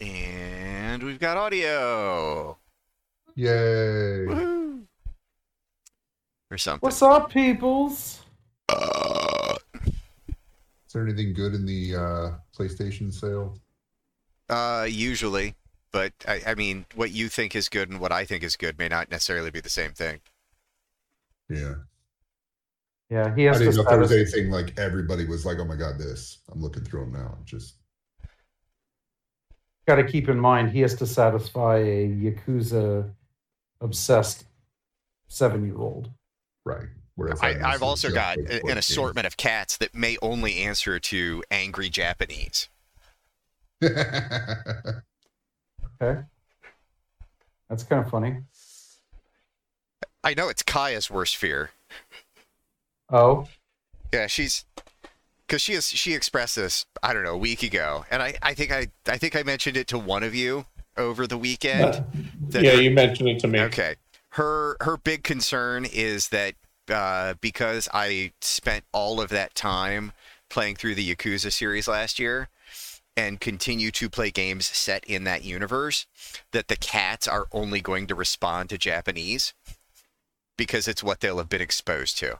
[0.00, 2.58] And we've got audio.
[3.34, 4.26] Yay.
[4.26, 4.82] Woohoo.
[6.50, 6.86] Or something.
[6.86, 8.20] What's up, peoples?
[8.68, 9.56] Uh,
[10.28, 13.58] Is there anything good in the uh, PlayStation sale?
[14.48, 15.54] uh, usually,
[15.92, 18.78] but I, I mean, what you think is good and what I think is good
[18.78, 20.20] may not necessarily be the same thing.
[21.48, 21.74] Yeah.
[23.10, 25.58] Yeah, he I has to didn't know if there was anything like everybody was like,
[25.58, 26.38] oh my God, this.
[26.50, 27.38] I'm looking through them now.
[27.44, 27.76] Just,
[29.86, 33.08] got to keep in mind he has to satisfy a yakuza
[33.80, 34.44] obsessed
[35.28, 36.10] seven year old.
[36.64, 36.88] right.
[37.14, 41.42] Whereas I, i've also got a- an assortment of cats that may only answer to
[41.50, 42.68] angry Japanese.
[46.02, 46.20] Okay,
[47.70, 48.36] that's kind of funny.
[50.22, 51.70] I know it's Kaya's worst fear.
[53.10, 53.48] Oh,
[54.12, 54.66] Yeah, she's
[55.46, 58.54] because she is she expressed this I don't know a week ago, and I I
[58.54, 62.04] think I I think I mentioned it to one of you over the weekend.
[62.50, 63.60] yeah, her- you mentioned it to me.
[63.60, 63.96] Okay.
[64.30, 66.54] Her her big concern is that
[66.88, 70.12] uh, because I spent all of that time
[70.48, 72.48] playing through the Yakuza series last year
[73.16, 76.06] and continue to play games set in that universe,
[76.52, 79.54] that the cats are only going to respond to Japanese
[80.58, 82.38] because it's what they'll have been exposed to.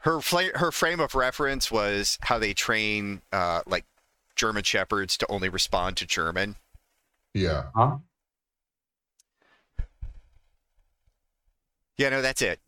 [0.00, 3.84] Her fla- her frame of reference was how they train uh, like
[4.34, 6.56] German shepherds to only respond to German.
[7.34, 7.64] yeah.
[7.74, 7.98] huh?
[11.98, 12.60] Yeah, no, that's it.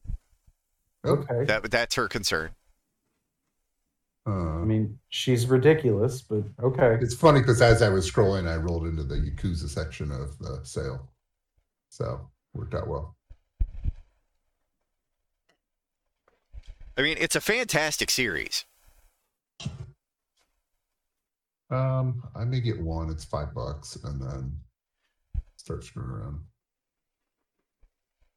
[1.06, 1.44] Okay.
[1.46, 2.50] That that's her concern.
[4.26, 6.98] I Uh, mean, she's ridiculous, but okay.
[7.02, 10.60] it's funny because as I was scrolling, I rolled into the Yakuza section of the
[10.64, 11.08] sale.
[11.88, 13.16] So worked out well.
[16.96, 18.64] I mean, it's a fantastic series.
[21.70, 23.10] Um, I may get one.
[23.10, 24.60] It's five bucks, and then
[25.56, 26.40] start screwing around.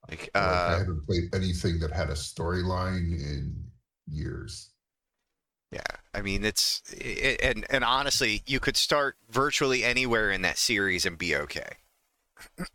[0.10, 3.72] Like, Like, I uh, haven't played anything that had a storyline in
[4.08, 4.72] years.
[5.72, 5.82] yeah,
[6.14, 11.06] I mean, it's it, and and honestly, you could start virtually anywhere in that series
[11.06, 11.78] and be okay.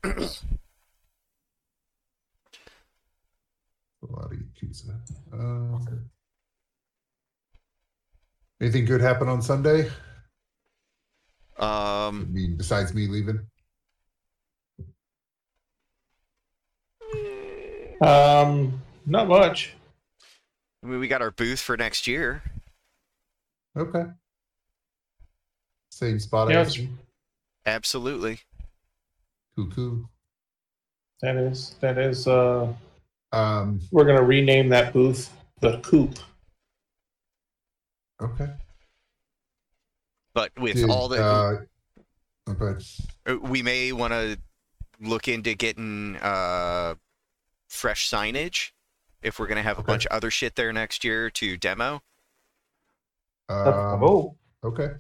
[4.03, 4.99] A lot of Yakuza.
[5.33, 5.79] Uh,
[8.61, 9.91] anything good happen on Sunday?
[11.59, 13.47] I Um, mean, besides me leaving?
[18.01, 19.75] Um, not much.
[20.83, 22.43] I mean, we got our booth for next year.
[23.77, 24.05] Okay.
[25.91, 26.97] Same spot Yeah, as it's-
[27.67, 28.41] Absolutely.
[29.55, 30.07] Cuckoo.
[31.21, 32.27] that is that is.
[32.27, 32.73] Uh,
[33.33, 36.19] Um, we're gonna rename that booth the Coop.
[38.21, 38.49] okay.
[40.33, 41.57] But with Did, all the, uh,
[42.49, 42.85] okay.
[43.27, 44.39] uh, we may want to
[45.01, 46.95] look into getting uh,
[47.69, 48.71] fresh signage
[49.23, 49.87] if we're gonna have a Okay.
[49.93, 52.03] bunch of other shit there next year to demo.
[53.49, 54.91] Um, oh, okay.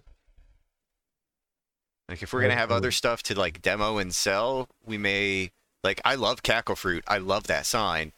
[2.08, 2.92] Like if we're gonna have other cool.
[2.92, 5.52] stuff to like demo and sell, we may
[5.84, 7.04] like I love Cackle Fruit.
[7.06, 8.12] I love that sign.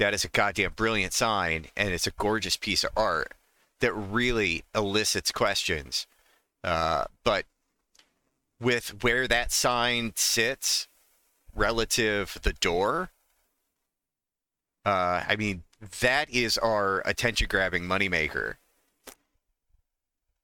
[0.00, 3.34] That is a goddamn brilliant sign and it's a gorgeous piece of art
[3.80, 6.06] that really elicits questions.
[6.64, 7.44] Uh, but
[8.58, 10.88] with where that sign sits
[11.54, 13.10] relative the door,
[14.86, 15.64] uh, I mean
[16.00, 18.54] that is our attention grabbing moneymaker.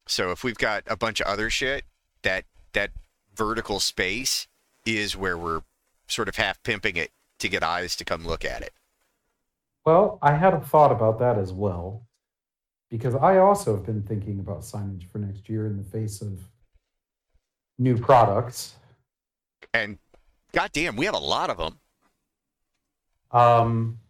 [0.07, 1.85] So if we've got a bunch of other shit,
[2.21, 2.91] that that
[3.35, 4.49] vertical space
[4.85, 5.63] is where we're
[6.09, 8.75] sort of half pimping it to get eyes to come look at it.
[9.87, 12.03] Well, I had a thought about that as well,
[12.91, 16.41] because I also have been thinking about signage for next year in the face of
[17.79, 18.75] new products.
[19.73, 19.99] And
[20.53, 21.79] goddamn, we have a lot of them.
[23.31, 24.01] Um,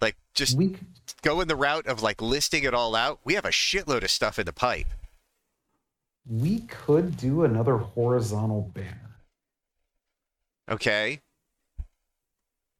[0.00, 0.78] Like just we c-
[1.22, 3.18] going the route of like listing it all out.
[3.24, 4.86] We have a shitload of stuff in the pipe.
[6.26, 9.16] we could do another horizontal banner.
[10.70, 11.20] Okay.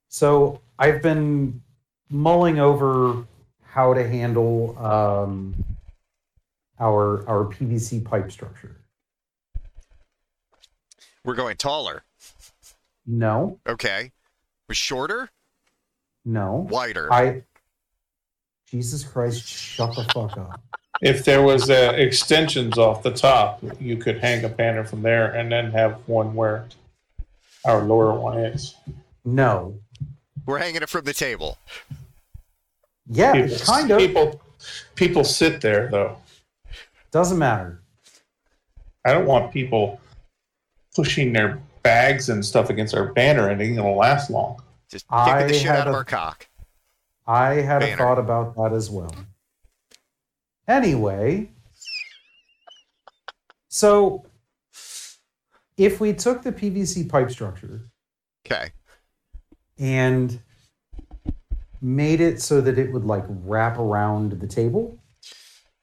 [0.09, 1.63] So I've been
[2.11, 3.25] mulling over
[3.63, 5.55] how to handle um,
[6.79, 8.77] our our PVC pipe structure.
[11.25, 12.05] We're going taller.
[13.07, 14.13] No, Okay.
[14.69, 15.31] We're shorter,
[16.25, 16.67] no.
[16.71, 17.13] wider.
[17.13, 17.43] I.
[18.67, 19.47] Jesus Christ!
[19.47, 20.61] Shut the fuck up.
[21.03, 25.33] If there was uh, extensions off the top, you could hang a banner from there
[25.33, 26.67] and then have one where
[27.65, 28.75] our lower one is.
[29.25, 29.79] No.
[30.47, 31.59] We're hanging it from the table.
[33.07, 33.99] Yeah, People, kind of.
[33.99, 34.41] People,
[34.95, 36.17] people sit there though.
[37.11, 37.81] Doesn't matter.
[39.05, 40.01] I don't want people
[40.95, 44.63] pushing their bags and stuff against our banner and it ain't gonna last long.
[44.91, 46.49] Just I kicking the shit had out of our cock.
[47.27, 49.15] I had a thought about that as well.
[50.67, 51.51] Anyway,
[53.69, 54.25] so
[55.77, 57.83] if we took the PVC pipe structure
[58.47, 58.71] Okay.
[59.79, 60.41] And
[61.81, 64.99] made it so that it would like wrap around the table,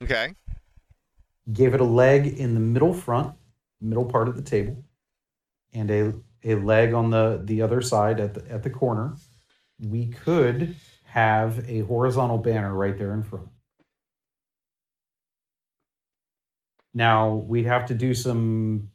[0.01, 0.33] Okay.
[1.53, 3.35] gave it a leg in the middle front,
[3.79, 4.83] middle part of the table,
[5.73, 9.15] and a a leg on the the other side at the at the corner,
[9.79, 13.47] we could have a horizontal banner right there in front.
[16.93, 18.89] Now we'd have to do some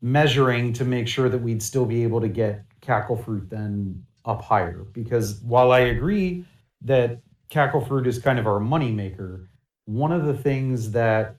[0.00, 4.42] measuring to make sure that we'd still be able to get cackle fruit then up
[4.42, 6.44] higher because while I agree
[6.82, 7.20] that
[7.50, 9.48] cackle fruit is kind of our money maker,
[9.86, 11.36] one of the things that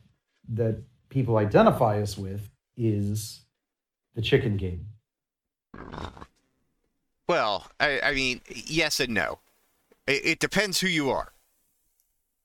[0.49, 0.77] that
[1.09, 3.41] people identify us with is
[4.13, 4.85] the chicken game.
[7.27, 9.39] Well, I, I mean, yes and no.
[10.07, 11.33] It, it depends who you are.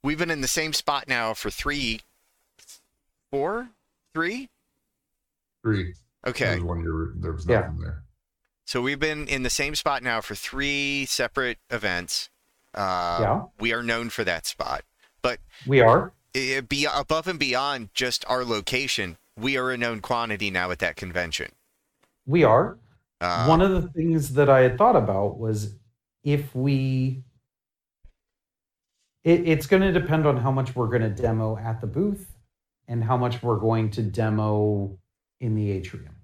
[0.02, 2.00] We've been in the same spot now for three,
[3.30, 3.68] four,
[4.14, 4.48] three,
[5.62, 5.84] three.
[5.84, 5.94] Three.
[6.24, 7.60] There Okay, was one year there was Yeah.
[7.60, 8.04] nothing there.
[8.70, 12.30] So we've been in the same spot now for three separate events.
[12.72, 13.42] Uh, Yeah.
[13.58, 14.82] we are known for that spot.
[15.22, 16.12] But we are.
[16.36, 20.78] I- be above and beyond just our location, we are a known quantity now at
[20.78, 21.50] that convention.
[22.26, 22.78] We are.
[23.20, 25.74] Uh, One of the things that I had thought about was
[26.22, 27.24] if we
[29.24, 32.38] it, it's going to depend on how much we're going to demo at the booth
[32.86, 34.96] and how much we're going to demo
[35.40, 36.14] in the atrium.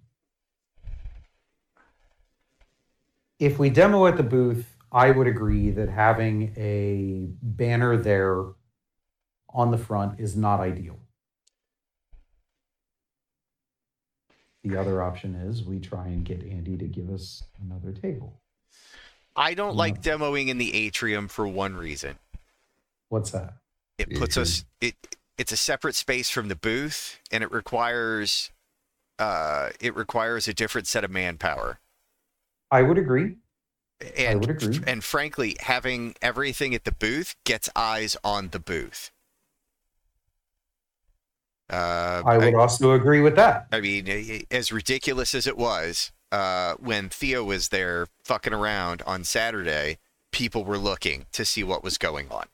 [3.39, 8.45] If we demo at the booth, I would agree that having a banner there
[9.51, 10.99] on the front is not ideal.
[14.65, 18.41] The other option is we try and get Andy to give us another table.
[19.37, 19.79] I don't Yeah.
[19.79, 22.19] like demoing in the atrium for one reason.
[23.11, 23.59] What's that?
[23.99, 24.95] It puts us it
[25.39, 28.51] it's a separate space from the booth and it requires
[29.19, 31.79] uh it requires a different set of manpower.
[32.71, 33.37] I would agree.
[34.17, 34.81] And would agree.
[34.87, 39.11] and frankly, having everything at the booth gets eyes on the booth.
[41.71, 43.67] Uh, I would also agree with that.
[43.73, 44.13] I mean, i-
[44.53, 49.99] i- as ridiculous as it was, uh, when Theo was there fucking around on Saturday,
[50.31, 52.47] people were looking to see what was going on.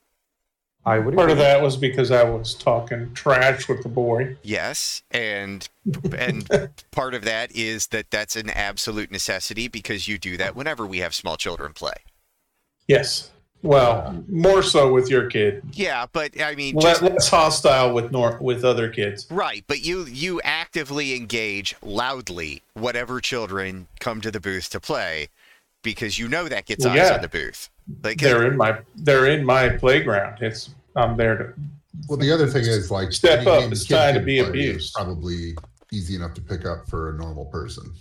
[0.84, 1.32] I would Part agree.
[1.40, 4.36] of that was because I was talking trash with the boy.
[4.42, 5.68] Yes, and
[6.16, 6.48] and
[6.90, 10.98] part of that is that that's an absolute necessity because you do that whenever we
[10.98, 11.94] have small children play.
[12.88, 13.30] Yes.
[13.62, 15.62] Well, more so with your kid.
[15.72, 19.28] Yeah, but I mean, Less, just, less hostile with nor- with other kids.
[19.30, 19.62] right?
[19.68, 25.28] But you you actively engage loudly whatever children come to the booth to play
[25.84, 27.14] because you know that gets Well, eyes yeah.
[27.14, 27.70] on the booth.
[28.02, 30.42] Like They're in my they're in my playground.
[30.42, 31.54] It's I'm there to
[32.08, 34.94] Well, the other thing is like Step up, game it's time to be abused.
[34.94, 35.54] Probably
[35.92, 37.92] easy enough to pick up for a normal person.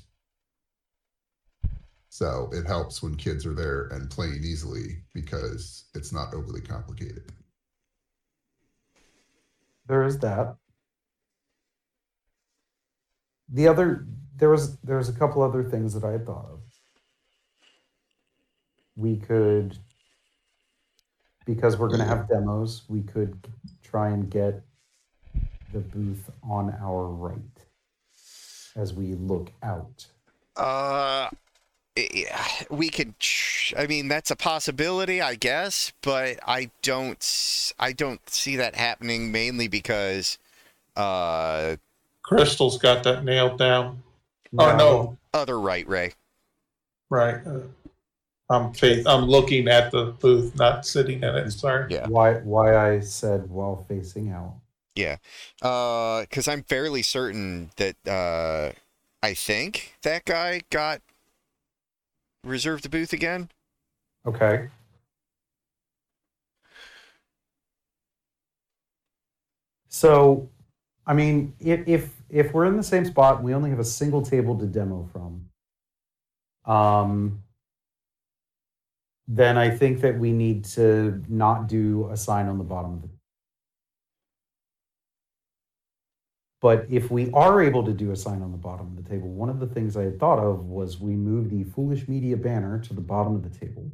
[2.10, 7.32] So it helps when kids are there and playing easily because it's not overly complicated.
[9.88, 10.56] there is that.
[13.50, 14.08] The other
[14.38, 16.61] there was there was a couple other things that I had thought of.
[19.02, 19.80] We could
[21.46, 23.36] because we're going to have demos, we could
[23.82, 24.62] try and get
[25.74, 27.40] the booth on our right
[28.76, 30.06] as we look out.
[30.56, 31.30] Uh,
[31.98, 33.18] i- we could.
[33.18, 37.74] ch- I mean, that's a possibility, I guess, but I don't.
[37.80, 40.38] i don't see that happening mainly because,
[40.96, 41.78] uh,
[42.22, 44.04] Crystal's got that nailed down.
[44.60, 46.14] Oh no, other right, Ray.
[47.10, 47.36] right.
[47.48, 47.62] Uh,
[48.52, 49.08] I'm faith.
[49.08, 51.52] I'm looking at the booth, not sitting in it.
[51.52, 51.88] Sorry.
[51.90, 52.08] Yeah.
[52.08, 54.56] Why why I said while facing out.
[54.96, 55.18] Yeah
[55.62, 58.72] uh, because I'm fairly certain that uh,
[59.24, 61.02] I think that guy got
[62.44, 63.50] reserved the booth again.
[64.26, 64.70] Okay.
[69.90, 70.50] So,
[71.06, 74.22] I mean, if if if we're in the same spot we only have a single
[74.22, 75.50] table to demo from,
[76.66, 77.44] um,
[79.28, 83.02] then I think that we need to not do a sign on the bottom of
[83.04, 83.10] the.
[86.62, 89.30] But if we are able to do a sign on the bottom of the table,
[89.30, 92.78] one of the things I had thought of was we move the Foolish Media banner
[92.80, 93.92] to the bottom of the table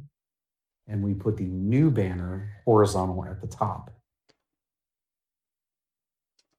[0.88, 3.90] and we put the new banner horizontal at the top.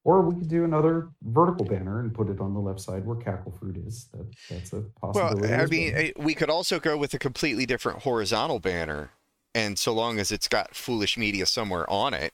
[0.04, 3.16] Or we could do another vertical banner and put it on the left side where
[3.16, 4.06] Cackle Fruit is.
[4.14, 5.48] That that's a possibility.
[5.48, 5.60] Well.
[5.60, 6.24] I mean, well.
[6.24, 9.10] we could also go with a completely different horizontal banner,
[9.54, 12.32] and so long as it's got foolish media somewhere on it.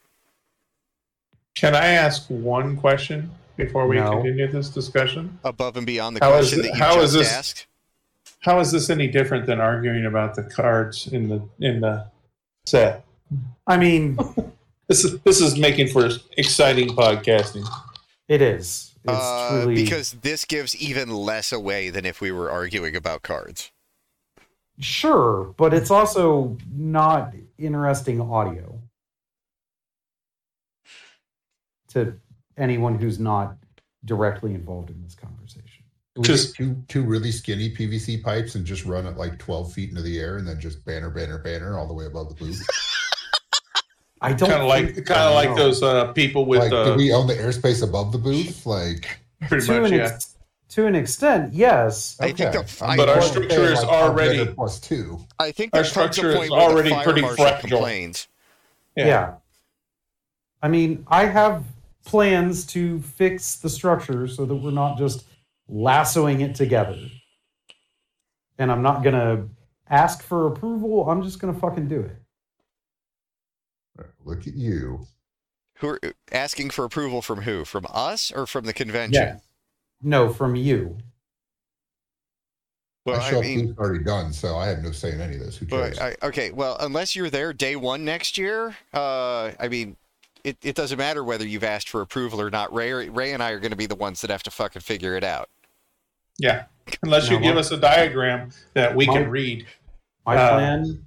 [1.57, 4.11] Can I ask one question before we No.
[4.13, 5.39] continue this discussion?
[5.43, 7.67] above and beyond the How is question it- that you how just is this- asked.
[8.41, 12.07] How is this any different than arguing about the cards in the in the
[12.65, 13.05] set?
[13.67, 14.17] I mean,
[14.89, 17.67] This is this is making for exciting podcasting.
[18.29, 18.93] it is.
[19.05, 23.23] It's Uh, truly because this gives even less away than if we were arguing about
[23.23, 23.71] cards.
[24.79, 28.81] sure, but it's also not interesting audio
[31.89, 32.15] to
[32.57, 33.57] anyone who's not
[34.05, 35.85] directly involved in this conversation.
[36.21, 40.03] Just- two two really skinny PVC pipes and just run it like twelve feet into
[40.03, 42.65] the air and then just banner, banner, banner all the way above the booth.
[44.21, 45.57] I don't Kind of like kind of like no.
[45.57, 48.65] those uh, people with like, uh, do we own the airspace above the booth?
[48.65, 49.07] Like,
[49.49, 50.05] pretty to much an yeah.
[50.07, 50.37] ex-
[50.71, 52.17] to an extent, yes.
[52.21, 55.21] I think the- I'm But our going to structure is like, already- plus two.
[55.39, 57.69] I think Our there comes a structure is point where the already pretty marshal fragile.
[57.69, 58.29] complains.
[58.97, 59.07] Yeah.
[59.07, 59.35] Yeah.
[60.63, 61.63] I mean, I have
[62.05, 65.25] plans to fix the structure so that we're not just
[65.69, 66.99] lassoing it together.
[68.59, 69.49] And I'm not going to
[69.91, 71.09] ask for approval.
[71.11, 72.17] I'm just going to fucking do it.
[74.25, 75.07] Look at you.
[75.79, 76.01] Who are
[76.33, 77.65] asking for approval from who?
[77.65, 79.23] From us or from the convention?
[79.23, 79.37] Yeah.
[80.03, 80.99] No, from you.
[83.05, 85.35] Well, My I shelf mean, booth's already done, so I have no say in any
[85.37, 85.57] of this.
[85.57, 85.99] Who cares?
[85.99, 86.51] but I, okay.
[86.51, 89.97] Well, unless you're there day one next year, uh, I mean,
[90.43, 92.73] it, it doesn't matter whether you've asked for approval or not.
[92.75, 95.15] Ray, Ray and I are going to be the ones that have to fucking figure
[95.17, 95.49] it out.
[96.39, 96.65] Yeah.
[97.03, 99.67] Unless you No, give my- us a diagram that we my- can read.
[100.25, 101.07] My Uh, plan,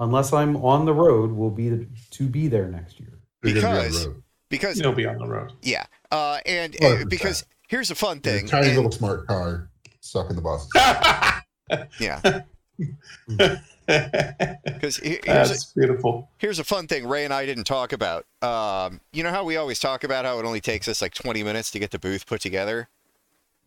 [0.00, 3.10] unless I'm on the road, will be to be there next year.
[3.44, 4.22] You're be because- road.
[4.48, 5.52] Because You'll be on the road.
[5.62, 8.46] yeah, uh, and uh, because here's a fun Your thing.
[8.48, 10.66] tiny and- little smart car stuck in the bus.
[12.00, 12.40] yeah,
[13.86, 16.30] because here's a, That's beautiful.
[16.38, 18.26] here's a fun thing Ray and I didn't talk about.
[18.42, 21.42] Um, you know how we always talk about how it only takes us like 20
[21.44, 22.88] minutes to get the booth put together.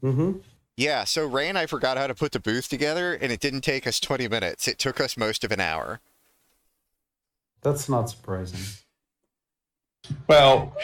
[0.04, 0.40] Mm-hmm.
[0.76, 3.62] Yeah, so Ray and I forgot how to put the booth together, and it didn't
[3.62, 4.68] take us 20 minutes.
[4.68, 6.02] It took us most of an hour.
[7.64, 8.60] That's not surprising.
[10.28, 10.76] Well,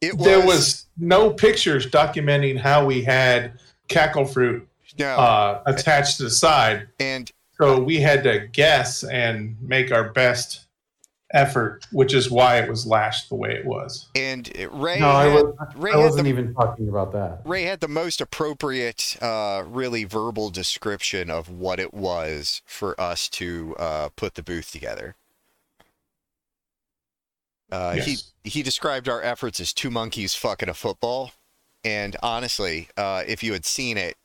[0.00, 4.66] It was, there was no pictures documenting how we had cackle fruit
[4.98, 6.88] no, uh, attached to the side.
[7.00, 10.66] and So we had to guess and make our best
[11.32, 14.08] effort, which is why it was lashed the way it was.
[14.14, 17.40] and Ray No, I, had, was, Ray I wasn't the even talking about that.
[17.44, 23.28] Ray had the most appropriate, uh, really verbal description of what it was for us
[23.30, 25.16] to uh, put the booth together.
[27.72, 28.06] Uh, Yes.
[28.44, 31.32] He he described our efforts as two monkeys fucking a football,
[31.82, 34.16] and honestly, uh, if you had seen it,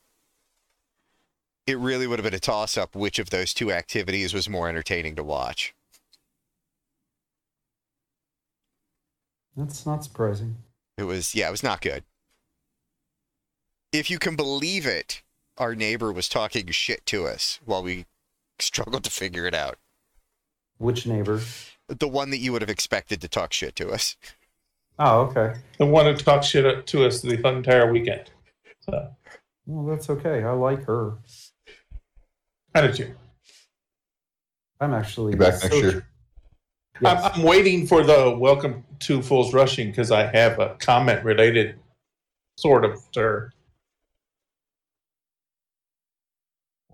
[1.66, 4.68] it really would have been a toss up which of those two activities was more
[4.68, 5.74] entertaining to watch.
[9.56, 10.58] That's not surprising.
[10.98, 12.04] It was yeah, it was not good.
[13.94, 15.22] If you can believe it,
[15.58, 18.06] our neighbor was talking shit to us while we
[18.60, 19.78] struggled to figure it out.
[20.80, 21.42] Which neighbor?
[21.88, 24.18] The one that you would have expected to talk shit to us.
[25.00, 25.60] Oh, okay.
[25.78, 28.32] The one who talked shit to us the entire weekend.
[28.82, 29.10] So,
[29.66, 30.44] Well, that's okay.
[30.44, 31.18] I like her.
[32.76, 33.16] how did you?
[34.80, 36.08] I'm actually Be back next year.
[37.00, 37.24] Yes.
[37.24, 41.80] I'm, I'm waiting for the welcome to Fools Rushing because I have a comment related,
[42.58, 43.54] sort of, to her.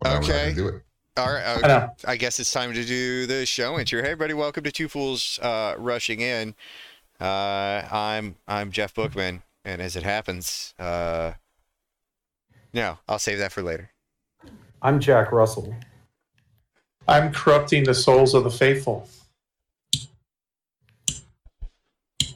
[0.04, 0.54] Well, now we're not Okay.
[0.54, 0.82] do it.
[1.16, 1.96] All right, I uh, know.
[2.06, 4.02] I guess it's time to do the show intro.
[4.02, 6.56] Hey, everybody, welcome to Two Fools uh, Rushing In.
[7.22, 11.34] Uh, I'm I'm Jeff Bookman, and as it happens, uh,
[12.74, 13.92] no, I'll save that for later.
[14.82, 15.76] I'm Jack Russell.
[17.08, 19.08] I'm corrupting the souls of the faithful.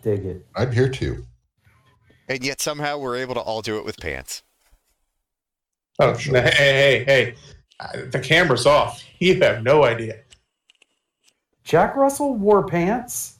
[0.03, 0.45] Dig it.
[0.55, 1.25] I'm here too.
[2.29, 4.43] And yet somehow we're able to all do it with pants.
[5.97, 6.39] Oh, Sure.
[6.41, 7.35] hey, hey, hey.
[7.79, 9.03] Uh, The camera's off.
[9.19, 10.19] You have no idea.
[11.63, 13.39] Jack Russell wore pants.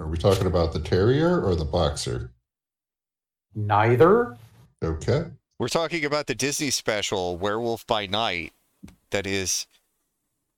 [0.00, 2.30] Are we talking about the terrier or the boxer?
[3.54, 4.36] Neither.
[4.82, 5.24] Okay.
[5.58, 8.52] We're talking about the Disney special Werewolf by Night.
[9.10, 9.66] That is,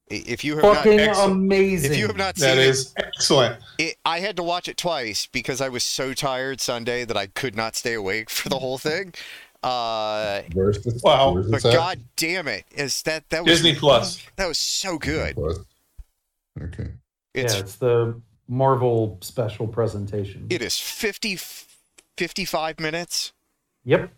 [0.09, 1.93] if you have not, Fucking amazing.
[1.93, 3.61] if you have not seen That it, is excellent.
[3.79, 7.27] it, I had to watch it twice because I was so tired Sunday that I
[7.27, 9.15] could not stay awake for the whole thing.
[9.63, 11.33] Uh, Where's the Wow.
[11.33, 11.75] where's but this at?
[11.75, 14.23] God damn it, is that that was Disney Plus.
[14.37, 15.37] That was so good.
[16.61, 16.91] Okay.
[17.35, 20.47] It's yeah, it's the Marvel special presentation.
[20.51, 21.39] It is 50,
[22.17, 23.33] 55 minutes.
[23.85, 24.11] yep.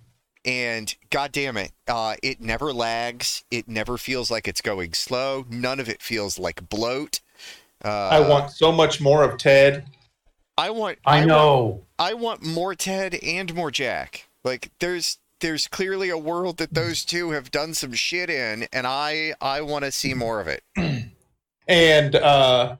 [0.44, 5.44] and god damn it uh, it never lags it never feels like it's going slow
[5.50, 7.20] none of it feels like bloat
[7.84, 9.84] uh, I want so much more of Ted.
[10.56, 11.82] i want I want- know.
[11.98, 17.04] i want more ted and more jack like there's there's clearly a world that those
[17.04, 20.62] two have done some shit in and i i want to see more of it
[21.68, 22.76] and uh,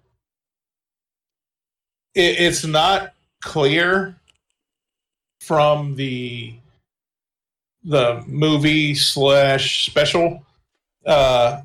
[2.15, 4.15] it, it's not clear
[5.41, 6.55] from the
[7.85, 10.45] the movie slash special
[11.07, 11.63] uh,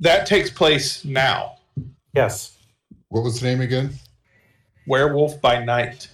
[0.00, 1.58] that takes place now.
[2.12, 2.58] Yes.
[3.08, 3.90] What was the name again?
[4.86, 6.08] Werewolf by Night.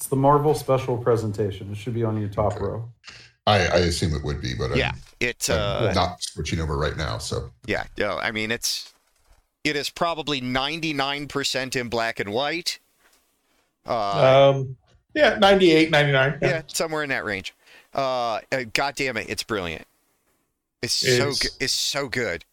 [0.00, 1.70] It's the Marvel special presentation.
[1.70, 2.90] It should be on your top row.
[3.46, 6.78] I, I assume it would be, but yeah I'm, it's I'm uh not switching over
[6.78, 7.18] right now.
[7.18, 8.94] So yeah no i mean it's
[9.62, 12.78] it is probably 99% in black and white
[13.84, 14.78] uh Um,
[15.12, 16.38] yeah, 98, 99.
[16.40, 17.52] yeah, somewhere in that range.
[17.94, 19.86] Uh, uh, God damn it, it's brilliant.
[20.80, 21.50] It's so good.
[21.60, 22.46] It's so good.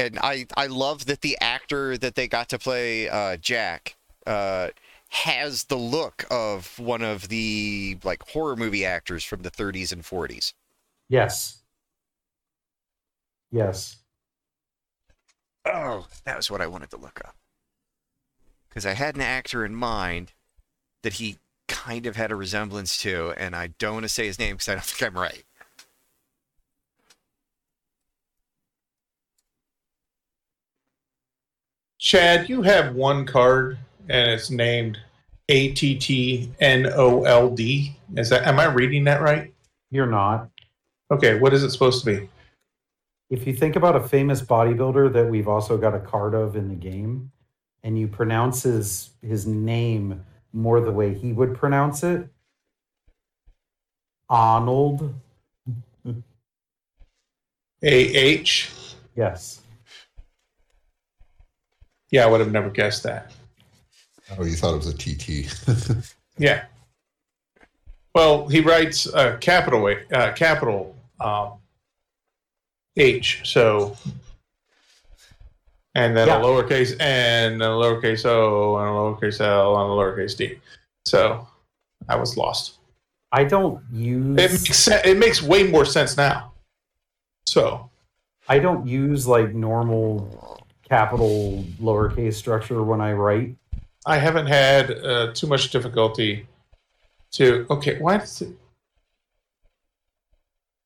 [0.00, 4.68] And I I love that the actor that they got to play uh, Jack uh,
[5.10, 10.02] has the look of one of the like horror movie actors from the 30s and
[10.02, 10.54] 40s.
[11.10, 11.62] Yes.
[13.50, 13.96] Yes.
[15.66, 17.36] Oh, that was what I wanted to look up.
[18.68, 20.32] Because I had an actor in mind
[21.02, 21.36] that he
[21.68, 24.68] kind of had a resemblance to, and I don't want to say his name because
[24.68, 25.44] I don't think I'm right.
[32.00, 33.78] Chad, you have one card
[34.08, 34.98] and it's named
[35.50, 37.94] A T T N O L D.
[38.16, 39.52] Is that am I reading that right?
[39.90, 40.48] You're not.
[41.10, 42.28] Okay, what is it supposed to be?
[43.28, 46.68] If you think about a famous bodybuilder that we've also got a card of in
[46.68, 47.30] the game,
[47.82, 50.24] and you pronounce his his name
[50.54, 52.26] more the way he would pronounce it,
[54.30, 55.14] Arnold.
[56.06, 56.14] A
[57.82, 58.70] H.
[59.14, 59.59] Yes.
[62.10, 63.30] Yeah, I would have never guessed that.
[64.38, 65.48] oh, you thought it was a TT.
[66.38, 66.64] Yeah.
[68.14, 71.58] Well, he writes uh, capital A- uh, capital um,
[72.96, 73.94] H, so
[75.94, 76.38] and then Yeah.
[76.38, 80.58] a lowercase n, and a lowercase o, and a lowercase l, and a lowercase d.
[81.04, 81.46] So
[82.08, 82.78] I was lost.
[83.32, 84.38] I don't use.
[84.38, 86.52] It makes it makes way more sense now.
[87.46, 87.90] So
[88.48, 90.59] I don't use like normal
[90.90, 93.56] capital lowercase structure when I write.
[94.04, 96.46] I haven't had uh, too much difficulty
[97.32, 97.66] to.
[97.70, 98.50] Okay, why does it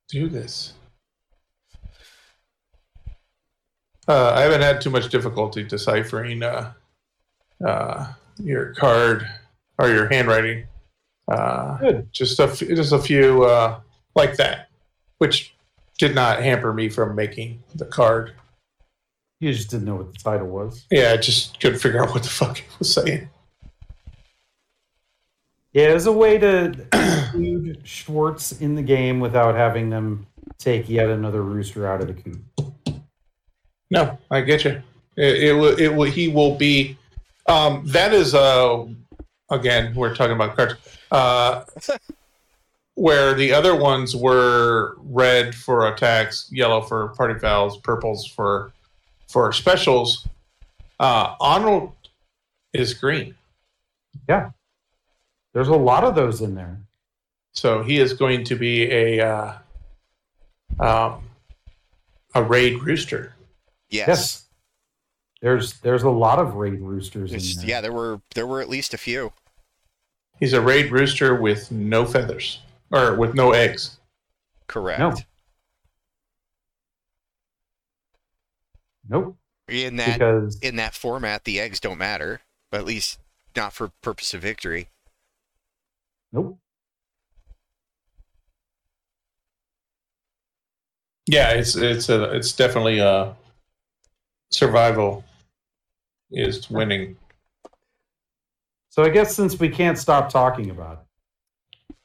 [0.09, 0.75] do this?
[4.07, 6.73] Uh, I haven't had too much difficulty deciphering uh,
[7.67, 9.27] uh, your card
[9.79, 10.67] or your handwriting.
[11.27, 12.13] Uh, Good.
[12.13, 13.81] just a f- just a few uh,
[14.15, 14.69] like that,
[15.19, 15.55] which
[15.99, 18.35] did not hamper me from making the card.
[19.41, 20.87] You just didn't know what the title was.
[20.91, 23.29] Yeah, I just couldn't figure out what the fuck it was saying.
[25.73, 30.27] Yeah, it was a way to include Schwartz in the game without having them
[30.59, 33.03] take yet another rooster out of the coop.
[33.91, 34.83] No, I get you.
[35.17, 35.79] It, it will.
[35.79, 36.11] It will.
[36.11, 36.97] He will be.
[37.47, 38.35] Um, that is.
[38.35, 38.87] Uh,
[39.51, 40.75] again, we're talking about cards.
[41.11, 41.65] Uh,
[42.95, 48.73] where the other ones were red for attacks, yellow for party fouls, purples for
[49.35, 50.29] for specials.
[51.01, 51.93] Uh, Arnold
[52.73, 53.35] is green,
[54.29, 54.51] Yeah,
[55.53, 56.79] There's a lot of those in there.
[57.53, 59.59] so he is going to be a uh,
[60.79, 61.25] um,
[62.37, 63.35] a raid rooster.
[63.91, 64.07] Yes.
[64.09, 64.45] Yes.
[65.43, 67.69] There's there's a lot of raid roosters in there.
[67.69, 69.33] yeah, there were there were at least a few.
[70.39, 72.61] He's a raid rooster with no feathers
[72.93, 73.99] or with no eggs.
[74.69, 75.01] Correct.
[75.01, 75.13] No.
[79.09, 79.37] Nope.
[79.69, 82.41] In that Because in that format, the eggs don't matter,
[82.71, 83.19] but at least
[83.57, 84.89] not for purpose of victory.
[86.33, 86.59] nope.
[91.27, 93.35] Yeah, it's it's a it's definitely a
[94.51, 95.25] survival
[96.31, 97.17] is winning.
[98.91, 101.05] So I guess since we can't stop talking about
[101.89, 101.97] it,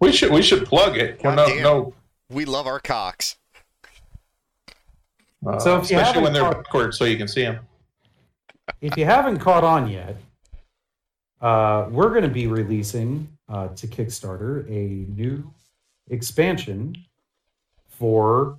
[0.00, 1.22] We should we should plug it.
[1.22, 1.62] Well, no Goddamn.
[1.62, 1.94] no.
[2.28, 3.36] We love our cocks.
[5.46, 7.60] Uh, So especially when they're talked- backwards, so you can see them.
[8.80, 10.16] if you haven't caught on yet,
[11.40, 15.52] uh, we're going to be releasing uh, to Kickstarter a new
[16.10, 16.96] expansion
[17.88, 18.58] for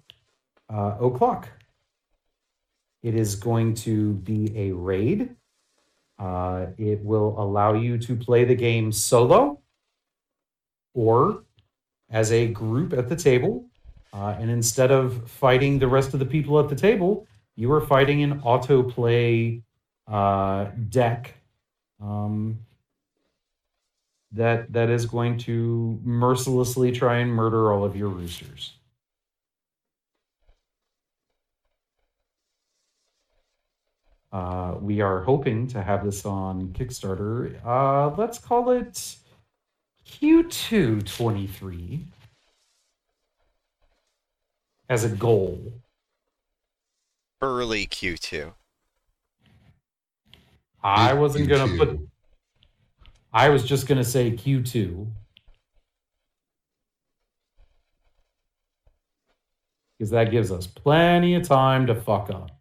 [0.69, 1.50] uh, o'clock.
[3.04, 5.36] It is going to be a raid.
[6.19, 9.60] Uh, it will allow you to play the game solo
[10.93, 11.43] or
[12.10, 13.65] as a group at the table.
[14.17, 17.82] Uh, and instead of fighting the rest of the people at the table, you are
[17.82, 19.62] fighting an autoplay
[20.08, 21.36] uh, deck
[22.01, 22.58] um,
[24.32, 28.73] that that is going to mercilessly try and murder all of your roosters.
[34.32, 37.63] Uh, we are hoping to have this on Kickstarter.
[37.63, 39.15] Uh, let's call it
[40.08, 42.08] Q2 23
[44.89, 45.60] as a goal.
[47.41, 48.54] Early Q2.
[50.84, 52.00] I wasn't going to put,
[53.34, 55.08] I was just going to say Q2.
[59.97, 62.52] Because that gives us plenty of time to fuck up.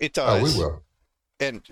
[0.00, 0.40] It does.
[0.40, 0.82] Oh, we will.
[1.38, 1.62] And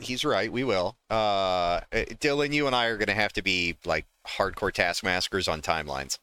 [0.00, 0.50] he's right.
[0.50, 0.96] We will.
[1.10, 5.62] Uh, Dylan, you and I are going to have to be like hardcore taskmasters on
[5.62, 6.18] timelines.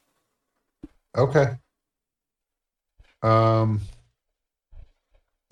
[1.15, 1.57] Okay.
[3.23, 3.81] Um.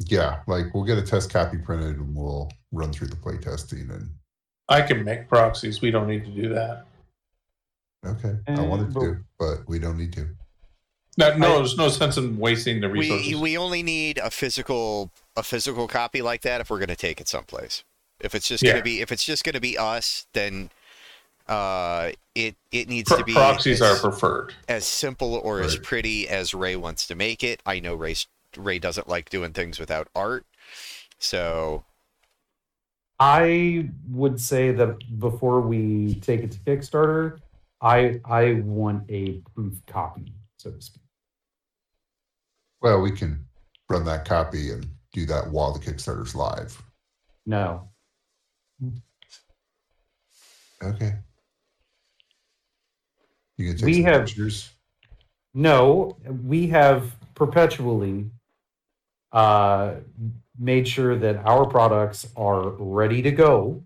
[0.07, 3.89] Yeah, like we'll get a test copy printed and we'll run through the play testing
[3.91, 4.09] and
[4.67, 5.81] I can make proxies.
[5.81, 6.85] We don't need to do that.
[8.05, 8.35] okay.
[8.47, 10.27] I Uh, wanted but- to, but we don't need to.
[11.17, 13.27] No, no, I- there's no sense in wasting the resources.
[13.27, 16.95] We we only need a physical a physical copy like that if we're going to
[16.95, 17.83] take it someplace.
[18.19, 20.71] If it's just going to be if it's just going to be us, then
[21.51, 24.53] uh, it it needs Pro- to be proxies are as, preferred.
[24.69, 27.61] as simple or as pretty as Ray wants to make it.
[27.65, 28.15] I know Ray
[28.57, 30.45] Ray doesn't like doing things without art,
[31.19, 31.83] so
[33.19, 37.39] I would say that before we take it to Kickstarter,
[37.81, 41.03] I I want a proof copy, so to speak.
[42.81, 43.43] Well, we can
[43.89, 46.81] run that copy and do that while the Kickstarter's live.
[47.45, 47.89] No.
[50.81, 51.15] Okay.
[53.61, 54.69] You can take We some have- pictures.
[55.53, 58.29] No, we have perpetually
[59.31, 59.95] uh,
[60.57, 63.83] made sure that our products are ready to go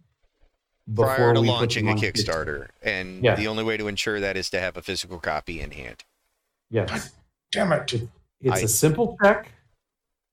[0.96, 3.36] prior to we put launching a them on Kickstarter, and Yeah.
[3.36, 6.04] the only way to ensure that is to have a physical copy in hand.
[6.70, 7.12] Yes,
[7.52, 7.94] Damn it.
[7.94, 8.10] it's
[8.52, 9.52] I- a simple check,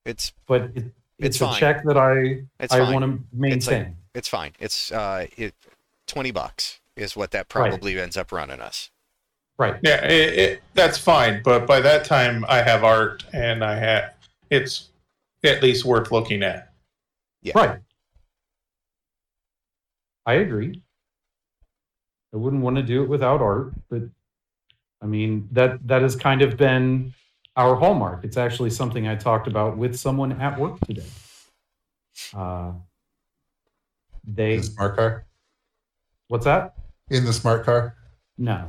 [0.04, 1.60] It's but it, It's it's, a fine.
[1.60, 3.96] check that I it's I want to maintain.
[4.14, 4.52] It's fine.
[4.58, 5.54] It's uh, it
[6.06, 8.90] twenty bucks is what that probably ends up running us.
[9.58, 9.76] Right.
[9.82, 11.42] Yeah, it, it, that's fine.
[11.42, 14.14] But by that time, I have art, and I have
[14.50, 14.90] it's
[15.44, 16.72] at least worth looking at.
[17.42, 17.52] Yeah.
[17.56, 17.78] Right.
[20.24, 20.82] I agree.
[22.32, 24.02] I wouldn't want to do it without art, but
[25.02, 27.12] I mean that that has kind of been
[27.56, 28.24] our hallmark.
[28.24, 31.04] It's actually something I talked about with someone at work today.
[32.34, 32.72] Uh,
[34.24, 35.26] they the smart car?
[36.28, 36.74] what's that?
[37.10, 37.96] In the smart car?
[38.38, 38.68] No,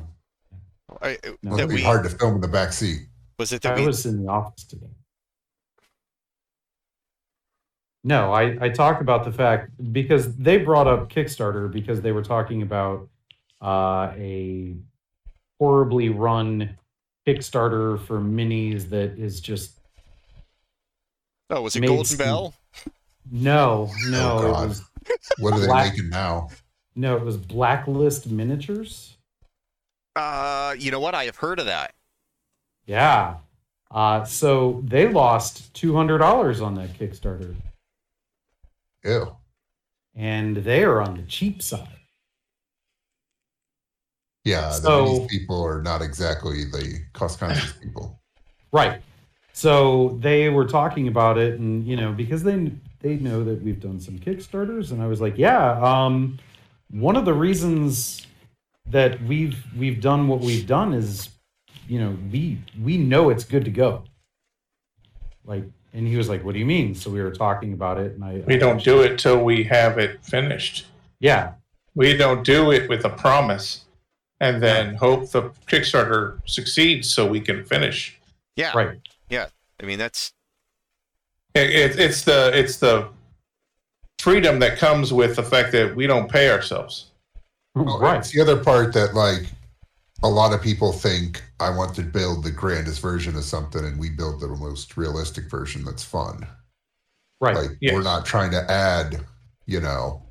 [1.01, 1.51] I, No.
[1.51, 3.07] that It'd be we hard to film in the back seat.
[3.39, 4.87] was it that I we was in the office today.
[8.03, 12.23] No, I, I talked about the fact because they brought up Kickstarter because they were
[12.23, 13.07] talking about
[13.61, 14.75] uh, a
[15.59, 16.77] horribly run
[17.25, 19.79] Kickstarter for minis that is just
[21.49, 22.53] oh was it Golden some- Bell?
[23.31, 24.67] no, no, Oh, it God.
[24.69, 24.81] was
[25.39, 26.49] What are they Black- making now?
[26.95, 29.12] no, it was Blacklist Miniatures.
[30.15, 31.15] Uh, you know what?
[31.15, 31.93] I have heard of that.
[32.85, 33.35] Yeah.
[33.91, 37.55] Uh, so they lost two hundred dollars on that Kickstarter,
[39.03, 39.35] Ew.
[40.15, 41.87] and they are on the cheap side.
[44.43, 48.19] Yeah, So- the Minis people are not exactly the cost conscious people.
[48.71, 49.03] Right.
[49.53, 52.71] So they were talking about it, and you know, because they
[53.01, 55.73] they know that we've done some Kickstarters, and I was like, yeah.
[55.79, 56.39] Um,
[56.89, 58.25] one of the reasons
[58.87, 61.29] that we've we've done what we've done is,
[61.87, 64.03] you know, we we know it's good to go.
[65.45, 68.13] Like, and he was like, "What do you mean?" So we were talking about it,
[68.13, 70.87] and I We don't do it till we have it finished.
[71.19, 71.53] Yeah,
[71.95, 73.85] We don't do it with a promise,
[74.39, 78.19] and then hope the Kickstarter succeeds so we can finish.
[78.55, 78.99] Yeah, right.
[79.29, 79.47] Yeah
[79.83, 80.33] i mean that's
[81.53, 83.09] It, it, it's the it's the
[84.19, 87.11] freedom that comes with the fact that we don't pay ourselves.
[87.75, 88.19] Oh, right.
[88.19, 89.43] It's the other part that like
[90.21, 93.99] a lot of people think I want to build the grandest version of something and
[93.99, 96.47] we build the most realistic version that's fun.
[97.41, 97.55] Right.
[97.55, 97.93] Like Yes.
[97.93, 99.21] we're not trying to add,
[99.65, 100.21] you know,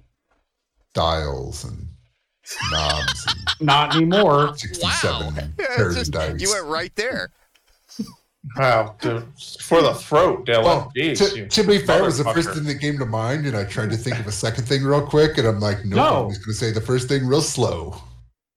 [0.94, 1.88] dials and
[2.70, 4.56] knobs and Not anymore.
[4.56, 6.40] 67 Yeah, pairs just- of dice.
[6.40, 7.30] you went right there.
[8.56, 9.26] Wow, to,
[9.60, 10.64] for the throat, Dylan.
[10.64, 13.46] Well, Jeez, to, to be fair, it was the first thing that came to mind,
[13.46, 15.96] and I tried to think of a second thing real quick, and I'm like, nope,
[15.96, 16.24] No.
[16.24, 17.96] I'm just going to say the first thing real slow.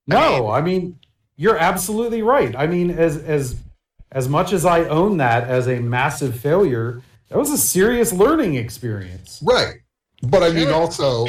[0.07, 0.99] No, I mean,
[1.37, 2.55] you're absolutely right.
[2.55, 3.55] I mean, as as
[4.11, 8.55] as much as I own that as a massive failure, that was a serious learning
[8.55, 9.41] experience.
[9.43, 9.75] Right.
[10.23, 11.25] But I mean, also,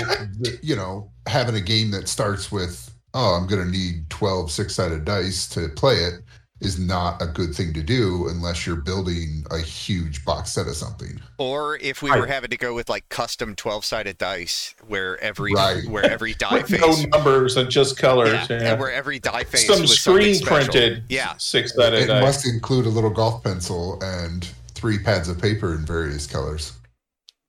[0.63, 4.75] you know, having a game that starts with, oh, I'm going to need 12 six
[4.75, 6.21] sided dice to play it
[6.61, 10.75] is not a good thing to do unless you're building a huge box set of
[10.75, 11.21] something.
[11.37, 12.19] Or if we Right.
[12.21, 15.87] were having to go with like custom twelve-sided dice, where every Right.
[15.87, 18.33] where every die With no numbers and just colors.
[18.33, 21.05] yeah, Yeah, and where every die face Some was screen printed.
[21.11, 22.23] Yeah, six It sided dice.
[22.23, 26.73] It must include a little golf pencil and three pads of paper in various colors.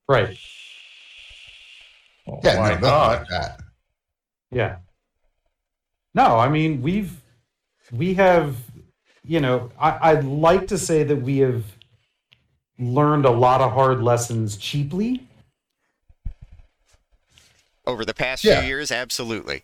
[0.09, 0.37] Right.
[2.25, 3.19] Well, Yeah, why no, not?
[3.19, 3.59] like that.
[4.51, 4.77] Yeah.
[6.13, 7.21] No, I mean we've
[7.91, 8.57] we have
[9.27, 11.63] you know I, I'd like to say that we have
[12.79, 15.27] learned a lot of hard lessons cheaply.
[17.85, 18.59] over the past Yeah.
[18.59, 19.63] few years, absolutely.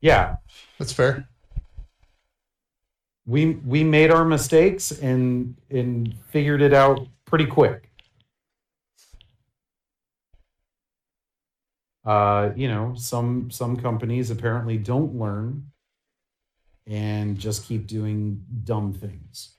[0.00, 0.36] Yeah,
[0.78, 1.26] That's fair.
[3.26, 7.90] we we made our mistakes and and figured it out pretty quick.
[12.04, 15.70] Uh, you know, some some companies apparently don't learn
[16.86, 19.56] and just keep doing dumb things.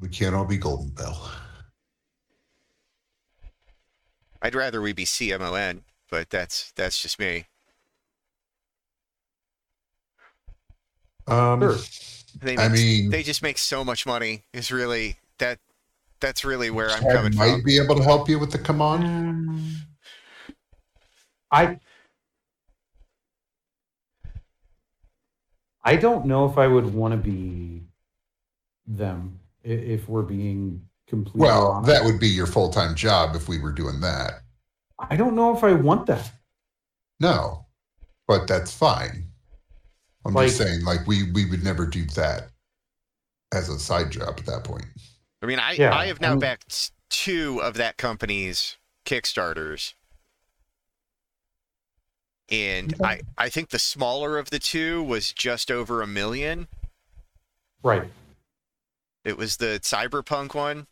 [0.00, 1.30] We can't all be Golden Bell.
[4.42, 7.46] I'd rather we be CMON, but that's that's just me.
[11.26, 11.76] Um, Sure.
[12.42, 14.42] They I mean- they just make so much money.
[14.52, 15.60] Is really that
[16.20, 17.62] that's really where I'm I coming might from.
[17.62, 19.72] be able to help you with the come on.
[21.50, 21.78] I
[25.84, 27.82] I don't know if I would want to be
[28.86, 31.88] them if we're being completely Well, honest.
[31.92, 34.40] that would be your full time job if we were doing that.
[34.98, 36.30] I don't know if I want that.
[37.20, 37.66] No,
[38.26, 39.24] but that's fine.
[40.26, 42.48] I'm just saying, like we we would never do that
[43.52, 44.86] as a side job at that point.
[45.42, 49.92] I mean, I Yeah, I have now I'm- backed two of that company's Kickstarters,
[52.50, 56.68] and I I think the smaller of the two was just over a million.
[57.82, 58.10] Right.
[59.24, 60.86] It was the Cyberpunk one.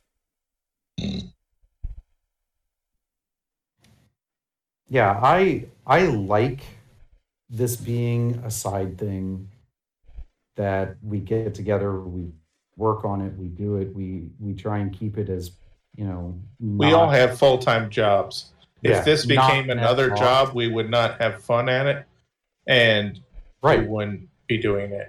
[4.88, 6.60] Yeah, I I like
[7.48, 9.48] this being a side thing
[10.56, 12.30] that we get together, we
[12.76, 15.52] work on it, we do it, we we try and keep it as,
[15.94, 18.51] you know, We all have full time jobs.
[18.82, 20.22] If this became another cost.
[20.22, 22.04] job, we would not have fun at it,
[22.66, 23.20] and
[23.62, 23.88] we right.
[23.88, 25.08] wouldn't be doing it.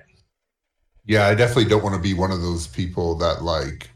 [1.05, 3.89] Yeah, I definitely don't want to be one of those people that like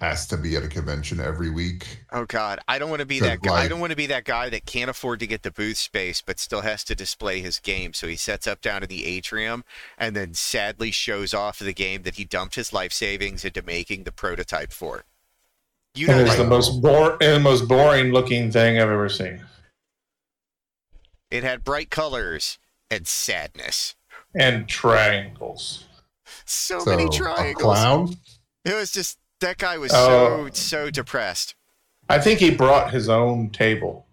[0.00, 2.04] has to be at a convention every week.
[2.12, 3.62] Oh God, I don't want to be Good that guy.
[3.62, 6.22] I don't want to be that guy that can't afford to get the booth space,
[6.22, 7.92] but still has to display his game.
[7.92, 9.64] So he sets up down in the atrium,
[9.98, 14.04] and then sadly shows off the game that he dumped his life savings into making
[14.04, 15.04] the prototype for.
[15.94, 19.08] You know, it's like, the most bor- and the most boring looking thing I've ever
[19.08, 19.44] seen.
[21.30, 22.58] it had bright colors
[22.90, 23.94] and sadness.
[24.34, 25.84] And triangles.
[26.44, 27.62] So, So many a triangles.
[27.62, 28.16] clown.
[28.64, 30.48] It was just that guy was Oh.
[30.48, 31.54] so so depressed.
[32.08, 34.06] I think he brought his own table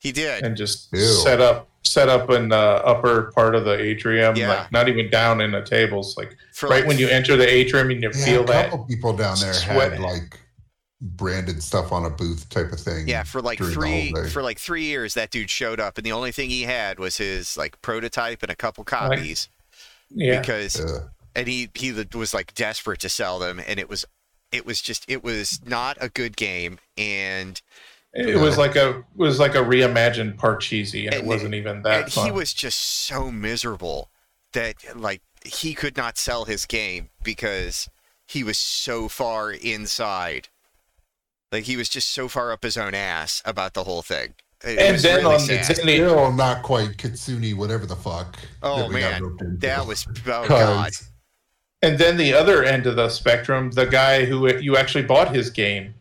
[0.00, 0.42] He did.
[0.44, 1.00] and just Ew.
[1.00, 4.48] set up set up in the upper part of the atrium, Yeah.
[4.48, 7.46] like not even down in the tables, like For right like- when you enter the
[7.48, 8.70] atrium and you Yeah, feel a that.
[8.70, 9.92] couple people down there sweat.
[9.92, 10.38] had like
[11.02, 13.08] branded stuff on a booth type of thing.
[13.08, 16.32] Yeah, for like three for like three years, that dude showed up, and the only
[16.32, 19.48] thing he had was his like prototype and a couple copies
[20.10, 24.04] Yeah, because, Uh, and he he was like desperate to sell them, and it was
[24.52, 27.60] it was just it was not a good game, and
[28.14, 32.12] it was like a it was like a reimagined Parcheesi, and, it wasn't even that
[32.12, 32.26] fun.
[32.26, 34.10] he was just so miserable
[34.52, 37.88] that like he could not sell his game because
[38.26, 40.48] he was so far inside,
[41.52, 44.34] like he was just so far up his own ass about the whole thing.
[44.64, 45.64] It and then really on sad.
[45.64, 48.38] the, then still not quite Kitsune, whatever the fuck.
[48.62, 49.58] Oh, that man.
[49.60, 50.90] That was oh 'Cause god.
[51.82, 55.50] and then the other end of the spectrum, the guy who you actually bought his
[55.50, 55.94] game,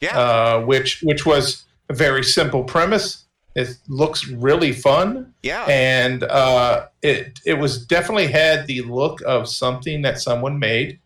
[0.00, 0.18] Yeah.
[0.18, 3.24] uh, which which was a very simple premise.
[3.54, 5.64] It looks really fun, yeah.
[5.68, 10.98] and uh, it it was definitely had the look of something that someone made.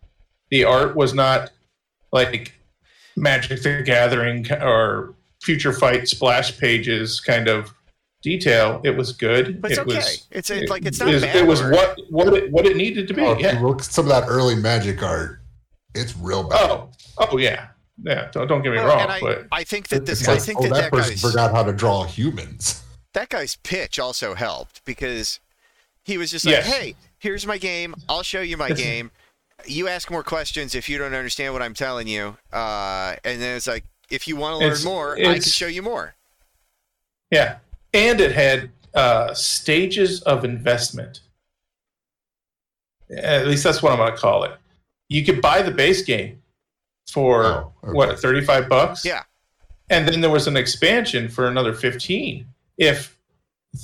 [0.49, 1.51] The art was not
[2.11, 2.53] like
[3.15, 7.73] Magic the Gathering or Future Fight splash pages kind of
[8.21, 8.81] detail.
[8.83, 9.61] It was good.
[9.61, 9.95] but it's it okay.
[9.97, 10.27] was.
[10.31, 11.35] it's it's it- like it's not it, bad.
[11.35, 11.73] it was art.
[11.73, 13.21] what what it, what it needed to be.
[13.21, 13.59] Oh, yeah.
[13.59, 15.39] Look some of that early magic art.
[15.95, 16.69] It's real bad.
[16.69, 17.67] Oh, oh yeah,
[18.03, 18.29] yeah.
[18.31, 20.37] Don't, don't get me Well, wrong, and I, but I think that this It's I
[20.37, 22.81] think oh, that that that person guy's forgot how to draw humans.
[23.13, 25.39] that guy's pitch also helped because
[26.03, 26.65] he was just like, Yes.
[26.73, 27.93] "Hey, here's my game.
[28.09, 29.11] I'll show you my game.
[29.65, 33.55] You ask more questions if you don't understand what I'm telling you." Uh, and then
[33.57, 36.15] it's like, if you want to learn It's- more, I can show you more.
[37.31, 37.57] yeah,
[37.93, 41.21] and it had uh, stages of investment.
[43.15, 44.51] At least that's what I'm going to call it.
[45.09, 46.41] You could buy the base game
[47.11, 47.93] for Oh, okay.
[47.93, 49.05] what 35 bucks.
[49.05, 49.23] Yeah.
[49.89, 53.17] and then there was an expansion for another 15 if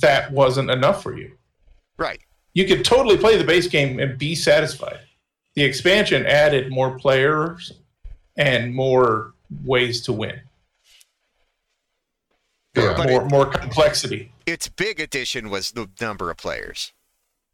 [0.00, 1.32] that wasn't enough for you.
[1.98, 2.20] Right.
[2.54, 5.00] you could totally play the base game and be satisfied.
[5.56, 7.72] The expansion added more players
[8.36, 9.34] and more
[9.64, 10.40] ways to win,
[12.76, 12.94] Yeah.
[12.96, 14.32] But more more complexity.
[14.46, 16.92] Its big addition was the number of players.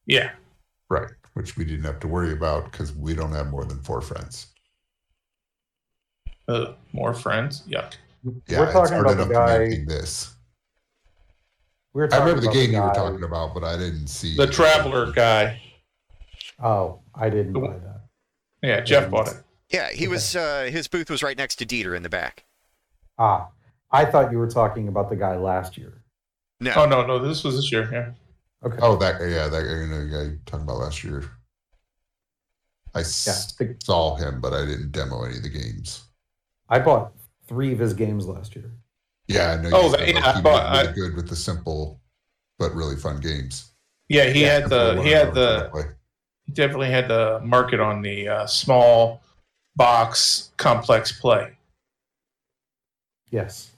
[0.06, 0.32] Yeah,
[0.88, 1.10] Right.
[1.34, 4.46] Which we didn't have to worry about because we don't have more than four friends.
[6.48, 7.62] Ugh, more friends.
[7.68, 7.94] Yuck.
[8.48, 9.84] Yeah, we're talking about the guy.
[9.86, 10.32] this.
[11.92, 14.06] We were I talking remember the about game you were talking about, but I didn't
[14.06, 15.60] see The Traveler guy.
[16.62, 18.00] Oh, I didn't The- buy that.
[18.62, 19.36] Yeah, Jeff bought it.
[19.70, 20.36] Yeah, he was.
[20.36, 22.44] Uh, his booth was right next to Dieter in the back.
[23.18, 23.48] Ah,
[23.90, 26.02] I thought you were talking about the guy last year.
[26.60, 27.88] No, Oh no, no, this was this year.
[27.92, 28.12] Yeah.
[28.68, 28.78] Okay.
[28.80, 31.24] Oh, that yeah, that you know, guy you talking about last year.
[32.94, 33.04] I yeah.
[33.04, 36.02] the- saw him, but I didn't demo any of the games.
[36.68, 37.12] I bought
[37.46, 38.70] three of his games last year.
[39.28, 39.70] Yeah, I know.
[39.72, 42.00] Oh, you that- yeah, I he bought- was really I- good with the simple
[42.58, 43.72] but really fun games.
[44.08, 45.82] Yeah, he Yeah, had the he had the Play.
[46.46, 49.20] He definitely had the market on the uh, small
[49.74, 51.52] box complex play.
[53.30, 53.70] Yes.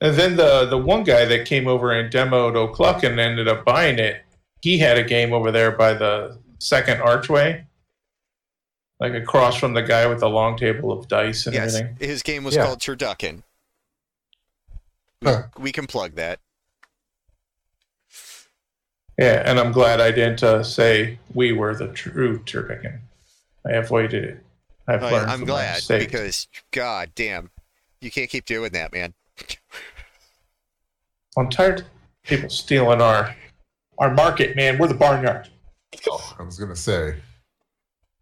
[0.00, 3.64] And then the the one guy that came over and demoed O'Clock and ended up
[3.64, 4.22] buying it,
[4.60, 7.64] he had a game over there by the second archway,
[9.00, 11.96] like across from the guy with the long table of dice and yes, everything.
[12.00, 12.64] his game was Yeah.
[12.66, 13.42] called Turducken.
[15.22, 16.38] We, we can plug that.
[19.18, 23.00] Yeah, and I'm glad I didn't uh, say we were the true Turkican.
[23.66, 24.44] I avoided it.
[24.86, 26.06] I've Oh, learned I'm from glad mistakes.
[26.06, 27.50] because, god damn,
[28.00, 29.14] you can't keep doing that, man.
[31.36, 31.86] I'm tired of
[32.22, 33.34] people stealing our
[33.98, 34.78] our market, man.
[34.78, 35.48] We're the barnyard.
[36.38, 37.16] I was gonna say,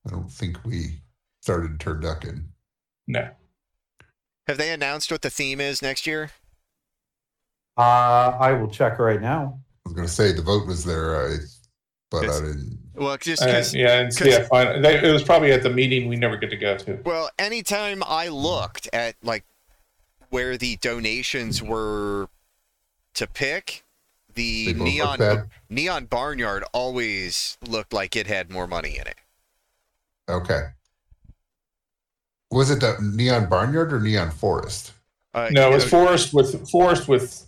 [0.06, 1.00] I don't think we
[1.42, 2.46] started turducken.
[3.06, 3.28] No.
[4.46, 6.30] Have they announced what the theme is next year?
[7.76, 9.61] Uh, I will check right now.
[9.87, 11.37] I was gonna say the vote was there, I,
[12.11, 12.77] but I didn't.
[12.96, 13.72] Well, just Uh, because.
[13.72, 16.57] yeah, and see, I they, it was probably at the meeting we never get to
[16.57, 16.99] go to.
[17.05, 19.44] Well, anytime I looked at like
[20.31, 22.29] where the donations were
[23.14, 23.85] to pick,
[24.35, 29.18] the They neon neon barnyard always looked like it had more money in it.
[30.29, 30.62] Okay.
[32.51, 34.92] Was it the Neon Barnyard or Neon Forest?
[35.33, 37.46] Uh, No, you it was forest with forest with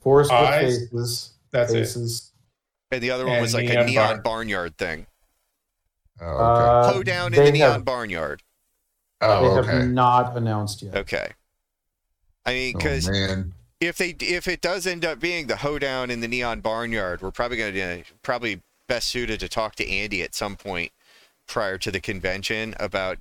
[0.00, 0.78] Forest with Eyes.
[0.90, 1.32] faces.
[1.50, 1.78] That's it.
[1.78, 2.32] faces.
[2.90, 5.06] and the other one was and like a neon neon bar- barnyard thing.
[6.20, 6.34] Oh, okay.
[6.40, 8.42] Uh, Hoedown in the neon have- barnyard.
[9.20, 9.78] oh, They okay.
[9.78, 10.96] have not announced yet.
[10.96, 11.30] Okay.
[12.44, 13.54] I mean, Oh, because man.
[13.80, 17.30] if they if it does end up being the hoedown in the neon barnyard, we're
[17.30, 20.92] probably going to probably best suited to talk to Andy at some point
[21.46, 23.18] prior to the convention about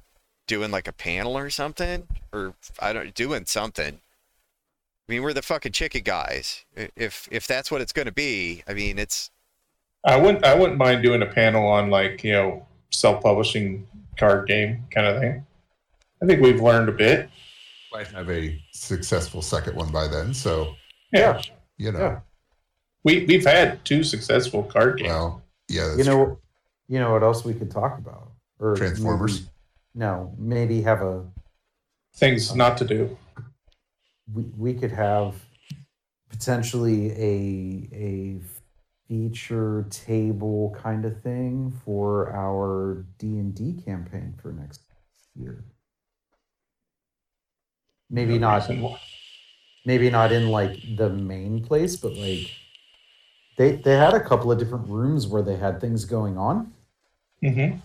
[0.48, 4.00] doing like a panel or something, or I don't doing something.
[5.08, 6.65] I mean, we're the fucking chicken guys.
[6.96, 9.32] If if that's what it's going to be, I mean, it's
[10.04, 14.48] I wouldn't I wouldn't mind doing a panel on like you know self publishing card
[14.48, 15.46] game kind of thing.
[16.22, 17.30] I think we've learned a bit.
[17.93, 20.76] Might have a successful second one by then, so
[21.13, 21.41] Yeah,
[21.78, 22.00] you know.
[22.00, 22.20] Yeah.
[23.04, 25.10] we we've had two successful card games.
[25.10, 26.38] Well, yeah, that's You know, true.
[26.89, 28.30] you know what else we could talk about?
[28.60, 29.39] Or Transformers.
[29.41, 29.52] maybe-
[29.96, 31.24] no, maybe have a
[32.15, 33.15] Things not to do.
[34.34, 35.36] We, we could have
[36.30, 38.40] potentially a a
[39.08, 44.82] feature table kind of thing for our D and D campaign for next
[45.36, 45.64] year.
[48.10, 48.70] Maybe not
[49.86, 52.51] maybe not in like the main place, but like
[53.58, 56.74] they they had a couple of different rooms where they had things going on.
[57.43, 57.78] mm-hmm.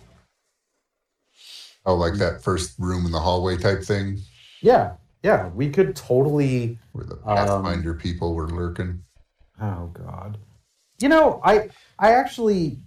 [1.84, 4.20] Oh, like that first room in the hallway type thing
[4.60, 4.92] Yeah,
[5.22, 9.02] yeah, we could totally where the Um, Pathfinder people were lurking.
[9.60, 10.38] Oh God.
[11.00, 11.68] You know, I
[11.98, 12.78] I actually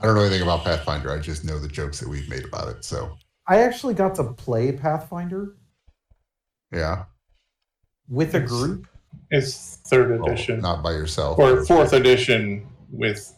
[0.00, 1.10] I don't know anything about Pathfinder.
[1.10, 2.84] I just know the jokes that we've made about it.
[2.84, 3.16] So
[3.46, 5.56] I actually got to play Pathfinder
[6.72, 7.04] yeah,
[8.08, 8.86] with a group.
[9.30, 11.38] It's third Oh, edition not by yourself.
[11.38, 13.34] or fourth edition with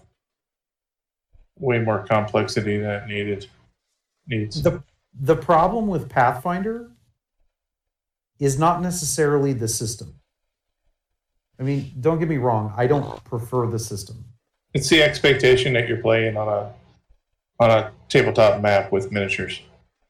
[1.59, 3.47] way more complexity than it needed.
[4.28, 4.62] needs.
[4.62, 4.82] the
[5.20, 6.91] the problem with Pathfinder
[8.39, 10.14] is not necessarily the system.
[11.59, 14.24] I mean, don't get me wrong, I don't prefer the system.
[14.74, 16.72] It's the expectation that you're playing on a
[17.61, 19.61] on a tabletop map with miniatures.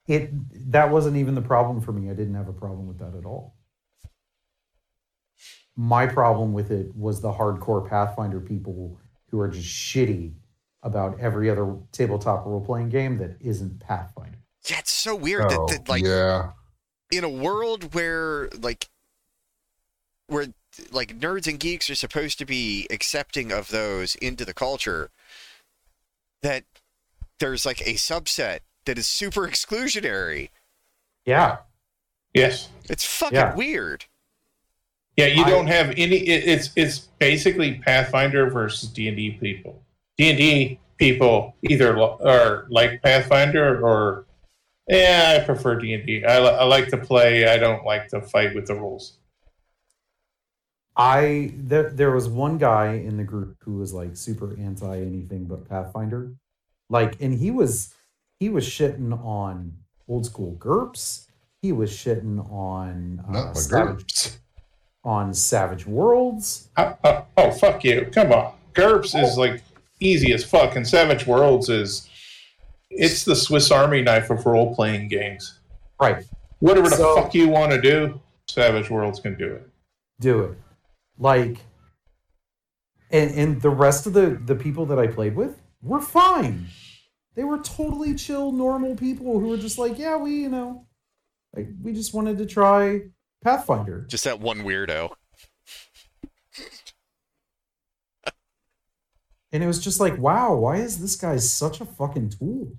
[0.06, 0.30] It
[0.72, 2.10] that wasn't even the problem for me.
[2.10, 3.54] I didn't have a problem with that at all.
[5.76, 8.98] My problem with it was the hardcore Pathfinder people
[9.30, 10.34] who are just shitty
[10.82, 14.38] about every other tabletop role playing game that isn't Pathfinder.
[14.68, 16.50] Yeah, it's so weird Oh, that, that like yeah.
[17.12, 18.88] In a world where like
[20.26, 20.46] where
[20.90, 25.10] like nerds and geeks are supposed to be accepting of those into the culture
[26.40, 26.64] that
[27.38, 30.48] there's like a subset that is super exclusionary
[31.26, 31.58] Yeah.
[32.32, 32.68] Yes.
[32.88, 33.54] it's fucking Yeah.
[33.54, 34.06] weird
[35.16, 36.16] Yeah, you I- don't have any.
[36.26, 39.84] It, it's it's basically Pathfinder versus D and D people.
[40.16, 44.24] D and D people either lo- are like Pathfinder or
[44.88, 46.24] yeah, I prefer D and D.
[46.24, 47.46] I li- I like to play.
[47.46, 49.18] I don't like to fight with the rules.
[50.96, 55.44] I there there was one guy in the group who was like super anti anything
[55.44, 56.34] but Pathfinder.
[56.90, 57.94] Like and he was
[58.38, 59.72] he was shitting on
[60.08, 61.28] old school GURPS.
[61.62, 64.30] He was shitting on uh, Not my Savage,
[65.04, 66.68] on Savage Worlds.
[66.76, 68.08] Uh, uh, oh fuck you!
[68.12, 69.62] Come on, GURPS is like
[70.00, 72.08] easy as fuck, and Savage Worlds is
[72.96, 75.60] it's the Swiss Army knife of role playing games.
[76.00, 76.24] Right.
[76.60, 79.68] Whatever the So- fuck you want to do, Savage Worlds can do it.
[80.20, 80.58] do it
[81.18, 81.58] like
[83.10, 86.66] and and the rest of the the people that i played with were fine
[87.34, 90.86] they were totally chill normal people who were just like yeah we you know
[91.54, 93.00] like we just wanted to try
[93.42, 95.10] pathfinder just that one weirdo
[99.52, 102.72] and it was just like wow why is this guy such a fucking tool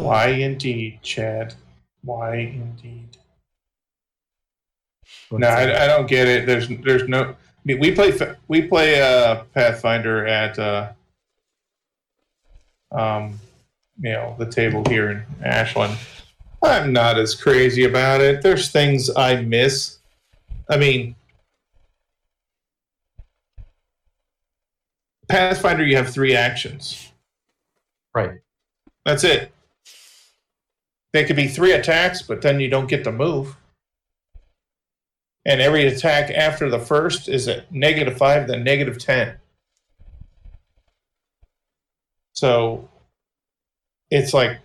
[0.00, 1.54] Why indeed, Chad?
[2.02, 3.18] Why indeed?
[5.30, 6.46] But, No, I, I don't get it.
[6.46, 7.22] There's there's no.
[7.24, 7.34] I
[7.64, 8.12] mean, we play
[8.48, 10.92] we play uh, Pathfinder at uh,
[12.90, 13.38] um,
[14.00, 15.96] you know the table here in Ashland.
[16.62, 18.40] I'm not as crazy about it.
[18.40, 19.98] There's things I miss.
[20.70, 21.14] I mean,
[25.32, 27.10] Pathfinder, you have three actions.
[28.14, 28.40] right
[29.06, 29.50] That's it.
[31.14, 33.56] They could be three attacks, but then you don't get to move.
[35.46, 39.38] And every attack after the first is at negative five, then negative ten.
[42.34, 42.90] So
[44.10, 44.58] it's like,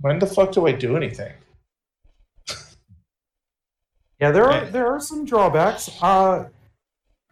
[0.00, 1.32] when the fuck do I do anything?
[4.20, 6.46] yeah there are there are some drawbacks uh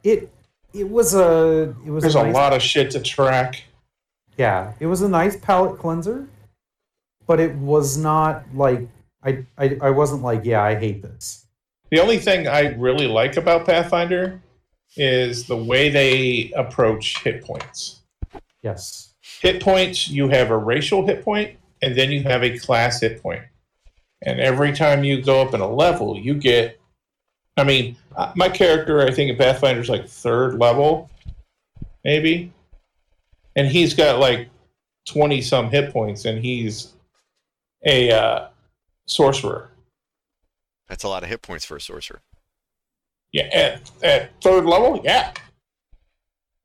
[0.03, 0.32] it
[0.75, 3.64] it was a it was There's a, a lot of shit to track.
[4.37, 6.29] Yeah, it was a nice palate cleanser,
[7.27, 8.89] but it was not like
[9.25, 11.47] I, I I wasn't like, yeah, I hate this.
[11.91, 14.41] The only thing I really like about Pathfinder
[14.97, 18.03] is the way they approach hit points.
[18.62, 19.14] Yes.
[19.41, 23.23] hit points, you have a racial hit point, and then you have a class hit
[23.23, 23.43] point.
[24.23, 26.78] And every time you go up in a level, you get.
[27.59, 31.11] I mean, uh, my character, I think in Pathfinder is like third level,
[32.04, 32.52] maybe.
[33.56, 34.48] And he's got like
[35.09, 36.92] 20 some hit points, and he's
[37.84, 38.48] a uh,
[39.06, 39.70] sorcerer.
[40.88, 42.20] that's a lot of hit points for a sorcerer
[43.32, 45.32] Yeah, at, at third level, yeah.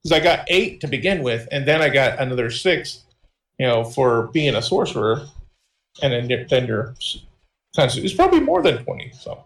[0.04, 3.04] Because I got eight to begin with, and then I got another six,
[3.58, 5.26] you know, for being a sorcerer,
[6.02, 6.94] and then then you're
[7.78, 9.12] it's probably more than twenty.
[9.14, 9.46] So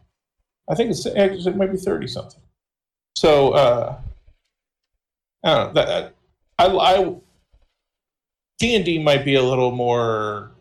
[0.70, 2.41] I think it's it might be thirty something.
[3.15, 3.97] So uh,
[5.43, 6.13] I don't know that
[6.59, 7.15] I I
[8.59, 10.51] D and D might be a little more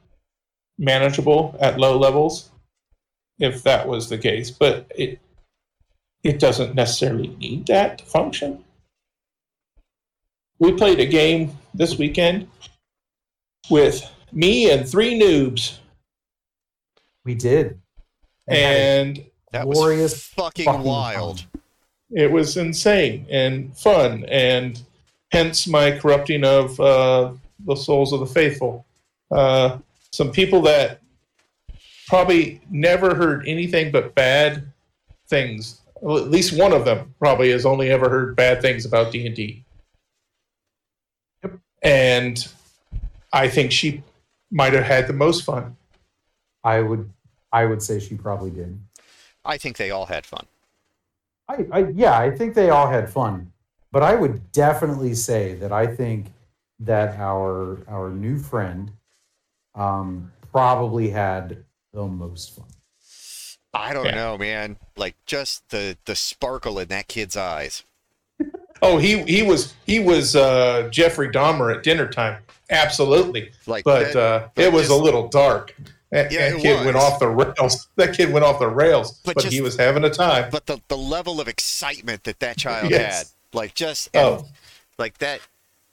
[0.79, 2.51] manageable at low levels
[3.39, 5.19] if that was the case, but it
[6.23, 8.65] it doesn't necessarily need that to function.
[10.59, 12.49] We played a game this weekend
[13.71, 15.79] with me and three noobs,
[17.25, 17.81] We did.
[18.49, 21.63] And and that Glorious was fucking, fucking wild fun.
[22.11, 24.81] it was insane and fun, and
[25.31, 27.33] hence my corrupting of uh,
[27.67, 28.87] the souls of the faithful.
[29.31, 29.79] Uh,
[30.13, 31.01] some people that
[32.09, 34.65] probably never heard anything but bad
[35.29, 35.81] things.
[36.01, 39.27] Well, at least one of them probably has only ever heard bad things about D
[39.27, 39.65] and D.
[41.43, 41.59] Yep.
[41.83, 42.49] And
[43.33, 44.03] I think she
[44.51, 45.77] might have had the most fun.
[46.63, 47.11] I would
[47.53, 48.79] I would say she probably did.
[49.47, 50.47] I think they all had fun
[51.49, 53.53] I, I yeah, I think they all had fun.
[53.93, 56.33] But I would definitely say that I think
[56.81, 58.91] that our our new friend
[59.77, 62.67] um, probably had the most fun.
[63.73, 64.15] I don't Yeah.
[64.17, 64.77] know, man.
[64.97, 67.85] Like just the the sparkle in that kid's eyes.
[68.83, 72.43] Oh, he he was he was uh, Jeffrey Dahmer at dinner time.
[72.71, 75.75] Absolutely, Like, but that- uh, but it was just- a little dark.
[76.17, 77.89] That, Yeah, that kid went off the rails.
[77.97, 80.49] That kid went off the rails, But but, just- he was having a time.
[80.51, 83.19] but the the level of excitement that that child Yes.
[83.19, 84.47] had, like just Oh.
[84.99, 85.41] like that,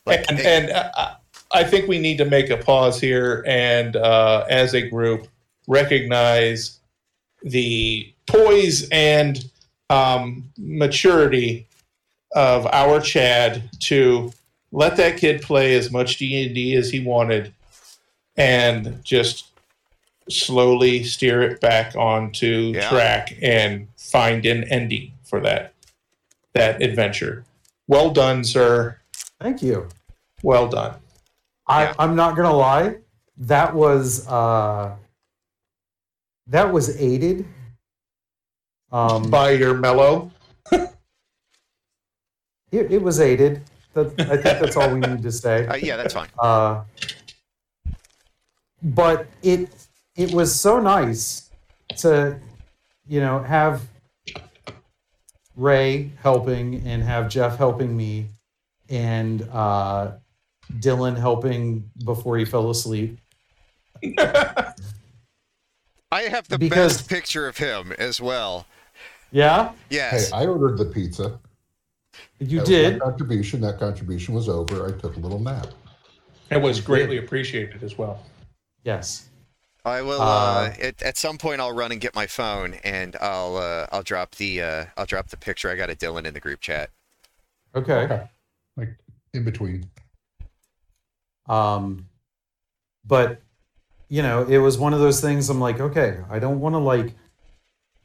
[0.06, 1.16] like and and uh,
[1.52, 5.28] I think we need to make a pause here and, uh, as a group,
[5.68, 6.80] recognize
[7.44, 9.44] the poise and
[9.90, 11.68] um, maturity
[12.32, 14.32] of our Chad to
[14.72, 17.54] let that kid play as much D and D as he wanted,
[18.38, 19.50] and just
[20.30, 22.90] slowly steer it back onto Yeah.
[22.90, 25.74] track and find an ending for that
[26.54, 27.44] that adventure.
[27.88, 29.00] Well done, sir.
[29.42, 29.90] Thank you.
[30.44, 30.96] Well done.
[31.68, 31.94] I, Yeah.
[32.00, 32.98] I'm not gonna lie.
[33.38, 34.96] That was uh,
[36.48, 37.46] that was aided.
[38.92, 40.32] Um, by your mellow.
[40.72, 40.92] it,
[42.72, 43.64] it was aided.
[43.96, 45.66] That, I think that's all we need to say.
[45.68, 46.30] uh, yeah, that's fine.
[46.38, 46.84] Uh,
[48.84, 49.83] but it
[50.16, 51.50] it was so nice
[51.98, 52.40] to
[53.08, 53.82] you know have
[55.56, 58.28] Ray helping and have Jeff helping me
[58.90, 60.12] and uh,
[60.80, 63.18] Dylan helping before he fell asleep.
[66.12, 68.66] I have the Because- best picture of him as well.
[69.32, 70.30] Yeah, Yes.
[70.30, 71.40] Hey, I ordered the pizza.
[72.40, 73.02] you That did.
[73.02, 73.62] contribution.
[73.62, 74.86] That contribution was over.
[74.88, 75.68] I took a little nap.
[76.52, 78.24] It was greatly appreciated as well.
[78.84, 79.30] Yes.
[79.86, 80.22] I will.
[80.22, 83.88] Uh, Uh, at, at some point, I'll run and get my phone, and I'll uh,
[83.92, 86.62] I'll drop the uh, I'll drop the picture I got of Dylan in the group
[86.62, 86.90] chat.
[87.76, 87.94] Okay.
[87.94, 88.24] Okay.
[88.78, 88.96] Like
[89.34, 89.90] in between.
[91.48, 92.08] Um,
[93.06, 93.42] but
[94.10, 95.50] you know, it was one of those things.
[95.50, 97.14] I'm like, okay, I don't want to like,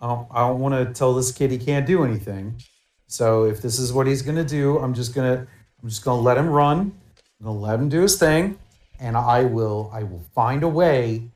[0.00, 2.60] I don't, I don't want to tell this kid he can't do anything.
[3.06, 5.46] So if this is what he's gonna do, I'm just gonna,
[5.82, 6.92] I'm just gonna let him run.
[7.40, 8.58] I'm gonna let him do his thing,
[8.98, 11.30] and I will, I will find a way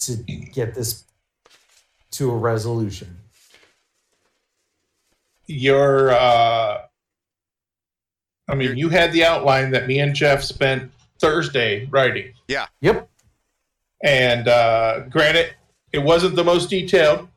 [0.00, 1.04] to get this
[2.12, 3.18] to a resolution.
[5.46, 6.82] Your, uh,
[8.48, 10.90] I mean, you had the outline that me and Jeff spent
[11.20, 12.66] Thursday writing, Yeah.
[12.80, 13.08] Yep.
[14.02, 15.54] and uh, granted,
[15.92, 17.28] it wasn't the most detailed,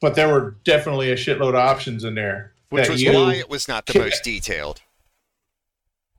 [0.00, 2.52] but there were definitely a shitload of options in there.
[2.70, 4.82] Which was you- why it was not the most detailed.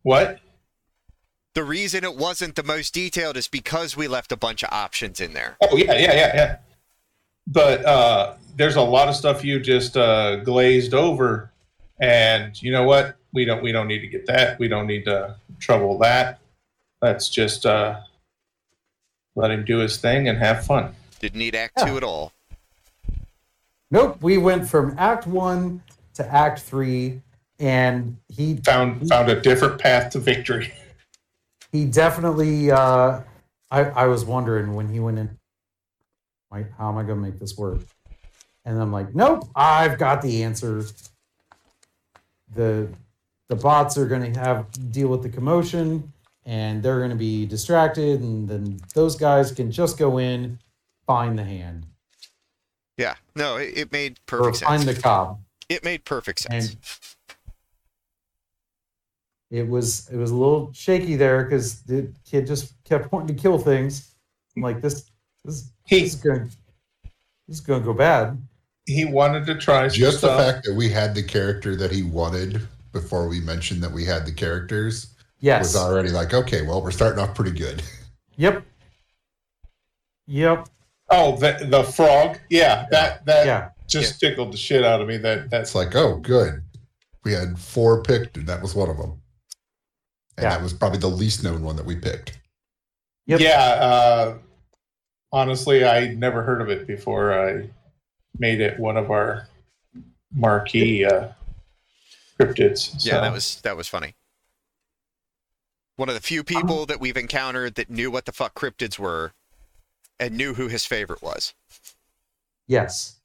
[0.03, 0.39] What?
[1.59, 5.19] The reason it wasn't the most detailed is because we left a bunch of options
[5.19, 5.57] in there.
[5.61, 6.57] Oh yeah, yeah, yeah, yeah.
[7.47, 11.51] But uh, there's a lot of stuff you just uh, glazed over,
[11.99, 13.17] and you know what?
[13.33, 14.57] We don't we don't need to get that.
[14.57, 16.39] We don't need to trouble that.
[17.01, 17.99] Let's just uh,
[19.35, 20.95] let him do his thing and have fun.
[21.19, 21.87] Didn't need Act Yeah.
[21.87, 22.31] Two at all.
[23.91, 24.21] Nope.
[24.21, 25.83] We went from Act One
[26.13, 27.19] to Act Three,
[27.59, 30.71] and he Found found a different path to victory.
[31.71, 33.21] he definitely uh
[33.71, 35.37] i i was wondering when he went in
[36.51, 37.79] like how am i gonna make this work
[38.65, 40.83] and i'm like nope i've got the answer
[42.53, 42.87] the
[43.47, 46.11] the bots are gonna have deal with the commotion
[46.45, 50.57] and they're gonna be distracted and then those guys can just go in
[51.05, 51.85] find the hand
[52.97, 53.15] Yeah.
[53.35, 54.97] No, it, it made or perfect find sense.
[54.97, 55.39] the cob
[55.69, 56.69] It made perfect sense.
[56.71, 56.77] and
[59.51, 63.41] it was it was a little shaky there because the kid just kept wanting to
[63.41, 64.13] kill things.
[64.55, 65.05] I'm like this
[65.43, 66.43] this, He this is going
[67.47, 68.37] this is going to go bad.
[68.85, 72.03] he wanted to try some Just the fact that we had the character that he
[72.03, 75.73] wanted before we mentioned that we had the characters Yes.
[75.73, 77.81] was already like, okay, well, we're starting off pretty good.
[78.37, 78.63] Yep.
[80.27, 80.69] Yep.
[81.09, 82.37] oh, the the frog.
[82.49, 83.69] Yeah, that that Yeah.
[83.87, 85.17] just tickled the shit out of me.
[85.17, 86.61] That that's It's like, oh, good.
[87.25, 89.18] We had four picked, and that was one of them.
[90.39, 90.55] And Yeah.
[90.55, 92.39] that was probably the least known one that we picked.
[93.25, 93.41] Yep.
[93.41, 94.37] Yeah, uh,
[95.33, 97.69] honestly, I never heard of it before I
[98.37, 99.49] made it one of our
[100.33, 101.27] marquee uh,
[102.39, 103.05] cryptids.
[103.05, 104.15] Yeah, that was that was funny.
[105.97, 109.33] One of the few people that we've encountered that knew what the fuck cryptids were,
[110.19, 111.53] and knew who his favorite was.
[112.67, 113.19] Yes.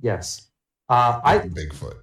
[0.00, 0.46] Yes.
[0.88, 1.96] Uh, I Bigfoot.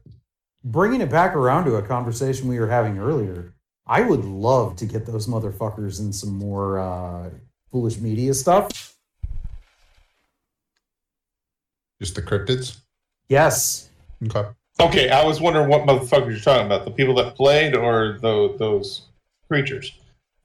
[0.66, 3.54] bringing it back around to a conversation we were having earlier.
[3.90, 7.32] I would love to get those motherfuckers in some more uh,
[7.72, 8.96] foolish media stuff.
[12.00, 12.78] Just the cryptids.
[13.30, 13.90] Yes.
[14.24, 14.48] Okay.
[14.80, 15.10] okay.
[15.10, 19.08] I was wondering what motherfuckers you're talking about—the people that played or tho- those
[19.48, 19.92] creatures.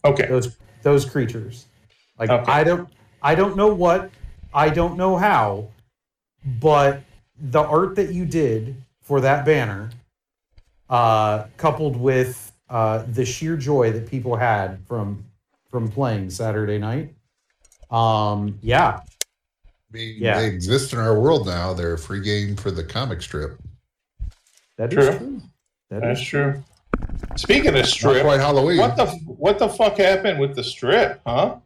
[0.07, 0.27] Okay.
[0.27, 1.67] those those creatures.
[2.19, 2.51] Like Okay.
[2.51, 2.89] I don't
[3.23, 4.11] I don't know what,
[4.55, 5.69] I don't know how,
[6.61, 7.03] but
[7.39, 9.91] the art that you did for that banner,
[10.89, 15.25] uh, coupled with uh, the sheer joy that people had from
[15.71, 17.15] from playing Saturday night,
[17.91, 20.39] um, yeah, I mean, Yeah.
[20.41, 21.75] they exist in our world now.
[21.75, 23.59] They're a free game for the comic strip.
[24.77, 25.19] that is True.
[25.19, 25.43] true.
[25.91, 26.65] That That's is true.
[27.37, 28.79] Speaking of Not strip, quite Halloween.
[28.79, 31.57] what the what the fuck happened with the strip, huh?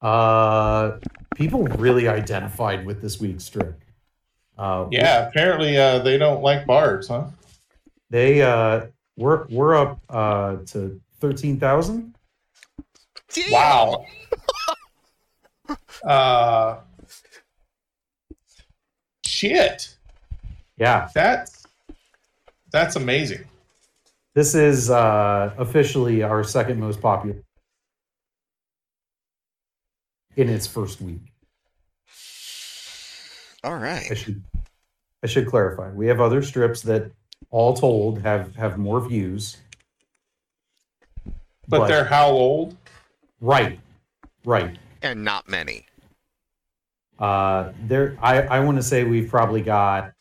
[0.00, 0.98] Uh,
[1.36, 3.78] people really identified with this week's strip.
[4.58, 7.26] Uh, Yeah, apparently uh, they don't like bards, huh?
[8.10, 8.86] they uh,
[9.16, 12.14] we're we're up uh to thirteen thousand.
[13.34, 13.50] Damn.
[13.52, 14.06] Wow.
[16.04, 16.78] uh,
[19.24, 19.96] shit.
[20.76, 21.66] Yeah, That's
[22.72, 23.44] that's amazing.
[24.34, 27.36] this is uh officially our second most popular
[30.36, 31.20] in its first week.
[33.64, 34.10] All right.
[34.10, 34.42] I should
[35.22, 35.90] I should clarify.
[35.92, 37.12] We have other strips that
[37.52, 39.58] all told have have more views.
[41.68, 42.76] But, they're how old?
[43.40, 43.78] right,
[44.44, 44.76] right.
[45.00, 45.86] And not many.
[47.18, 50.12] Uh, there, I, I want to say we've probably got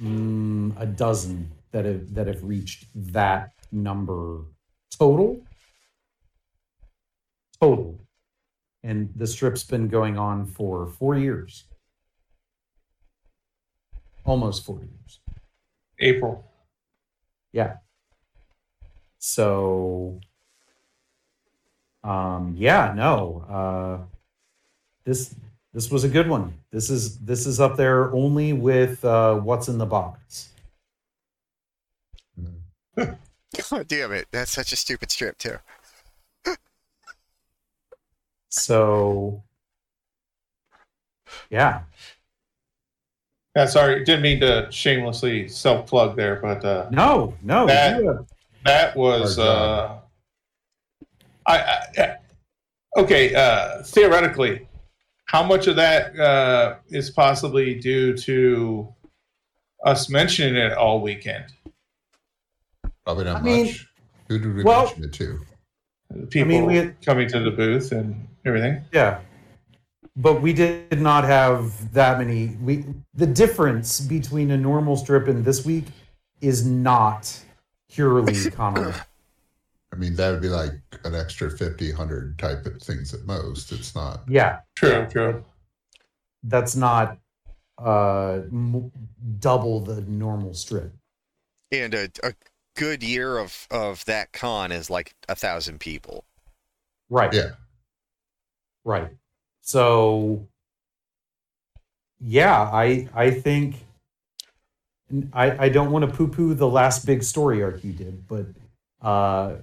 [0.00, 4.42] mm, a dozen that have that have reached that number
[4.96, 5.40] total.
[7.60, 7.98] Total,
[8.82, 11.64] and the strip's been going on for four years,
[14.24, 15.20] almost four years.
[15.98, 16.44] April.
[17.52, 17.76] Yeah.
[19.18, 20.20] So,
[22.02, 24.04] um, yeah, no, uh,
[25.04, 25.34] this
[25.72, 26.54] this was a good one.
[26.70, 30.50] This is this is up there only with uh, what's in the box.
[33.70, 34.26] God damn it.
[34.30, 35.56] That's such a stupid strip, too.
[38.48, 39.42] So,
[41.50, 41.82] yeah,
[43.56, 48.08] Yeah, sorry, didn't mean to shamelessly self plug there, but uh, no, no, That- you
[48.08, 48.26] have-
[48.64, 49.98] that was uh.
[51.46, 52.16] I, I, I
[52.96, 53.34] okay.
[53.34, 54.66] Uh, theoretically,
[55.26, 58.88] how much of that uh, is possibly due to
[59.84, 61.44] us mentioning it all weekend?
[63.04, 63.44] Probably not I much.
[63.44, 63.74] mean,
[64.30, 65.40] Who did we well- mention it to?
[66.30, 68.82] People we had- coming to the booth and everything.
[68.92, 69.20] yeah,
[70.16, 72.56] but we did not have that many.
[72.62, 72.84] We
[73.14, 75.86] the difference between a normal strip and this week
[76.40, 77.40] is not
[77.90, 78.94] purely comic.
[79.92, 80.72] I mean, that would be like
[81.04, 83.70] an extra 50, 100 type of things at most.
[83.72, 84.24] It's not.
[84.28, 85.44] Yeah, True, true.
[86.42, 87.18] that's not
[87.78, 88.92] uh m-
[89.40, 90.92] double the normal strip
[91.72, 92.34] And a, a
[92.76, 96.24] good year of, of that con is like a thousand people.
[97.08, 97.50] right Yeah.
[98.84, 99.10] right
[99.64, 100.46] so
[102.20, 103.84] yeah i i think
[105.32, 108.46] i i don't want to poo-poo the last big story arc you did but
[109.02, 109.54] uh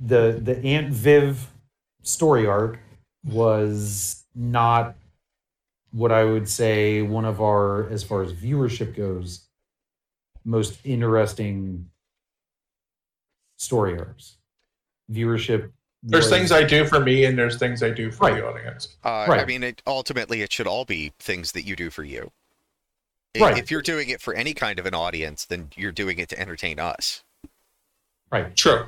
[0.00, 1.46] the the aunt viv
[2.02, 2.78] story arc
[3.24, 4.96] was not
[5.92, 9.46] what i would say one of our as far as viewership goes
[10.44, 11.86] most interesting
[13.56, 14.38] story arcs.
[15.12, 15.70] Viewership
[16.02, 18.36] There's was- things I do for me, and there's things I do for Right.
[18.36, 18.96] the audience.
[19.04, 22.32] Uh, I mean, it, ultimately, it should all be things that you do for you.
[23.38, 23.56] Right.
[23.58, 26.38] If you're doing it for any kind of an audience, then you're doing it to
[26.40, 27.22] entertain us.
[28.32, 28.86] right True.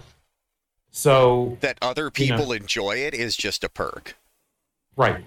[0.91, 2.37] so That other You know.
[2.39, 4.17] people enjoy it is just a perk.
[4.97, 5.25] Right.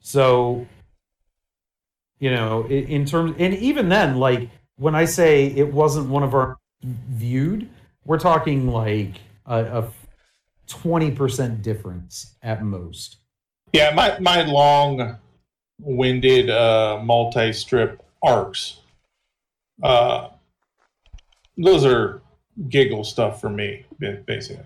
[0.00, 0.66] So,
[2.18, 6.22] you know, in, in terms, and even then, like when I say it wasn't one
[6.22, 7.68] of our viewed,
[8.04, 9.86] we're talking like a
[10.66, 13.18] twenty percent difference at most.
[13.72, 18.78] Yeah, my my long-winded uh, multi-strip arcs.
[19.82, 20.28] Uh,
[21.56, 22.20] those are
[22.68, 24.64] giggle stuff for me, basically.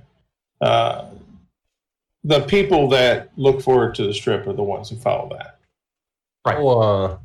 [0.60, 1.06] Uh,
[2.24, 5.58] the people that look forward to the strip are the ones who follow that.
[6.46, 6.56] Right.
[6.58, 7.18] Oh, uh,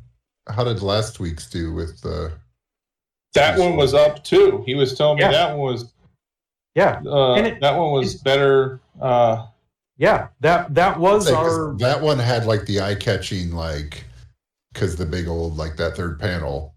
[0.52, 2.32] how did last week's do with the?
[3.34, 4.62] That one was up too.
[4.66, 5.32] He was telling me Yeah.
[5.32, 5.92] that one was
[6.74, 8.80] Yeah, uh, And it- that one was better.
[9.00, 9.46] Uh,
[9.96, 10.28] yeah.
[10.40, 14.04] That that was Say, 'cause our that one had like the eye catching, like,
[14.72, 16.74] because the big old, like that third panel,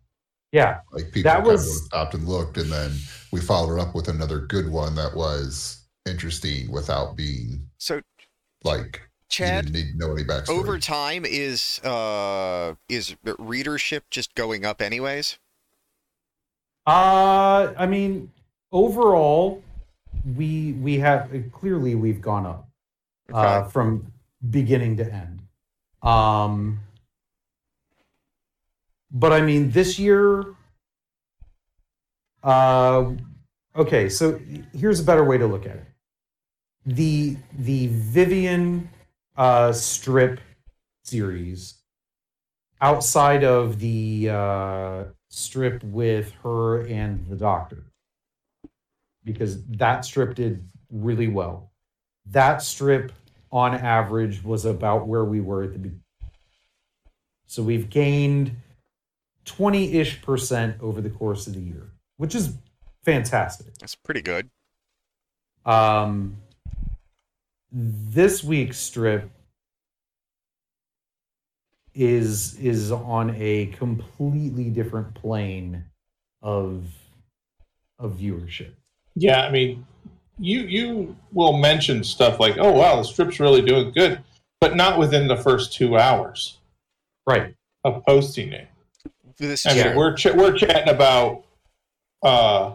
[0.51, 2.91] yeah like people That was- stopped and looked, and then
[3.31, 8.01] we followed up with another good one that was interesting without being So,
[8.63, 10.49] like Chad, didn't need to know any backstory.
[10.49, 15.37] over time, is uh is readership just going up anyways?
[16.85, 18.31] Uh, I mean,
[18.71, 19.63] overall,
[20.25, 22.69] we we have clearly we've gone up
[23.31, 24.11] uh, from
[24.49, 25.41] beginning to end.
[26.01, 26.79] Um,
[29.11, 30.43] but I mean, this year.
[32.43, 33.13] Uh,
[33.75, 34.37] okay, so
[34.73, 35.87] here's a better way to look at it.
[36.85, 38.89] The the Vivian
[39.37, 40.41] uh, strip
[41.05, 41.75] series,
[42.81, 47.92] outside of the uh, strip with her and the Doctor,
[49.23, 51.71] because that strip did really well.
[52.27, 53.11] That strip,
[53.51, 56.03] on average, was about where we were at the beginning.
[57.45, 58.55] So we've gained
[59.45, 62.53] 20 ish percent over the course of the year, which is
[63.03, 63.77] fantastic.
[63.79, 64.49] That's pretty good.
[65.65, 66.37] Um,
[67.71, 69.29] this week's strip
[71.93, 75.85] is is on a completely different plane
[76.41, 76.85] of
[77.99, 78.73] of viewership.
[79.15, 79.85] Yeah, I mean,
[80.39, 84.19] you you will mention stuff like, "Oh wow, the strip's really doing good,"
[84.59, 86.57] but not within the first two hours
[87.27, 87.55] Right.
[87.83, 88.67] of posting it.
[89.37, 91.43] This I mean, we're ch- we're chatting about
[92.23, 92.73] uh,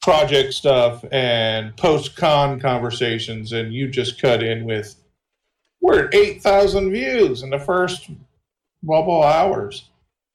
[0.00, 4.96] project stuff and post con conversations, and you just cut in with,
[5.80, 8.10] "We're at eight thousand views in the first
[8.82, 9.88] bubble hours."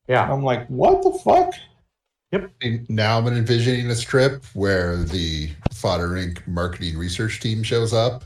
[0.08, 0.32] Yeah.
[0.32, 1.54] I'm like, "What the fuck?"
[2.32, 6.46] And Now I'm envisioning a strip where the Fodder Inc.
[6.48, 8.24] marketing research team shows up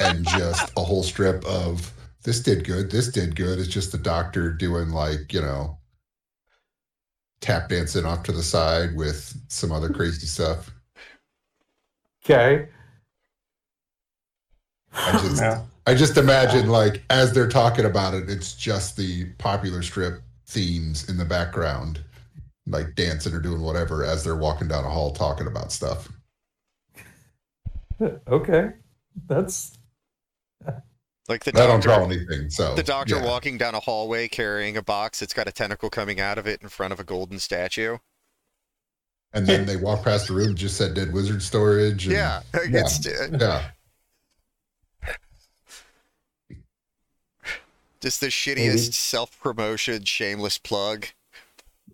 [0.00, 1.92] and just a whole strip of
[2.24, 3.58] this did good, this did good.
[3.58, 5.78] It's just the doctor doing like, you know,
[7.40, 10.70] tap dancing off to the side with some other crazy stuff.
[12.24, 12.68] Okay.
[14.94, 15.62] I just Yeah.
[15.86, 21.08] I just imagine like as they're talking about it, it's just the popular strip themes
[21.08, 22.04] in the background,
[22.66, 26.08] like dancing or doing whatever as they're walking down a hall talking about stuff.
[28.28, 28.70] okay.
[29.26, 29.78] That's
[31.28, 33.26] like the I don't doctor, draw anything, so the doctor yeah.
[33.26, 36.62] walking down a hallway carrying a box that's got a tentacle coming out of it
[36.62, 37.98] in front of a golden statue.
[39.34, 42.04] And then they walk past the room, just said dead wizard storage.
[42.06, 43.62] and- Yeah, it's uh, yeah.
[48.00, 51.06] just the shittiest self-promotion, shameless plug.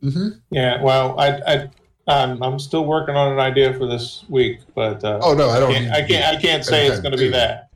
[0.01, 1.71] Hmm Yeah, well, I, I,
[2.07, 5.57] I'm, I'm still working on an idea for this week, but uh, Oh no, I
[5.57, 5.73] I, don't.
[5.73, 7.71] can't, I can't, I can't say it's going to be that.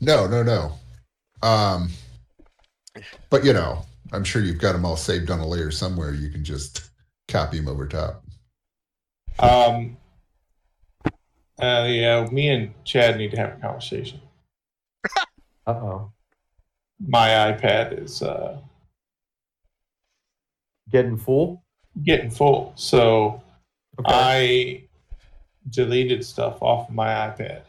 [0.00, 0.72] No, no, no.
[1.42, 1.90] Um,
[3.30, 6.12] but you know, I'm sure you've got them all saved on a layer somewhere.
[6.14, 6.90] You can just
[7.28, 8.24] copy them over top.
[9.38, 9.96] Um,
[11.60, 14.20] uh, yeah, me and Chad need to have a conversation.
[15.66, 16.12] uh oh.
[17.06, 18.58] My iPad is uh,
[20.90, 21.62] Getting full.
[22.02, 23.42] getting full, so
[23.98, 24.08] Okay.
[24.12, 24.84] I
[25.70, 27.62] deleted stuff off of my iPad.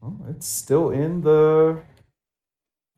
[0.00, 1.78] Well, it's still in the.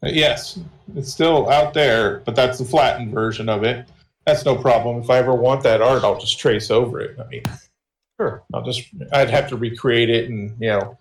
[0.03, 0.59] Uh, Yes,
[0.95, 3.89] it's still out there, but that's the flattened version of it.
[4.27, 4.99] That's no problem.
[5.03, 7.19] If I ever want that art, I'll just trace over it.
[7.19, 7.43] I mean,
[8.21, 8.45] Sure.
[8.53, 10.97] I'll just I'd have to recreate it and you know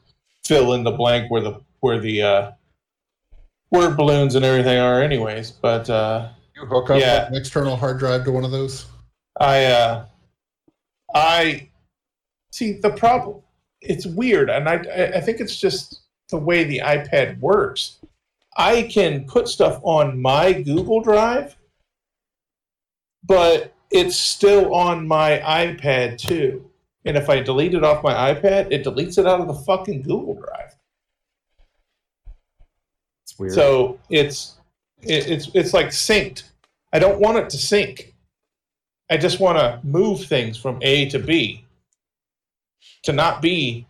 [0.46, 2.52] fill in the blank where the where the uh,
[3.72, 5.52] word balloons and everything are, anyways.
[5.52, 6.30] But uh,
[6.64, 7.28] You hook up Yeah.
[7.28, 8.86] an external hard drive to one of those.
[9.40, 10.06] I uh,
[11.14, 11.70] I
[12.52, 13.42] see the problem.
[13.82, 14.76] It's weird, and I
[15.16, 17.98] I think it's just the way the iPad works.
[18.56, 21.58] I can put stuff on my Google Drive,
[23.24, 26.70] but it's still on my iPad too.
[27.06, 30.04] And if I delete it off my iPad, it deletes it out of the fucking
[30.04, 30.76] Google Drive.
[33.24, 33.54] It's weird.
[33.54, 34.56] So it's
[35.02, 36.44] it, it's it's like synced.
[36.94, 38.14] I don't want it to sync.
[39.10, 41.66] I just want to move things from A to B
[43.04, 43.86] to not be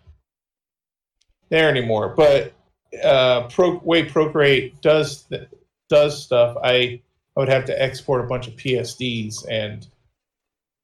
[1.50, 2.10] there anymore.
[2.10, 2.54] But
[3.04, 5.50] uh, Pro, way Procreate does th-
[5.90, 6.58] does stuff.
[6.64, 7.02] I
[7.36, 9.88] I would have to export a bunch of PSDs, and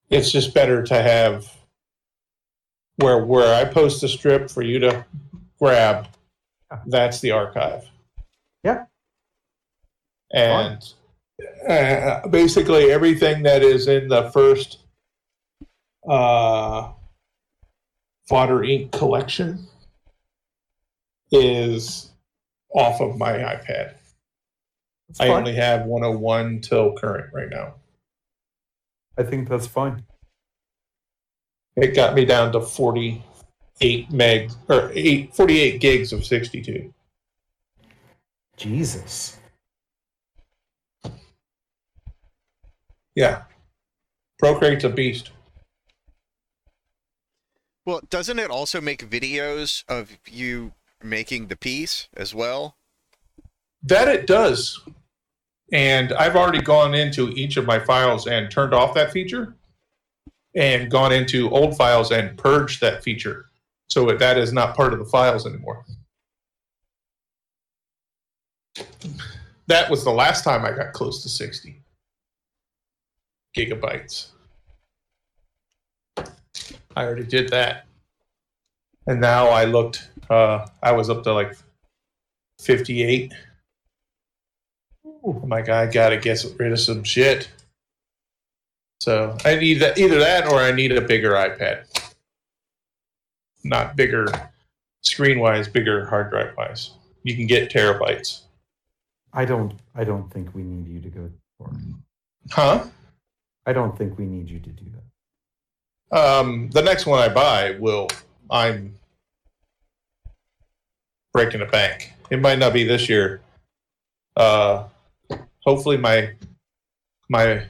[0.09, 1.51] it's just better to have
[2.97, 5.05] where where I post a strip for you to
[5.59, 6.07] grab.
[6.85, 7.89] That's the archive.
[8.63, 8.85] Yeah.
[10.31, 10.93] And
[11.67, 14.79] uh, basically everything that is in the first
[16.07, 16.91] uh,
[18.27, 18.91] Fodder Inc.
[18.91, 19.67] collection
[21.31, 22.11] is
[22.73, 23.93] off of my iPad.
[25.07, 25.37] That's I fine.
[25.37, 27.75] only have 101 till current right now.
[29.17, 30.03] I think that's fine.
[31.75, 36.93] It got me down to 48 meg or eight, 48 gigs of 62.
[38.57, 39.38] Jesus.
[43.15, 43.43] Yeah.
[44.37, 45.31] Procreate's a beast.
[47.85, 52.75] Well, doesn't it also make videos of you making the piece as well?
[53.83, 54.79] That it does.
[55.71, 59.55] And I've already gone into each of my files and turned off that feature
[60.55, 63.45] and gone into old files and purged that feature.
[63.87, 65.85] So that is not part of the files anymore.
[69.67, 71.78] That was the last time I got close to 60
[73.55, 74.27] gigabytes.
[76.95, 77.85] I already did that.
[79.07, 81.55] And now I looked, uh, I was up to like
[82.59, 83.33] 58.
[85.23, 87.49] I'm like, I gotta get rid of some shit.
[89.01, 91.85] So I need that, either that or I need a bigger iPad.
[93.63, 94.27] Not bigger
[95.01, 96.91] screen wise, bigger hard drive wise.
[97.23, 98.41] You can get terabytes.
[99.33, 99.73] I don't.
[99.95, 101.69] I don't think we need you to go for.
[101.69, 101.79] it.
[102.51, 102.85] Huh?
[103.69, 104.85] I don't think we need you to do
[106.09, 106.19] that.
[106.19, 108.07] Um, the next one I buy will
[108.49, 108.95] I'm
[111.33, 112.11] breaking a bank.
[112.31, 113.41] It might not be this year.
[114.35, 114.85] Uh,
[115.63, 116.31] hopefully my
[117.29, 117.65] my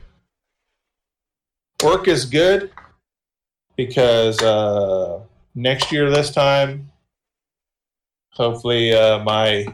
[1.83, 2.71] work is good
[3.75, 5.19] because uh,
[5.53, 6.89] next year this time,
[8.31, 9.67] hopefully uh, my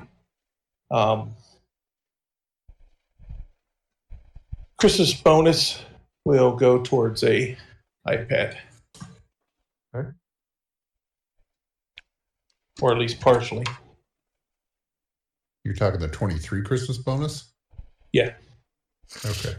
[0.89, 1.36] um,
[4.80, 5.86] Christmas bonus
[6.26, 7.55] will go towards a
[8.07, 8.57] iPad.
[9.95, 10.09] Okay.
[12.82, 13.65] Or at least partially.
[15.63, 17.51] You're talking the 23 Christmas bonus?
[18.11, 18.34] Yeah.
[19.26, 19.55] Okay.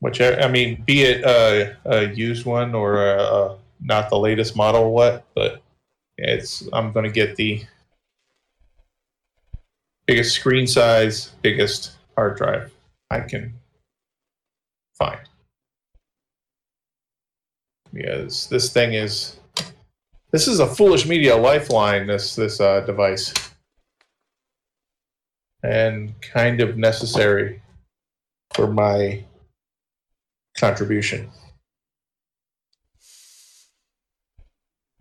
[0.00, 4.18] Which I, I mean, be it uh, a used one or a, a, not the
[4.18, 5.60] latest model, or what, but
[6.18, 7.64] it's I'm going to get the
[10.06, 12.72] biggest screen size, biggest hard drive
[13.12, 13.54] I can
[14.98, 15.20] find.
[17.92, 19.38] Because this thing is
[20.32, 22.08] this is a foolish media lifeline.
[22.08, 23.32] This this uh, device,
[25.62, 27.62] and kind of necessary
[28.52, 29.24] for my
[30.56, 31.30] contribution.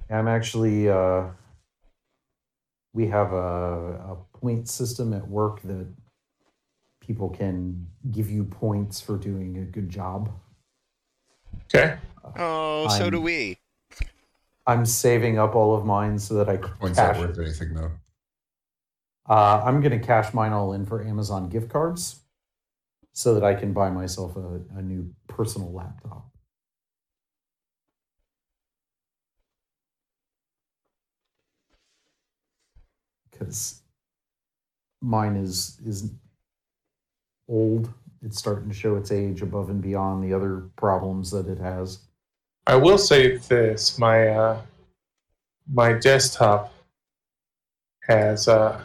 [0.09, 0.87] I'm actually.
[0.87, 1.23] Uh,
[2.93, 5.87] we have a, a point system at work that
[7.07, 10.29] people can give you points for doing a good job.
[11.73, 11.97] Okay.
[12.35, 13.57] Oh, so I'm- do we.
[14.67, 17.19] I'm saving up all of mine so that I can Points not cash.
[17.21, 17.91] worth anything though.
[19.29, 22.19] Uh, I'm going to cash mine all in for Amazon gift cards
[23.13, 26.29] so that I can buy myself a, a new personal laptop.
[33.31, 33.81] Because
[35.01, 36.11] mine is is
[37.47, 37.89] old.
[38.23, 41.99] It's starting to show its age above and beyond the other problems that it has.
[42.65, 44.61] I will say this: my uh,
[45.71, 46.73] my desktop
[48.07, 48.81] has uh,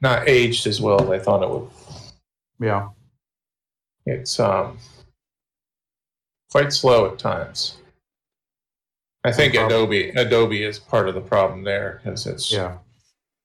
[0.00, 1.68] not aged as well as I thought it would.
[2.60, 2.88] Yeah.
[4.04, 4.78] It's um,
[6.50, 7.78] quite slow at times.
[9.24, 12.78] I think Adobe Adobe is part of the problem there because it's Yeah.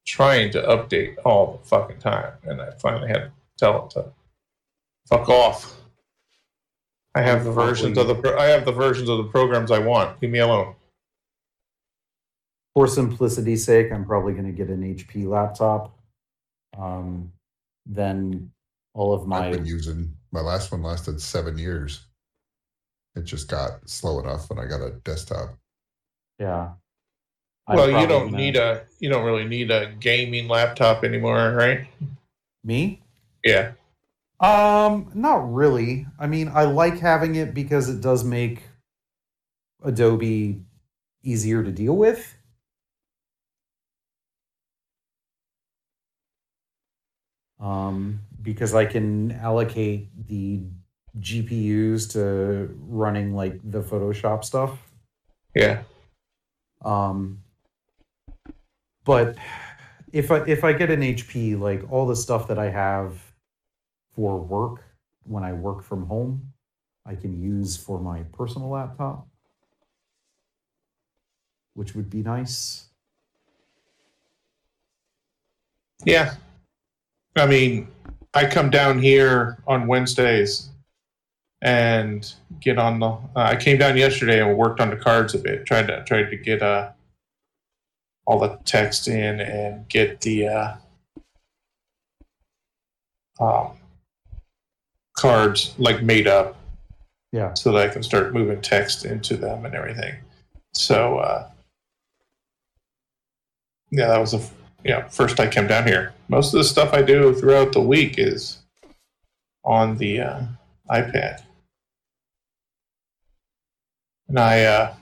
[0.08, 4.05] Trying to update all the fucking time, and I finally had to tell it to
[5.08, 5.76] fuck off.
[7.14, 9.80] I have the versions of the pro- I have the versions of the programs I
[9.80, 10.22] want.
[10.22, 10.76] Leave me alone.
[12.74, 15.97] for simplicity's sake, I'm probably going to get an HP laptop.
[16.78, 17.32] Um,
[17.86, 18.51] then
[18.93, 22.05] all of my I've my been using my last one lasted seven years.
[23.16, 25.58] It just got slow enough when I got a desktop.
[26.39, 26.70] yeah.
[27.68, 31.88] Well, you don't need a you don't really need a gaming laptop anymore, right?
[32.68, 33.01] me.
[33.43, 33.72] Yeah.
[34.39, 36.05] Um, not really.
[36.20, 38.61] I mean, I like having it because it does make
[39.84, 40.61] Adobe
[41.24, 42.36] easier to deal with.
[47.59, 50.61] Um, because I can allocate the
[51.20, 54.78] GPUs to running like the Photoshop stuff.
[55.55, 55.82] Yeah.
[56.86, 57.41] Um,
[59.08, 59.38] but
[60.12, 63.18] if I if I get an HP, like all the stuff that I have
[64.14, 64.84] for work
[65.24, 66.53] when I work from home,
[67.05, 69.26] I can use for my personal laptop,
[71.74, 72.89] which would be nice.
[76.05, 76.36] Yeah.
[77.38, 77.88] I mean,
[78.34, 80.70] I come down here on Wednesdays
[81.62, 83.08] and get on the.
[83.08, 85.66] Uh, I came down yesterday and worked on the cards a bit.
[85.66, 86.91] Tried to tried to get uh
[88.28, 90.73] all the text in and get the uh,
[93.39, 93.71] um,
[95.15, 96.57] cards like made up
[97.32, 97.53] Yeah.
[97.53, 100.15] so that I can start moving text into them and everything.
[100.73, 101.49] So, uh,
[103.91, 104.45] yeah, that was the
[104.84, 106.13] yeah first I came down here.
[106.28, 108.57] Most of the stuff I do throughout the week is
[109.63, 110.41] on the uh,
[110.91, 111.41] iPad,
[114.28, 114.93] and I uh,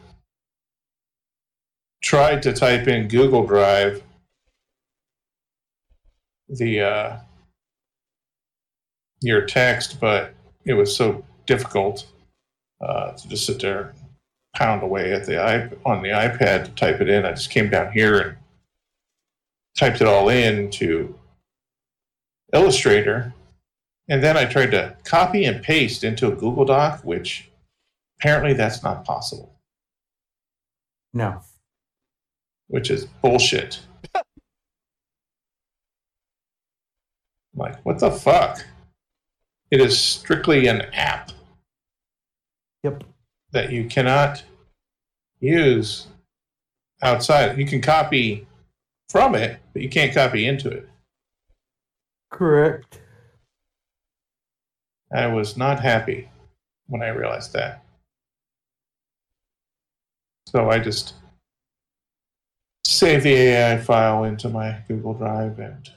[2.06, 4.03] tried to type in Google Drive
[6.47, 7.18] the uh,
[9.22, 10.34] your text, but
[10.66, 12.06] it was so difficult
[12.80, 13.95] uh, to just sit there
[14.56, 17.26] pound away at the iP- on the iPad to type it in.
[17.26, 18.38] I just came down here and
[19.76, 21.18] typed it all in to
[22.53, 23.34] Illustrator,
[24.08, 27.49] and then I tried to copy and paste into a Google Doc, which
[28.20, 29.56] apparently that's not possible,
[31.12, 31.41] No.
[32.68, 33.80] Which is bullshit.
[37.55, 38.66] like, what the fuck?
[39.72, 41.32] It is strictly an app.
[42.84, 43.03] Yep.
[43.51, 44.43] that you cannot
[45.39, 46.05] use
[47.01, 47.57] outside.
[47.57, 48.45] You can copy
[49.09, 50.88] from it, but you can't copy into it.
[52.32, 52.99] Correct.
[55.11, 56.30] I was not happy
[56.88, 57.84] when I realized that.
[60.47, 61.16] So I just
[62.86, 65.90] saved the AI file into my Google Drive and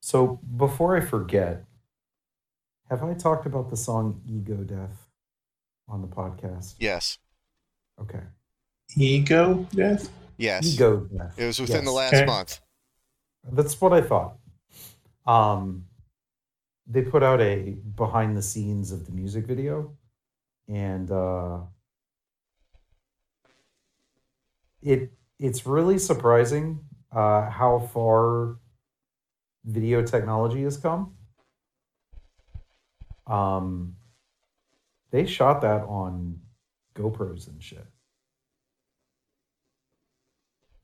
[0.00, 1.64] So before I forget,
[2.88, 5.08] have I talked about the song Ego Death
[5.88, 6.74] on the podcast?
[6.78, 7.18] Yes.
[8.00, 8.22] Okay.
[8.96, 10.08] ego death.
[10.36, 10.64] Yes.
[10.74, 11.34] Ego Death.
[11.36, 12.24] It was within the last Okay.
[12.24, 12.60] month.
[13.50, 14.36] That's what I thought.
[15.26, 15.86] Um,
[16.86, 19.96] they put out a behind the scenes of the music video,
[20.68, 21.58] and uh,
[24.86, 26.80] it it's really surprising
[27.12, 28.56] uh, how far
[29.64, 31.14] video technology has come.
[33.26, 33.96] Um,
[35.10, 36.38] they shot that on
[36.94, 37.84] GoPros and shit.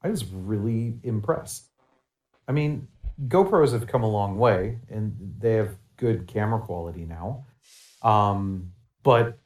[0.03, 1.71] I was really impressed.
[2.49, 2.89] I mean,
[3.29, 7.47] GoPros have come a long way and they have good camera quality now.
[8.03, 8.73] Um,
[9.05, 9.39] but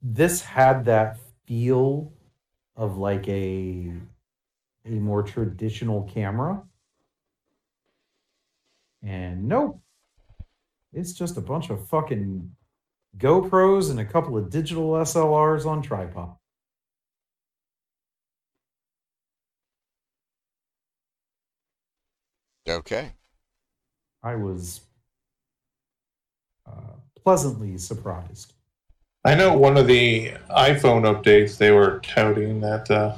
[0.00, 2.12] this had that feel
[2.76, 3.92] of like a
[4.84, 6.62] a more traditional camera.
[9.02, 9.80] And nope.
[10.92, 12.50] It's just a bunch of fucking
[13.18, 16.36] GoPros and a couple of digital SLRs on tripod.
[22.68, 23.12] Okay.
[24.22, 24.82] I was
[26.66, 28.54] uh, pleasantly surprised.
[29.24, 33.16] I know one of the iPhone updates they were touting that uh,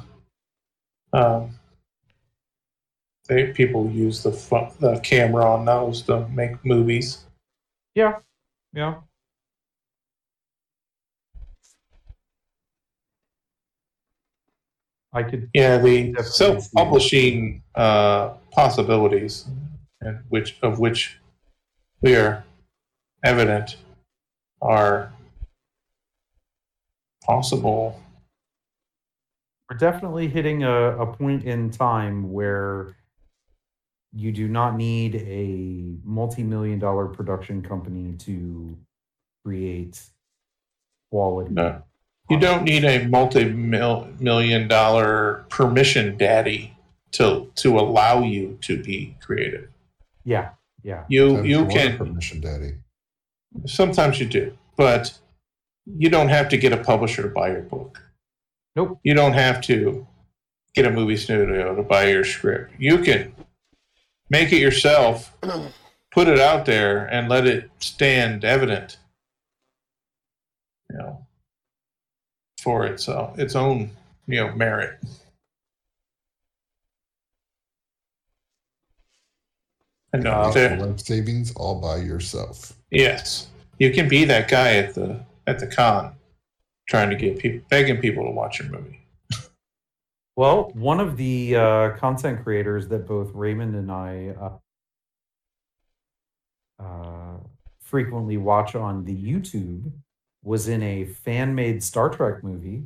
[1.13, 1.59] um,
[3.27, 4.31] they people use the
[4.79, 7.25] the camera on those to make movies.
[7.95, 8.19] Yeah.
[8.73, 8.95] Yeah.
[15.11, 19.45] I could Yeah, the self-publishing uh, possibilities,
[20.01, 21.17] and which of which
[22.01, 22.43] we are
[23.23, 23.77] evident
[24.61, 25.13] are
[27.25, 27.99] possible.
[29.69, 32.95] we're definitely hitting a, a point in time where
[34.13, 38.77] you do not need a multi-million dollar production company to
[39.43, 40.01] create
[41.11, 41.53] quality.
[41.53, 41.81] No.
[42.29, 46.75] You don't need a multi-million dollar permission daddy
[47.13, 49.69] to to allow you to be creative.
[50.23, 50.49] Yeah.
[50.83, 51.03] Yeah.
[51.07, 52.73] You Sometimes you want a can permission, daddy.
[53.65, 55.17] sometimes you do, but
[55.85, 58.01] you don't have to get a publisher to buy your book.
[58.75, 58.99] Nope.
[59.03, 60.05] You don't have to
[60.73, 62.73] get a movie studio to buy your script.
[62.77, 63.33] You can
[64.29, 65.35] make it yourself,
[66.11, 68.97] put it out there, and let it stand evident.
[70.91, 71.27] You know,
[72.61, 73.91] for its uh, its own
[74.27, 74.99] you know merit.
[80.13, 82.73] And no, Uh, there- Life savings all by yourself.
[82.91, 83.47] Yes,
[83.79, 86.15] you can be that guy at the at the con,
[86.87, 89.01] trying to get people, begging people to watch your movie.
[90.35, 94.35] Well, one of the uh, content creators that both Raymond and I
[96.79, 97.37] uh, uh,
[97.79, 99.91] frequently watch on the YouTube
[100.43, 102.83] was in a fan-made Star Trek movie,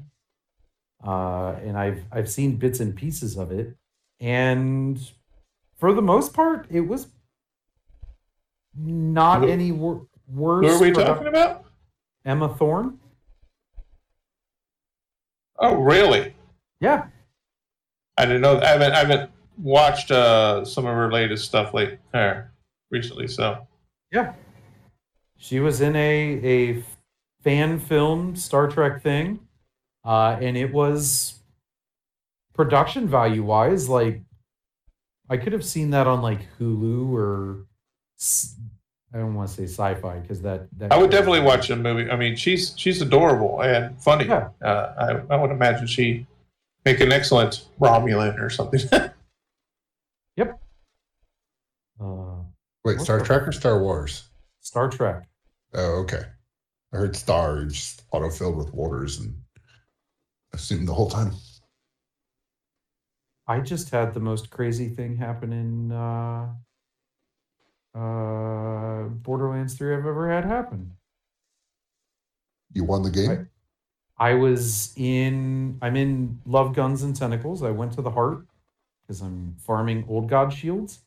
[1.05, 3.75] uh, and I've I've seen bits and pieces of it,
[4.19, 4.99] and
[5.77, 7.07] for the most part, it was
[8.75, 10.67] not any wor- worse.
[10.67, 11.65] Who are we talking about?
[12.25, 12.99] Emma Thorne.
[15.57, 16.35] Oh, really?
[16.79, 17.07] Yeah,
[18.17, 18.59] I didn't know.
[18.59, 18.91] I haven't.
[18.93, 22.41] I haven't watched uh, some of her latest stuff late uh,
[22.91, 23.27] recently.
[23.27, 23.67] So
[24.11, 24.33] Yeah.
[25.37, 26.83] She was in a a
[27.43, 29.39] fan film Star Trek thing.
[30.05, 31.39] Uh, and it was
[32.53, 34.21] production value wise, like
[35.29, 37.65] I could have seen that on like Hulu or
[39.13, 42.09] I don't want to say sci-fi because that, that I would definitely watch a movie.
[42.11, 44.25] I mean, she's she's adorable and funny.
[44.25, 44.49] Yeah.
[44.63, 46.27] Uh, I I would imagine she
[46.85, 48.81] make an excellent Romulan or something.
[50.37, 50.57] Yep.
[52.01, 52.43] Uh,
[52.85, 54.29] Wait, Star Trek or Star Wars?
[54.61, 55.27] Star Trek.
[55.73, 56.23] Oh, okay.
[56.93, 59.35] I heard Star and just autofilled with waters and
[60.53, 61.33] assumed the whole time.
[63.47, 66.47] I just had the most crazy thing happen in uh,
[67.99, 70.93] uh, Borderlands 3 I've ever had happen.
[72.73, 73.29] You won the game?
[73.29, 73.45] Right.
[74.17, 77.63] I was in I'm in Love Guns and Tentacles.
[77.63, 78.45] I went to the heart
[79.01, 80.99] because I'm farming old god shields.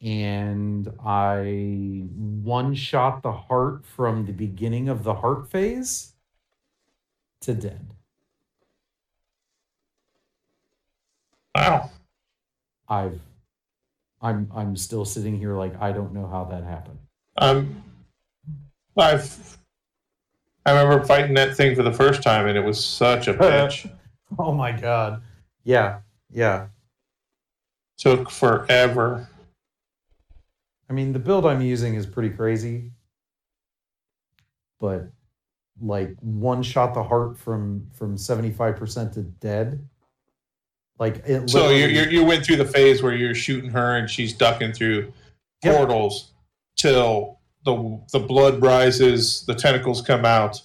[0.00, 2.06] And I
[2.42, 6.12] one shot the heart from the beginning of the heart phase
[7.40, 7.86] to dead.
[11.54, 11.90] wow.
[12.88, 13.20] I've
[14.22, 16.98] I'm I'm still sitting here like I don't know how that happened.
[17.36, 17.82] Um,
[18.96, 19.58] I've
[20.64, 23.90] I remember fighting that thing for the first time, and it was such a bitch.
[24.38, 25.20] Oh my god.
[25.62, 25.98] Yeah,
[26.30, 26.68] yeah.
[27.98, 29.28] Took forever.
[30.88, 32.92] I mean, the build I'm using is pretty crazy,
[34.80, 35.10] but
[35.82, 39.86] like one shot the heart from from 75% to dead.
[41.02, 44.08] Like it So you you you went through the phase where you're shooting her and
[44.08, 45.12] she's ducking through
[45.64, 45.76] Yep.
[45.76, 46.30] portals
[46.76, 50.62] till the the blood rises, the tentacles come out,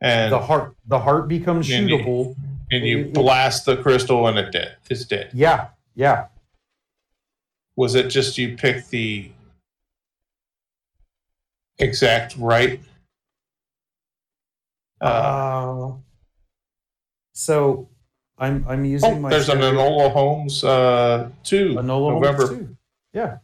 [0.00, 2.36] and the heart the heart becomes And you- shootable.
[2.72, 4.76] and you it- it- blast the crystal and it dead.
[4.88, 5.28] It's dead.
[5.34, 6.28] Yeah, yeah.
[7.76, 9.30] Was it just you picked the
[11.78, 12.80] exact right?
[15.02, 15.92] Uh, Uh,
[17.34, 17.90] so
[18.38, 21.74] I'm I'm using oh, my there's an stereo- Enola Holmes uh, too.
[21.74, 22.48] Enola Holmes November.
[22.48, 22.76] too.
[23.12, 23.38] Yeah.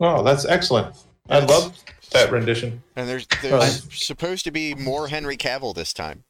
[0.00, 0.94] Oh, that's excellent.
[1.28, 2.82] I That's- love that rendition.
[2.96, 6.24] And there's there's supposed to be more Henry Cavill this time.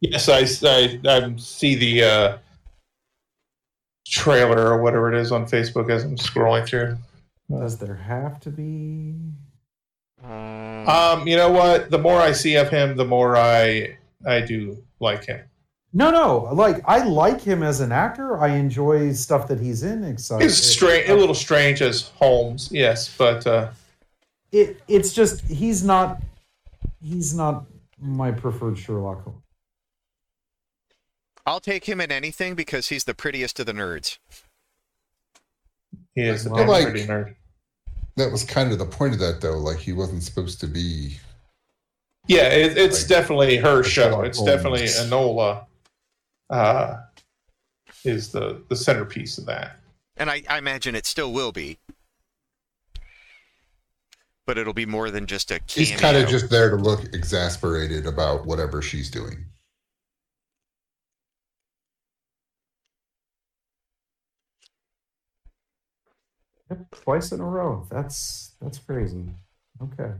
[0.00, 2.38] Yes, I, I, I see the uh,
[4.06, 6.96] trailer or whatever it is on Facebook as I'm scrolling through.
[7.50, 9.14] Does there have to be?
[10.22, 11.90] Um, Um, you know what?
[11.90, 13.96] The more I see of him, the more I
[14.26, 15.40] I do like him.
[15.92, 16.48] No, no.
[16.54, 18.38] Like I like him as an actor.
[18.38, 20.04] I enjoy stuff that he's in.
[20.04, 23.70] Except He's strange, a little strange as Holmes, yes, but uh,
[24.52, 26.22] It it's just he's not
[27.02, 27.64] he's not
[28.00, 29.42] my preferred Sherlock Holmes.
[31.46, 34.18] I'll take him in anything because he's the prettiest of the nerds.
[36.14, 37.34] he is a Well, like- pretty nerd.
[38.16, 39.56] That was kind of the point of that, though.
[39.58, 41.16] Like he wasn't supposed to be.
[42.26, 44.20] Yeah, it, it's Like- definitely her show.
[44.22, 44.50] It's Holmes.
[44.52, 45.64] definitely Enola.
[46.50, 46.96] Uh,
[48.04, 49.76] is the the centerpiece of that.
[50.16, 51.78] And I, I imagine it still will be.
[54.46, 55.90] But it'll be more than just a cameo.
[55.90, 59.44] He's kind of just there to look exasperated about whatever she's doing.
[66.68, 67.86] Yep, twice in a row.
[67.90, 69.24] That's that's crazy.
[69.80, 70.12] Okay.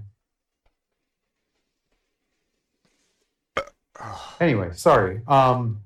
[4.40, 5.23] Anyway, sorry.
[5.27, 5.82] Um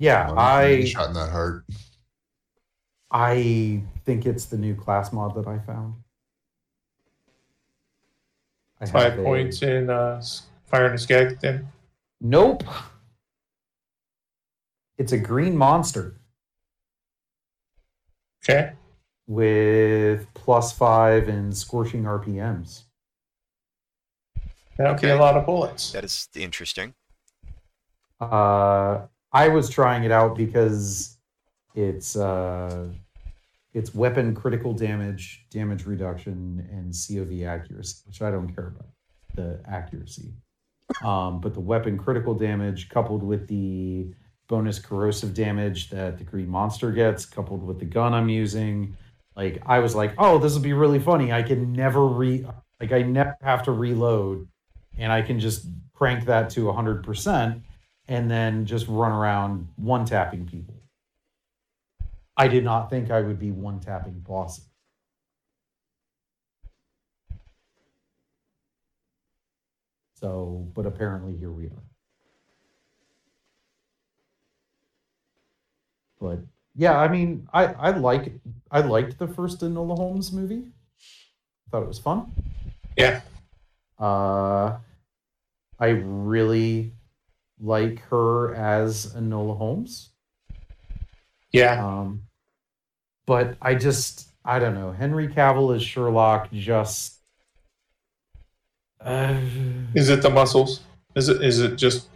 [0.00, 1.64] yeah, I shot in that heart.
[3.12, 5.94] I think it's the new class mod that I found.
[8.80, 11.38] I have Five a- points in uh, s- Fire and Skag.
[11.40, 11.68] Then
[12.20, 12.64] Nope.
[14.98, 16.16] It's a green monster
[18.44, 18.72] okay.
[19.26, 22.82] with plus five and scorching RPMs.
[24.76, 25.16] That would be Okay.
[25.16, 25.92] a lot of bullets.
[25.92, 26.94] That is interesting.
[28.20, 31.16] Uh, I was trying it out because
[31.74, 32.88] it's uh,
[33.72, 38.88] it's weapon critical damage, damage reduction, and COV accuracy, which I don't care about
[39.34, 40.32] the accuracy.
[41.04, 44.12] Um, but the weapon critical damage coupled with the
[44.48, 48.96] bonus corrosive damage that the green monster gets, coupled with the gun I'm using,
[49.36, 51.32] like I was like, oh, this will be really funny.
[51.32, 52.44] I can never re
[52.80, 54.48] like I never have to reload,
[54.98, 57.62] and I can just crank that to hundred percent
[58.10, 60.74] and then just run around one tapping people.
[62.36, 64.64] I did not think I would be one tapping bosses.
[70.14, 71.84] So, but apparently here we are.
[76.20, 76.40] But
[76.74, 78.32] yeah, I mean, I I like
[78.72, 80.64] I liked the first Enola Holmes movie.
[80.66, 82.32] I Thought it was fun.
[82.96, 83.20] Yeah.
[83.98, 84.78] Uh,
[85.78, 86.92] I really
[87.60, 90.10] like her as Enola Holmes.
[91.52, 91.84] Yeah.
[91.84, 92.24] Um,
[93.26, 94.92] but I just, I don't know.
[94.92, 97.18] Henry Cavill as Sherlock just.
[99.00, 99.40] Uh,
[99.94, 100.80] Is it the muscles?
[101.14, 102.08] Is it is it just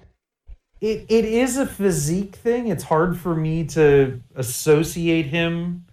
[0.80, 2.68] it, it is a physique thing.
[2.68, 5.86] It's hard for me to associate him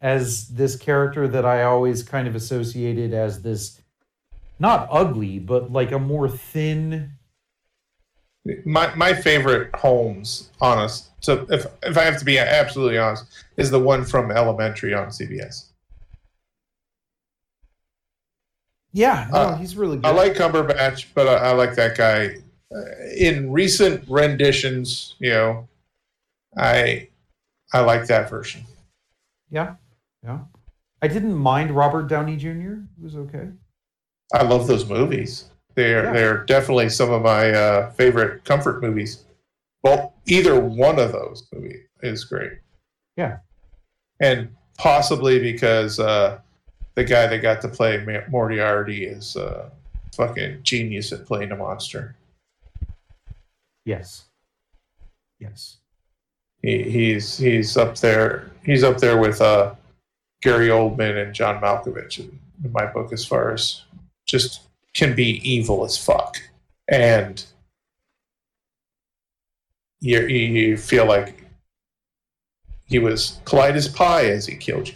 [0.00, 3.80] as this character that I always kind of associated as this
[4.58, 7.12] not ugly, but like a more thin.
[8.64, 11.10] My my favorite Holmes, honest.
[11.20, 13.24] So if if I have to be absolutely honest,
[13.56, 15.66] is the one from Elementary on CBS.
[18.92, 20.06] Yeah, no, Uh, he's really good.
[20.06, 22.36] I like Cumberbatch, but I, I like that guy.
[22.74, 22.80] Uh,
[23.16, 25.68] in recent renditions, you know,
[26.56, 27.08] I
[27.72, 28.64] I like that version.
[29.50, 29.76] Yeah,
[30.22, 30.40] yeah.
[31.00, 32.48] I didn't mind Robert Downey Jr.
[32.98, 33.48] It was okay.
[34.34, 35.44] I love those movies.
[35.74, 36.12] They're Yeah.
[36.12, 39.24] they're definitely some of my uh, favorite comfort movies.
[39.82, 42.52] Well, either one of those movies is great.
[43.16, 43.38] Yeah.
[44.20, 46.38] and possibly because uh,
[46.94, 49.68] the guy that got to play Moriarty is uh,
[50.16, 52.16] fucking genius at playing a monster.
[53.84, 54.24] Yes.
[55.40, 55.78] Yes.
[56.62, 58.50] He, he's he's up there.
[58.64, 59.74] He's up there with uh,
[60.42, 63.82] Gary Oldman and John Malkovich in, in my book, as far as
[64.26, 64.60] just
[64.94, 66.38] can be evil as fuck,
[66.88, 67.44] and
[70.00, 71.44] you you feel like
[72.86, 74.94] he was polite as pie as he killed you.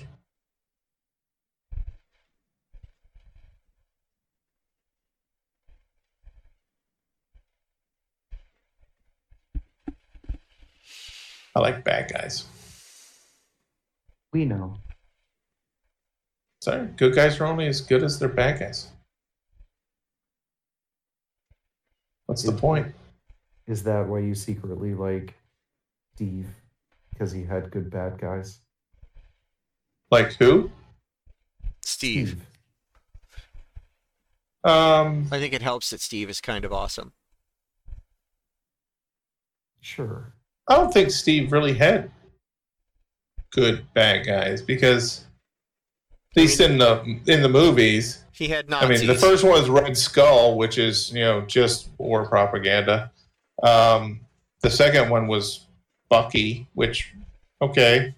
[11.55, 12.45] I like bad guys.
[14.35, 14.77] We know.
[16.61, 18.89] Sorry, good guys are only as good as their bad guys.
[22.27, 22.95] What's the point?
[23.67, 25.35] Is that why you secretly like
[26.15, 26.49] Steve?
[27.13, 28.61] Because he had good bad guys?
[30.11, 30.71] Like who?
[31.83, 32.41] Steve.
[34.65, 37.13] Um, I think it helps that Steve is kind of awesome.
[39.81, 40.33] Sure.
[40.69, 42.11] I don't think Steve really had
[43.53, 45.25] good bad guys because,
[46.33, 48.85] at least in the in the movies, He had not.
[48.85, 53.11] I mean, the first one is Red Skull, which is you know just war propaganda.
[53.63, 54.21] Um,
[54.61, 55.65] the second one was
[56.11, 57.15] Bucky, which
[57.63, 58.15] okay,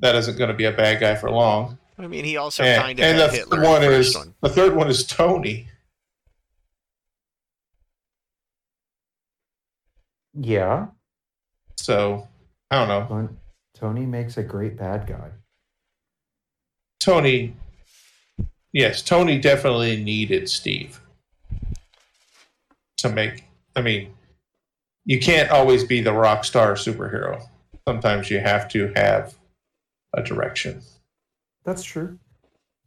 [0.00, 1.78] that isn't going to be a bad guy for long.
[1.96, 3.56] I mean, he also and kind of and the Hitler.
[3.58, 4.34] third in one the is one.
[4.40, 5.68] the third one is Tony.
[10.34, 10.88] Yeah.
[11.76, 12.26] So
[12.70, 13.28] I don't know.
[13.74, 15.30] Tony makes a great bad guy.
[16.98, 17.54] Tony,
[18.72, 21.00] yes, Tony definitely needed Steve
[22.98, 23.44] to make.
[23.76, 24.14] I mean,
[25.04, 27.42] you can't always be the rock star superhero.
[27.88, 29.34] Sometimes you have to have
[30.14, 30.82] a direction.
[31.64, 32.18] That's true.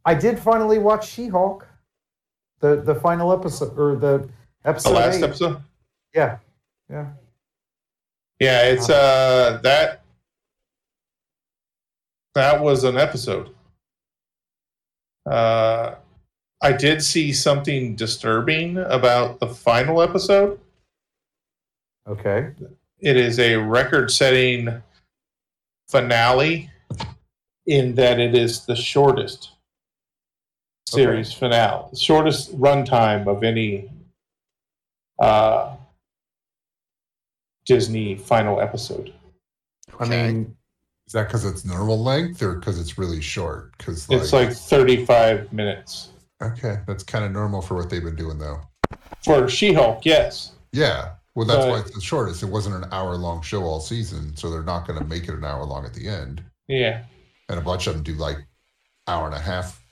[0.04, 1.66] I did finally watch She-Hulk.
[2.60, 4.28] The the final episode or the
[4.64, 4.90] episode.
[4.90, 5.24] The last eight.
[5.24, 5.62] episode,
[6.14, 6.38] Yeah.
[6.88, 7.08] Yeah.
[8.40, 10.02] yeah, it's uh that
[12.34, 13.53] that was an episode.
[15.26, 15.94] Uh,
[16.62, 20.60] I did see something disturbing about the final episode.
[22.06, 22.50] Okay.
[23.00, 24.82] it is a record setting
[25.88, 26.70] finale
[27.66, 29.52] in that it is the shortest
[30.86, 33.90] series finale the shortest runtime of any
[35.18, 35.74] uh,
[37.64, 39.12] disney final episode
[39.98, 40.26] I Okay.
[40.32, 40.56] mean,
[41.06, 43.76] Is that because it's normal length or because it's really short?
[43.76, 46.10] Because like, it's like 35 minutes
[46.44, 48.60] okay, that's kind of normal for what they've been doing, though.
[49.24, 52.42] for she-hulk yes Yeah, well, that's why it's the shortest.
[52.42, 55.34] It wasn't an hour long show all season, so they're not going to make it
[55.34, 56.42] an hour long at the end.
[56.68, 57.04] yeah
[57.48, 58.38] And a bunch of them do like
[59.08, 59.82] hour and a half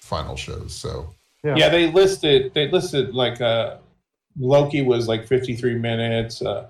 [0.00, 0.74] final shows.
[0.74, 1.14] So
[1.44, 1.56] yeah.
[1.56, 3.76] yeah they listed they listed like uh
[4.38, 6.66] loki was like 53 minutes uh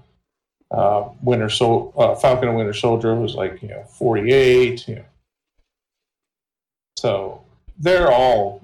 [0.77, 5.05] uh winter sol uh, falcon and winter soldier was like you know 48 you know
[6.99, 7.43] so
[7.79, 8.61] they're all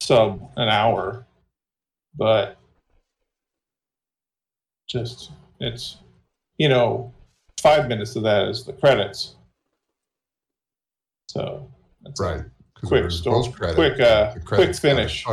[0.00, 1.26] sub an hour
[2.16, 2.56] but
[4.88, 5.96] just it's
[6.58, 7.12] you know
[7.60, 9.34] five minutes of that is the credits
[11.30, 11.68] so
[12.02, 12.42] that's right,
[12.82, 15.24] Quick story- post-credit, quick, uh, quick finish.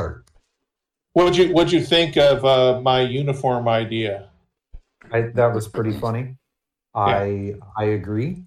[1.14, 4.27] What'd you What'd you think of uh, my uniform idea?
[5.12, 6.36] I, that was pretty funny.
[6.96, 8.44] I I agree.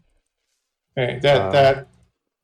[0.97, 1.89] Hey, that Uh, that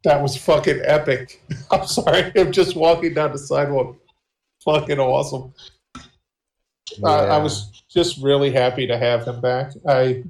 [0.05, 1.43] That was fucking epic.
[1.70, 2.30] I'm sorry.
[2.36, 3.97] I'm just walking down the sidewalk.
[4.64, 5.52] Fucking awesome.
[7.02, 7.43] Uh, I Yeah.
[7.43, 9.72] was just really happy to have him back.
[9.88, 10.22] I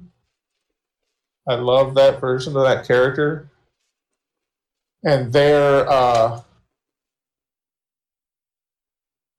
[1.49, 3.51] I love that version of that character.
[5.05, 6.41] And their uh,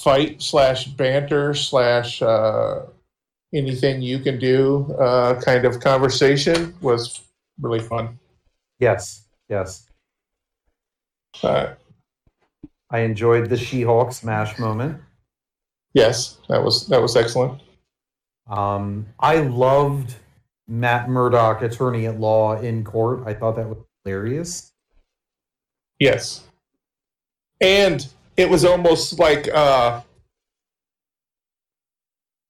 [0.02, 2.84] fight slash banter slash uh,
[3.54, 7.22] anything you can do uh, kind of conversation was
[7.60, 8.20] really fun.
[8.80, 9.88] Yes, yes.
[11.42, 11.74] Uh,
[12.90, 15.02] I enjoyed the She-Hulk smash moment.
[15.94, 17.62] yes, that was that was excellent.
[18.50, 20.16] Um, I loved
[20.68, 23.24] Matt Murdock, attorney at law in court.
[23.26, 24.72] I thought that was hilarious.
[26.00, 26.44] Yes.
[27.60, 28.08] And
[28.38, 30.02] it was almost like uh,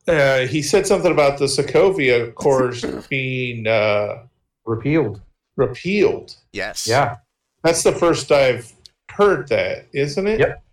[0.07, 4.23] uh, he said something about the Sokovia Accords being uh,
[4.65, 5.21] Repealed.
[5.55, 6.35] repealed.
[6.51, 6.87] Yes.
[6.87, 7.17] Yeah,
[7.63, 8.71] That's the first I've
[9.11, 10.39] heard that, isn't it?
[10.39, 10.63] Yep.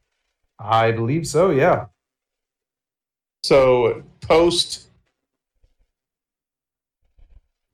[0.59, 1.51] I believe so.
[1.51, 1.87] Yeah.
[3.43, 4.89] So post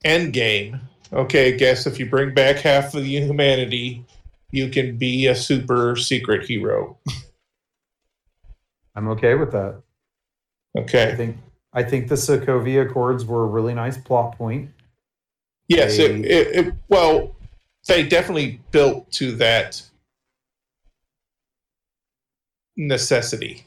[0.05, 0.81] Endgame,
[1.13, 4.05] okay, I guess if you bring back half of the humanity,
[4.51, 6.99] you can be a super secret hero.
[8.97, 9.83] I'm okay with that.
[10.77, 11.15] I Okay.
[11.17, 11.37] think
[11.73, 14.71] I think the Sokovia Accords were a really nice plot point.
[15.69, 17.37] Yes, it, it, it well,
[17.87, 19.81] they definitely built to that
[22.77, 23.65] necessity.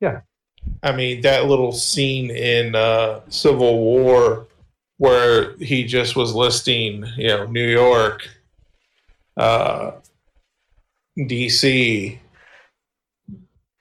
[0.00, 0.20] Yeah.
[0.82, 4.46] I mean, that little scene in uh, Civil War
[4.98, 8.28] where he just was listing, you know, New York,
[9.36, 9.92] uh,
[11.18, 12.18] DC,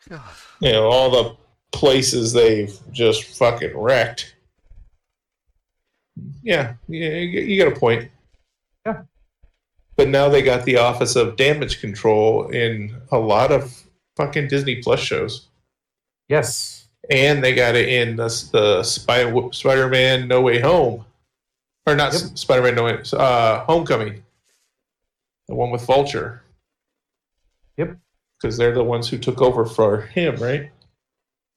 [0.09, 0.17] you
[0.61, 1.35] know, all the
[1.73, 4.35] places they've just fucking wrecked.
[6.43, 8.09] Yeah, yeah, you got a point.
[8.85, 9.01] Yeah.
[9.95, 13.83] But now they got the Office of Damage Control in a lot of
[14.15, 15.47] fucking Disney Plus shows,
[16.29, 16.87] Yes.
[17.09, 21.05] and they got it in the, the Spy, Spider-Man No Way Home,
[21.87, 22.37] or not Yep.
[22.37, 24.23] Spider-Man No Way, uh, Homecoming,
[25.47, 26.43] the one with Vulture.
[27.77, 27.97] Yep.
[28.39, 30.69] Because they're the ones who took over for him, right?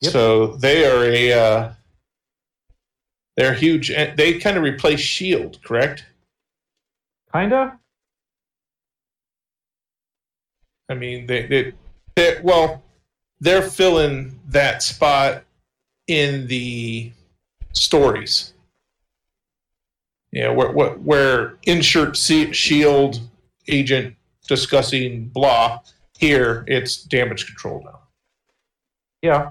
[0.00, 0.12] Yep.
[0.12, 1.72] So they are a uh,
[3.36, 3.90] they're huge.
[3.90, 6.04] and They kind of replace Shield, correct?
[7.32, 7.78] Kinda.
[10.88, 11.72] I mean, they they
[12.14, 12.82] they well,
[13.40, 15.44] they're filling that spot
[16.06, 17.12] in the
[17.72, 18.52] stories.
[20.32, 23.20] Yeah, where where, where insert se- Shield
[23.68, 24.14] agent
[24.46, 25.80] discussing blah.
[26.18, 28.00] Here, it's damage control now.
[29.20, 29.50] Yeah.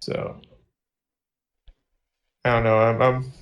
[0.00, 0.40] So
[2.44, 2.78] I don't know.
[2.78, 3.32] I'm, I'm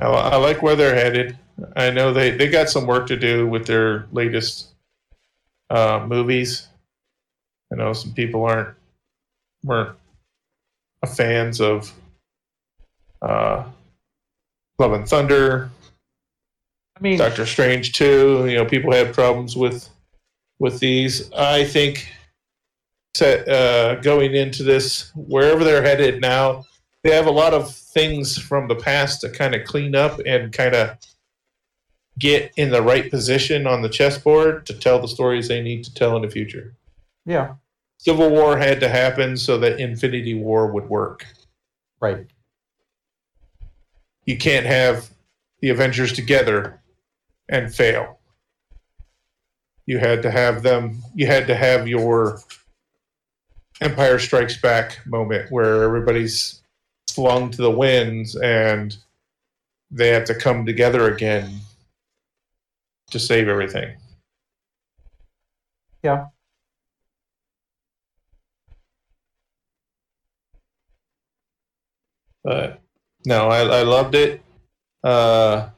[0.00, 1.38] I, I like where they're headed.
[1.76, 4.68] I know they, they got some work to do with their latest
[5.70, 6.68] uh, movies.
[7.72, 8.76] I know some people aren't
[9.62, 9.96] weren't
[11.06, 11.92] fans of
[13.22, 13.64] uh,
[14.78, 15.70] Love and Thunder,
[16.96, 18.46] I mean, Doctor Strange too.
[18.48, 19.88] You know, people have problems with
[20.58, 21.32] with these.
[21.32, 22.08] I think
[23.14, 26.64] set, uh, going into this, wherever they're headed now,
[27.02, 30.52] they have a lot of things from the past to kind of clean up and
[30.52, 30.96] kind of
[32.18, 35.92] get in the right position on the chessboard to tell the stories they need to
[35.94, 36.74] tell in the future.
[37.24, 37.54] yeah.
[37.98, 41.24] Civil War had to happen so that Infinity War would work.
[42.00, 42.26] Right.
[44.26, 45.08] You can't have
[45.60, 46.82] the Avengers together
[47.48, 48.18] and fail.
[49.86, 52.40] You had to have them, you had to have your
[53.80, 56.62] Empire Strikes Back moment where everybody's
[57.10, 58.96] flung to the winds and
[59.90, 61.60] they have to come together again
[63.10, 63.96] to save everything.
[66.02, 66.26] Yeah.
[72.42, 72.80] But
[73.24, 74.42] no, I, I loved it.
[75.02, 75.70] Uh,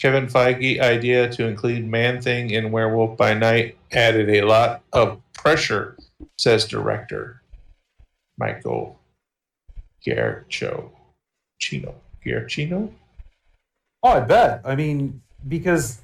[0.00, 5.20] Kevin Feige idea to include Man Thing in Werewolf by Night added a lot of
[5.34, 5.96] pressure,
[6.38, 7.42] says director
[8.38, 8.98] Michael
[10.04, 10.90] Giacchino.
[11.58, 11.94] Chino.
[12.24, 12.90] Giacchino?
[14.02, 14.62] Oh, I bet.
[14.64, 16.00] I mean, because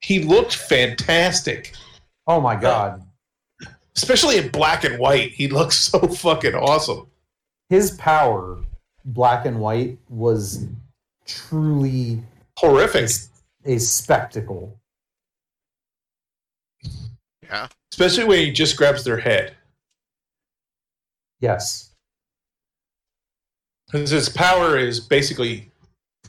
[0.00, 1.74] He looked fantastic,
[2.26, 3.02] oh my god,
[3.96, 5.32] especially in black and white.
[5.32, 7.06] He looks so fucking awesome.
[7.68, 8.58] his power,
[9.04, 10.66] black and white, was
[11.26, 12.22] truly
[12.60, 13.08] Horrific.
[13.64, 14.78] a spectacle.
[17.42, 17.68] Yeah.
[17.90, 19.56] Especially when he just grabs their head.
[21.40, 21.94] Yes.
[23.86, 25.70] Because his power is basically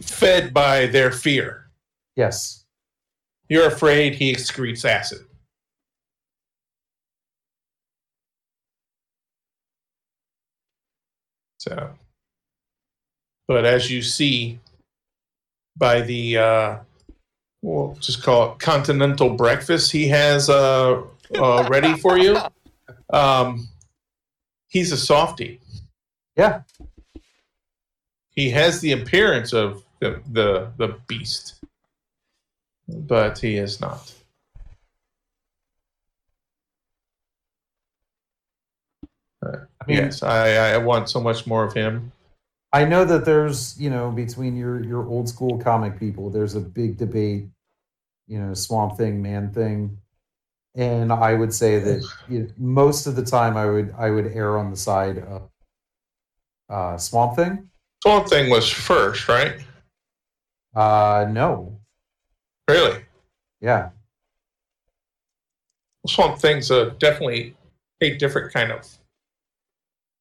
[0.01, 1.69] fed by their fear.
[2.15, 2.63] Yes.
[3.49, 5.25] You're afraid he excretes acid.
[11.57, 11.89] So,
[13.49, 14.59] but as you see
[15.77, 16.77] by the, uh,
[17.61, 21.01] we'll just call it continental breakfast he has uh,
[21.35, 22.37] uh, ready for you,
[23.09, 23.67] um,
[24.67, 25.59] he's a softie.
[26.35, 26.61] Yeah.
[28.29, 31.55] He has the appearance of the, the, the beast,
[32.87, 34.13] but he is not.
[39.43, 42.11] I mean, yes, I, I want so much more of him.
[42.73, 46.61] I know that there's, you know, between your your old school comic people, there's a
[46.61, 47.47] big debate,
[48.27, 49.97] you know, Swamp Thing, Man Thing,
[50.75, 54.27] and I would say that you know, most of the time I would I would
[54.27, 55.49] err on the side of
[56.69, 57.69] uh, Swamp Thing.
[58.03, 59.55] Swamp Thing was first, right?
[60.73, 61.77] Uh, no,
[62.69, 63.03] Really?
[63.59, 63.89] yeah,
[66.07, 67.55] Swamp Thing's a definitely
[67.99, 68.87] a different kind of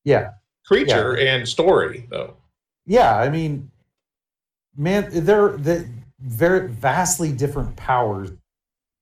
[0.05, 0.33] yeah,
[0.67, 2.37] creature and story, though.
[2.91, 3.17] Yeah.
[3.17, 3.71] I mean,
[4.77, 5.89] man, they're the
[6.19, 8.31] very vastly different powers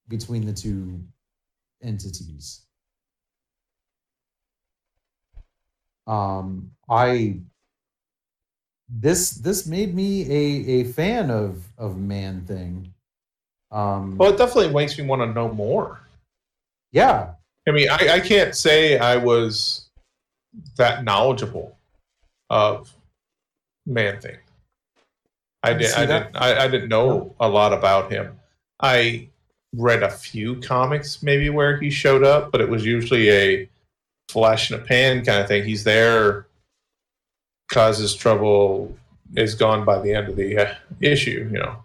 [0.08, 1.00] between the two
[1.82, 2.62] entities.
[6.06, 7.40] Um, I
[8.88, 12.92] this this made me a a fan of of Man Thing.
[13.70, 16.00] Um, Well, it definitely makes me want to know more.
[16.92, 17.34] yeah,
[17.66, 19.90] I mean, I, I can't say I was
[20.76, 21.76] that knowledgeable
[22.50, 22.94] of
[23.88, 24.36] Man Thing.
[25.62, 25.92] I did.
[25.94, 26.32] I that.
[26.32, 26.36] didn't.
[26.36, 28.38] I, I didn't know a lot about him.
[28.80, 29.28] I
[29.74, 33.68] read a few comics, maybe where he showed up, but it was usually a
[34.28, 35.64] flash in a pan kind of thing.
[35.64, 36.46] He's there,
[37.72, 38.96] causes trouble,
[39.34, 41.48] is gone by the end of the uh, issue.
[41.52, 41.76] You know.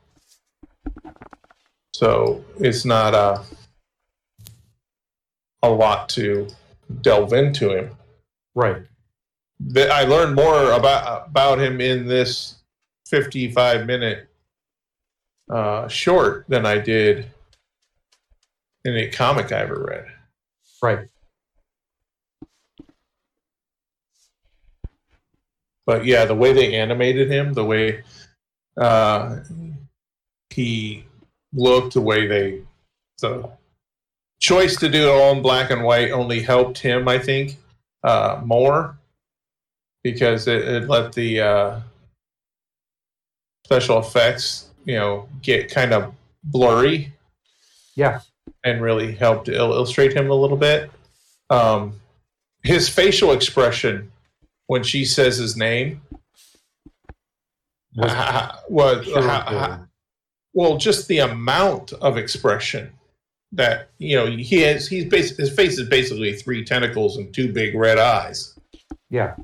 [1.94, 3.42] So it's not a
[5.64, 6.48] a lot to
[7.02, 7.96] delve into him
[8.54, 8.84] right.
[9.68, 12.56] That I learned more about about him in this
[13.08, 14.30] 55 minute
[15.50, 17.28] uh, short than I did
[18.86, 20.06] in a comic I ever read.
[20.82, 21.08] Right.
[25.86, 28.04] But yeah, the way they animated him, the way
[28.78, 29.40] uh,
[30.50, 31.06] he
[31.54, 32.62] looked, the way they
[33.20, 33.50] the
[34.40, 37.58] choice to do it all in black and white only helped him, I think,
[38.04, 38.98] uh, more
[40.04, 41.80] because it, it let the uh,
[43.66, 46.14] special effects, you know, get kind of
[46.44, 47.14] blurry
[47.96, 48.20] Yeah.
[48.64, 50.92] and really helped il- illustrate him a little bit.
[51.50, 52.00] Um,
[52.64, 54.12] his facial expression
[54.68, 56.02] when she says his name
[57.96, 58.12] Was
[58.70, 59.62] was pure ha- gold.
[59.62, 59.86] ha-
[60.54, 62.92] well, just the amount of expression
[63.52, 64.88] that you know he has.
[64.88, 68.58] He's bas- his face is basically three tentacles and two big red eyes.
[69.10, 69.36] yeah.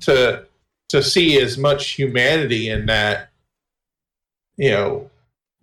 [0.00, 0.46] To
[0.90, 3.30] to see as much humanity in that,
[4.56, 5.10] you know,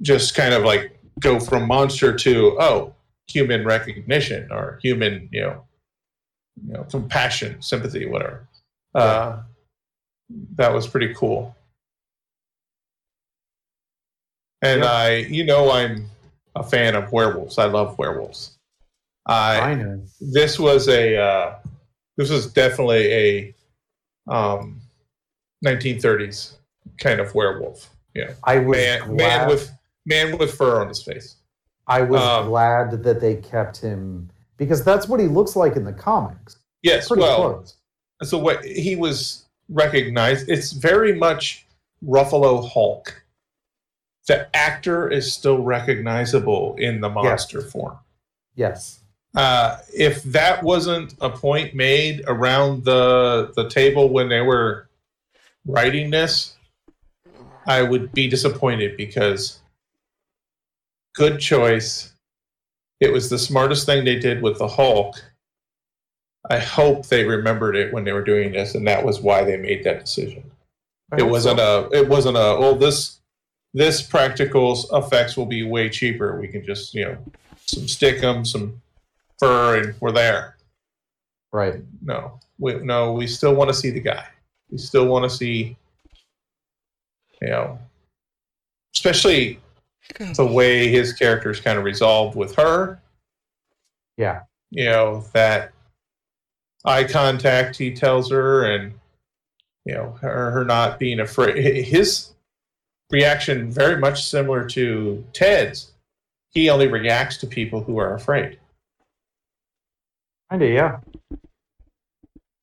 [0.01, 2.93] just kind of like go from monster to oh
[3.27, 5.63] human recognition or human you know
[6.65, 8.47] you know compassion sympathy whatever.
[8.95, 9.41] Uh
[10.55, 11.55] that was pretty cool.
[14.61, 14.91] And Yeah.
[14.91, 16.09] i you know i'm
[16.55, 17.57] a fan of werewolves.
[17.57, 18.57] I love werewolves.
[19.25, 20.01] I I know.
[20.19, 21.55] this was a uh
[22.17, 23.55] this was definitely a
[24.27, 24.81] um
[25.65, 26.57] 1930s
[26.99, 29.71] kind of werewolf yeah I was man, man with
[30.05, 31.37] man with fur on his face
[31.87, 35.83] I was um, glad that they kept him because that's what he looks like in
[35.83, 36.57] the comics.
[36.83, 37.75] yes Pretty well close.
[38.23, 41.65] so what he was recognized it's very much
[42.05, 43.23] ruffalo hulk
[44.27, 47.97] the actor is still recognizable in the monster form
[48.55, 49.00] Yes.
[49.35, 54.89] Uh, if that wasn't a point made around the the table when they were
[55.65, 56.55] writing this
[57.67, 59.61] i would be disappointed because
[61.13, 62.13] good choice.
[62.99, 65.15] It was the smartest thing they did with the hulk.
[66.49, 69.57] I hope they remembered it when they were doing this and that was why they
[69.57, 70.43] made that decision.
[71.17, 71.89] It wasn't so.
[71.91, 73.19] a it wasn't a well this
[73.73, 76.39] this practical effects will be way cheaper.
[76.39, 77.17] We can just you know
[77.65, 78.81] some stickum some
[79.41, 80.55] fur and we're there
[81.51, 81.75] right.
[82.01, 84.25] no we no we still want to see the guy
[84.69, 85.75] we still want to see
[87.41, 87.77] you know
[88.95, 89.59] especially
[90.35, 93.01] the way his character is kind of resolved with her
[94.17, 94.41] Yeah.
[94.69, 95.71] you know that
[96.85, 98.93] eye contact he tells her and
[99.85, 102.31] you know her, her not being afraid his
[103.11, 105.91] reaction very much similar to Ted's.
[106.51, 108.57] He only reacts to people who are afraid.
[110.51, 110.99] Kinda, yeah.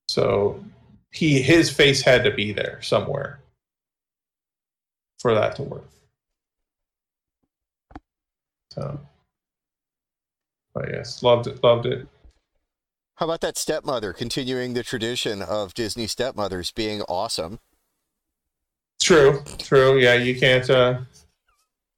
[0.07, 0.63] So
[1.11, 3.39] he his face had to be there somewhere
[5.17, 5.89] for that to work.
[8.71, 8.99] So,
[10.75, 12.07] but yes, loved it, loved it.
[13.15, 17.59] How about that stepmother continuing the tradition of Disney stepmothers being awesome?
[19.01, 19.97] True, true.
[19.97, 20.99] Yeah, you can't uh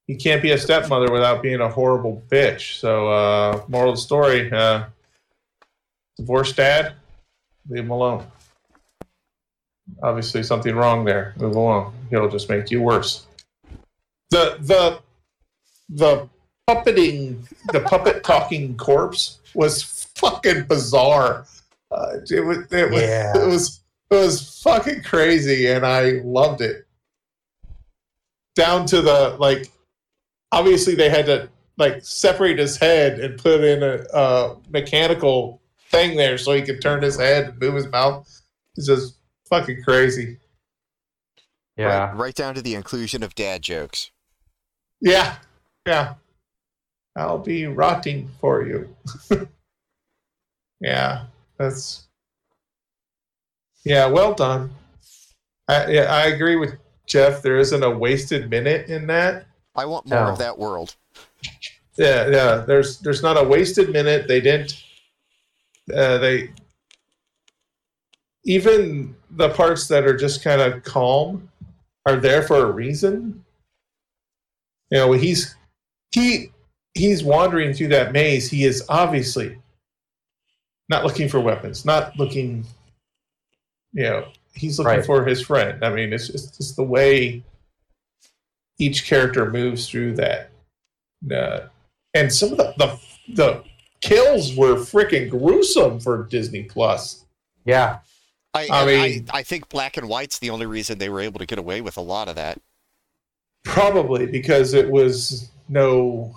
[0.07, 2.79] you can't be a stepmother without being a horrible bitch.
[2.79, 4.85] So uh moral of the story, uh
[6.21, 6.93] divorced dad,
[7.67, 8.25] leave him alone.
[10.03, 11.33] Obviously something wrong there.
[11.37, 11.93] Move along.
[12.11, 13.25] It'll just make you worse.
[14.29, 14.99] The the
[15.89, 16.29] the
[16.69, 17.43] puppeting
[17.73, 21.45] the puppet talking corpse was fucking bizarre.
[21.91, 23.37] Uh, it was it was Yeah.
[23.37, 26.85] it was it was fucking crazy and I loved it
[28.55, 29.69] down to the like
[30.53, 35.60] obviously they had to like separate his head and put in a, a mechanical
[35.91, 38.27] thing there so he could turn his head and move his mouth
[38.75, 39.17] it's just
[39.49, 40.37] fucking crazy
[41.77, 42.07] Yeah.
[42.09, 44.11] Right, right down to the inclusion of dad jokes.
[45.01, 45.35] yeah
[45.85, 46.13] yeah
[47.15, 48.95] i'll be rotting for you
[50.79, 51.25] yeah
[51.57, 52.07] that's
[53.83, 54.71] yeah well done
[55.67, 56.75] I, yeah, I agree with
[57.07, 59.45] jeff there isn't a wasted minute in that
[59.75, 60.31] I want more No.
[60.33, 60.95] of that world.
[61.97, 62.55] Yeah, yeah.
[62.67, 64.27] There's there's not a wasted minute.
[64.27, 64.83] They didn't.
[65.93, 66.49] Uh, they
[68.43, 71.49] even the parts that are just kind of calm
[72.05, 73.43] are there for a reason.
[74.89, 75.55] You know, he's
[76.11, 76.51] he
[76.93, 78.49] he's wandering through that maze.
[78.49, 79.57] He is obviously
[80.89, 81.85] not looking for weapons.
[81.85, 82.65] Not looking.
[83.93, 85.05] You know, he's looking Right.
[85.05, 85.83] for his friend.
[85.83, 87.43] I mean, it's just, just the way
[88.79, 90.49] each character moves through that.
[91.29, 91.67] Uh,
[92.13, 92.99] and some of the, the
[93.35, 93.63] the
[94.01, 97.25] kills were freaking gruesome for Disney Plus.
[97.65, 97.99] Yeah.
[98.53, 101.21] I, I I, mean- I, I think black and white's the only reason they were
[101.21, 102.59] able to get away with a lot of that.
[103.63, 106.35] Probably because it was no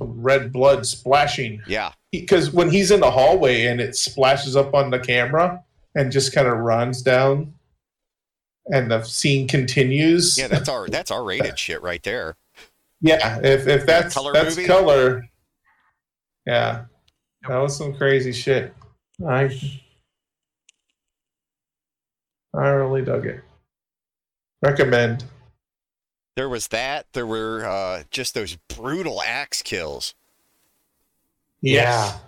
[0.00, 1.60] red blood splashing.
[1.66, 5.62] Yeah, Because when he's in the hallway and it splashes up on the camera
[5.94, 7.52] and just kind of runs down,
[8.72, 10.38] and the scene continues.
[10.38, 12.36] yeah, that's our that's our rated shit right there.
[13.02, 14.66] Yeah, if if that's color that's movie?
[14.68, 15.28] color,
[16.46, 16.84] yeah,
[17.48, 18.74] that was some crazy shit.
[19.26, 19.50] I
[22.54, 23.40] I really dug it.
[24.60, 25.24] Recommend.
[26.36, 27.06] There was that.
[27.12, 30.14] There were uh, just those brutal axe kills,
[31.60, 32.18] Yes.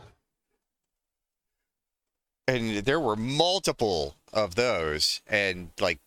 [2.47, 5.23] and there were multiple of those.
[5.27, 6.01] And like,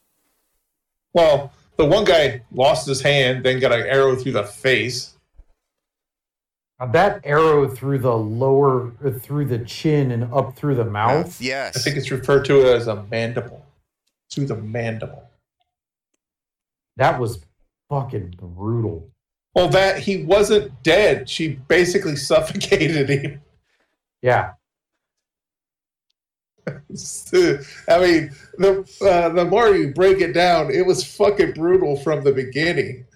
[1.14, 5.17] Well, the one guy lost his hand, then got an arrow through the face.
[6.80, 11.42] Now, that arrow through the lower, uh, through the chin and up through the mouth.
[11.42, 13.66] yes, I think it's referred to as a mandible.
[14.32, 15.24] Through the mandible.
[16.98, 17.40] That was
[17.90, 19.10] fucking brutal.
[19.56, 21.28] Well, that he wasn't dead.
[21.28, 23.42] She basically suffocated him.
[24.22, 24.54] Yeah.
[26.68, 32.24] I mean, the uh, the more you break it down, it was fucking brutal from
[32.24, 33.07] the beginning.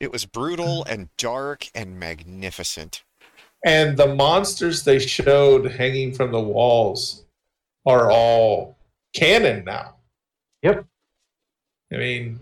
[0.00, 3.04] It was brutal and dark and magnificent.
[3.64, 7.24] And the monsters they showed hanging from the walls
[7.86, 8.76] are all
[9.14, 9.96] canon now.
[10.62, 10.84] Yep.
[11.92, 12.38] I mean,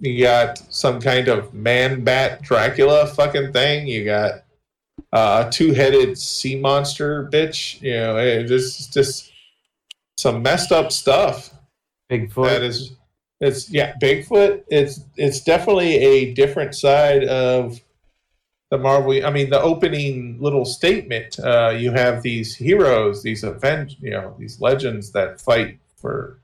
[0.00, 3.86] you got some kind of man bat Dracula fucking thing.
[3.86, 4.44] You got
[5.12, 7.80] uh, a two headed sea monster bitch.
[7.82, 9.32] You know, it just just
[10.18, 11.52] some messed up stuff.
[12.10, 12.46] Bigfoot.
[12.46, 12.92] That is,
[13.42, 14.62] it's yeah, Bigfoot.
[14.68, 17.80] It's it's definitely a different side of
[18.70, 19.26] the Marvel.
[19.26, 21.40] I mean, the opening little statement.
[21.40, 26.38] Uh, you have these heroes, these event, you know, these legends that fight for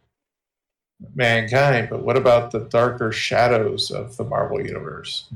[1.14, 1.88] mankind.
[1.88, 5.30] But what about the darker shadows of the Marvel universe?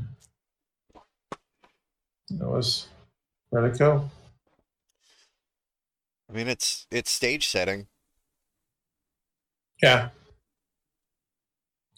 [2.31, 2.89] That was
[3.53, 4.11] really cool.
[6.29, 7.87] I mean, it's it's stage setting.
[9.81, 10.09] Yeah.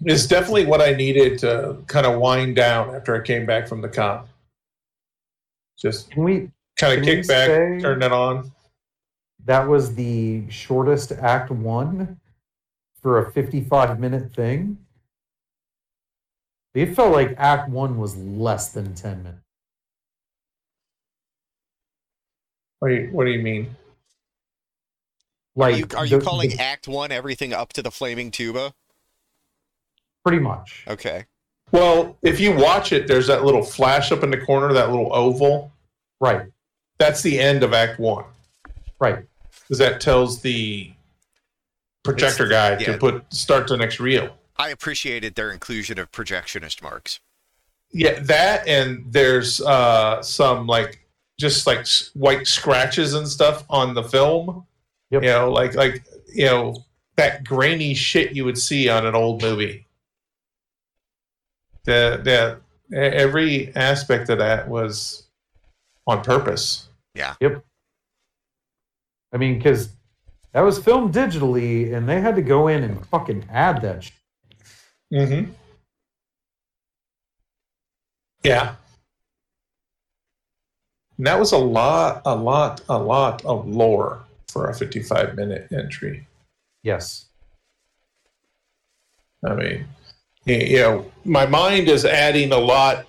[0.04, 3.80] It's definitely what I needed to kind of wind down after I came back from
[3.80, 4.26] the con.
[5.78, 6.50] Just Can we?
[6.76, 7.48] kind of kick back,
[7.80, 8.52] turn it on.
[9.44, 12.18] That was the shortest Act One
[13.02, 14.78] for a 55 minute thing.
[16.74, 19.38] It felt like Act One was less than 10 minutes.
[22.80, 23.76] What do you, what do you mean?
[25.56, 28.30] Are Like, you are you the- calling the- Act One everything up to the flaming
[28.30, 28.74] tuba?
[30.24, 30.84] Pretty much.
[30.88, 31.26] Okay.
[31.72, 35.14] Well, if you watch it, there's that little flash up in the corner, that little
[35.14, 35.72] oval.
[36.20, 36.46] Right.
[36.98, 38.24] That's the end of Act One,
[38.98, 39.18] Right.
[39.62, 40.92] because that tells the
[42.04, 42.92] projector guy yeah.
[42.92, 44.36] to put start the next reel.
[44.56, 47.18] I appreciated their inclusion of projectionist marks.
[47.90, 51.04] Yeah, that and there's uh, some like
[51.38, 54.66] just like white scratches and stuff on the film.
[55.10, 55.22] Yep.
[55.22, 56.76] You know, like like you know
[57.16, 59.86] that grainy shit you would see on an old movie.
[61.84, 62.20] The
[62.90, 65.26] the e- every aspect of that was
[66.06, 66.88] on purpose.
[67.14, 67.34] Yeah.
[67.40, 67.64] Yep.
[69.32, 69.90] I mean, because
[70.52, 74.04] that was filmed digitally, and they had to go in and fucking add that.
[74.04, 74.12] Shit.
[75.12, 75.52] Mm-hmm.
[78.44, 78.74] Yeah.
[81.18, 85.68] And that was a lot, a lot, a lot of lore for a 55 minute
[85.72, 86.26] entry.
[86.82, 87.26] Yes.
[89.44, 89.86] I mean, y-
[90.46, 93.06] you know, my mind is adding a lot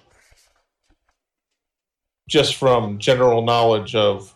[2.28, 4.36] just from general knowledge of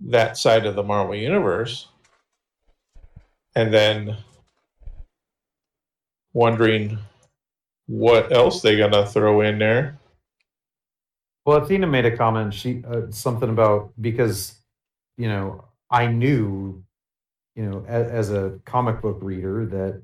[0.00, 1.88] that side of the Marvel universe.
[3.54, 4.16] And then
[6.32, 6.98] wondering
[7.86, 9.98] what else they're gonna throw in there.
[11.44, 12.52] Well, Athena made a comment.
[12.52, 14.54] She uh, something about because
[15.16, 16.84] you know I knew,
[17.56, 20.02] you know, as, as a comic book reader that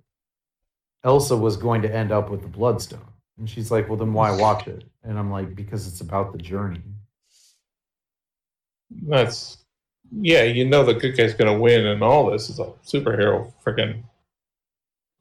[1.04, 4.36] Elsa was going to end up with the Bloodstone, and she's like, "Well, then why
[4.36, 6.82] watch it?" And I'm like, "Because it's about the journey."
[9.08, 9.58] That's
[10.10, 14.02] yeah, you know the good guy's gonna win, and all this is a superhero freaking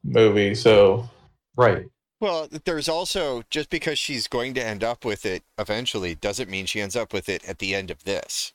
[0.04, 0.56] movie.
[0.56, 1.10] So
[1.56, 1.86] Right.
[2.20, 6.66] Well, there's also just because she's going to end up with it eventually doesn't mean
[6.66, 8.54] she ends up with it at the end of this.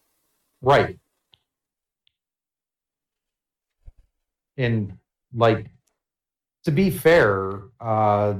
[0.63, 0.99] Right.
[4.57, 4.99] And
[5.35, 5.67] like
[6.65, 8.35] to be fair, uh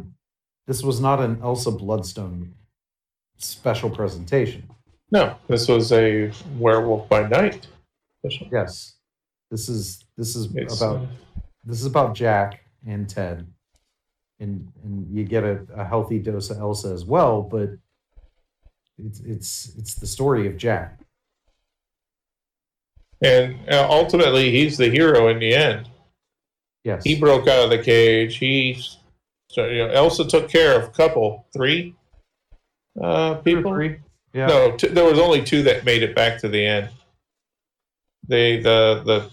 [0.67, 2.53] this was not an Elsa Bloodstone
[3.39, 4.69] special presentation.
[5.11, 7.67] no, this was a Werewolf by Night.
[8.19, 8.49] special.
[8.53, 8.97] Yes.
[9.51, 11.07] This is this is It's, about uh,
[11.65, 13.47] this is about Jack and Ted.
[14.41, 17.71] And and you get a, a healthy dose of Elsa as well, but
[18.99, 21.01] it's it's it's the story of Jack.
[23.23, 25.89] and uh, ultimately, he's the hero in the end.
[26.85, 27.05] Yes.
[27.05, 28.37] He broke out of the cage.
[28.37, 28.83] He,
[29.51, 31.95] so you know, Elsa took care of a couple, three
[33.01, 33.73] uh, people.
[33.73, 33.99] three.
[34.33, 34.47] Yeah.
[34.47, 36.91] No, t- there was only two that made it back to the end.
[38.27, 39.31] They the the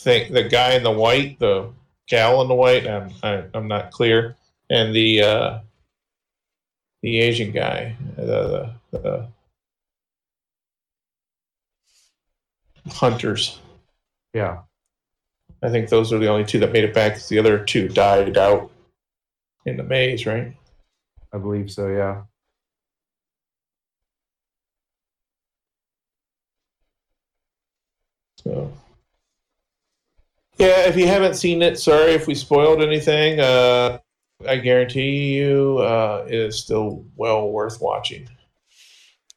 [0.00, 1.70] thing the guy in the white, the
[2.08, 2.86] gal in the white.
[2.86, 4.36] I'm I, I'm not clear,
[4.68, 5.58] and the uh,
[7.02, 9.28] the Asian guy, the, the, the
[12.90, 13.58] hunters.
[14.34, 14.60] Yeah.
[15.62, 17.12] I think those are the only two that made it back.
[17.12, 18.70] 'cause The other two died out
[19.64, 20.56] in the maze, right?
[21.32, 22.22] I believe so, yeah.
[28.42, 28.72] So,
[30.58, 33.38] yeah, if you haven't seen it, sorry if we spoiled anything.
[33.38, 34.00] Uh,
[34.46, 38.28] I guarantee you, uh, it is still well worth watching.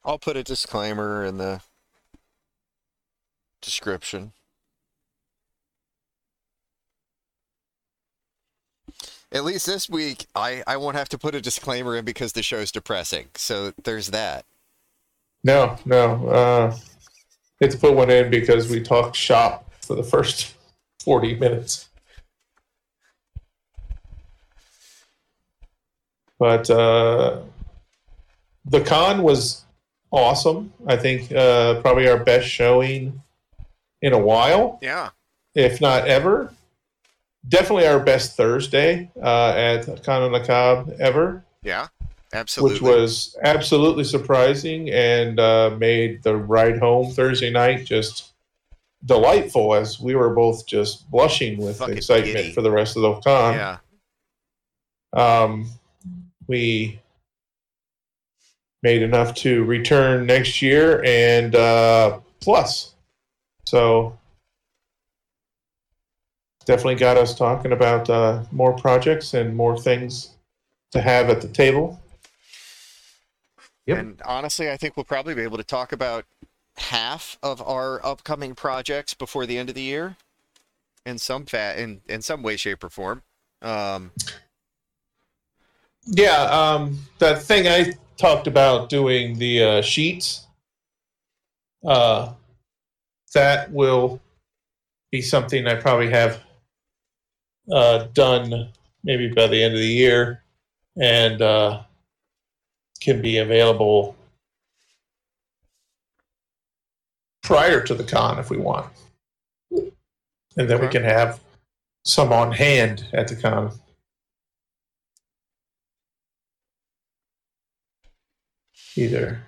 [0.04, 1.62] I'll put a disclaimer in the
[3.62, 4.32] description.
[9.36, 12.42] At least this week, I, I won't have to put a disclaimer in because the
[12.42, 13.26] show's depressing.
[13.34, 14.46] So there's that.
[15.44, 16.76] No, no, uh,
[17.60, 20.54] it's put one in because we talked shop for the first
[21.04, 21.90] forty minutes.
[26.38, 27.40] But uh,
[28.64, 29.66] the con was
[30.10, 30.72] awesome.
[30.86, 33.20] I think uh, probably our best showing
[34.00, 35.10] in a while, Yeah.
[35.54, 36.54] if not ever.
[37.48, 41.88] Definitely our best Thursday uh, at Con Cob ever Yeah.
[42.32, 42.74] Absolutely.
[42.74, 48.32] which was absolutely surprising and uh, made the ride home Thursday night just
[49.04, 52.52] delightful as we were both just blushing with Fucking excitement giddy.
[52.52, 53.54] for the rest of the con.
[53.54, 53.78] yeah.
[55.12, 55.70] Um,
[56.48, 57.00] we
[58.82, 62.94] made enough to return next year and uh, plus.
[63.66, 64.18] So
[66.66, 70.36] definitely got us talking about uh, more projects and more things
[70.92, 72.00] to have at the table.
[73.86, 73.98] Yep.
[73.98, 76.24] And honestly, I think we'll probably be able to talk about
[76.76, 80.16] half of our upcoming projects before the end of the year,
[81.06, 83.22] in some fat in in some way, shape, or form.
[83.62, 84.10] Um,
[86.06, 90.46] Yeah, um, that thing I talked about doing the uh, sheets,
[91.84, 92.32] uh,
[93.34, 94.20] that will
[95.10, 96.40] be something I probably have
[97.70, 98.68] uh, done
[99.04, 100.42] maybe by the end of the year,
[101.00, 101.82] and uh,
[103.00, 104.16] can be available
[107.42, 108.92] prior to the con if we want,
[109.70, 111.40] and then we can have
[112.04, 113.72] some on hand at the con.
[118.96, 119.42] Either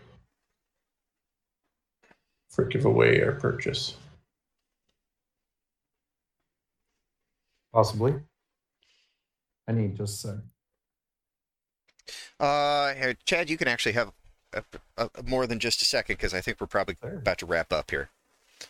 [2.51, 3.97] for giveaway or purchase.
[7.73, 8.15] Possibly.
[9.69, 10.37] I need just a sec.
[12.41, 14.13] Uh, here, Chad, you can actually have
[14.53, 14.63] a,
[14.97, 17.17] a, a- more than just a second because I think we're probably Sure.
[17.17, 18.09] about to wrap up here.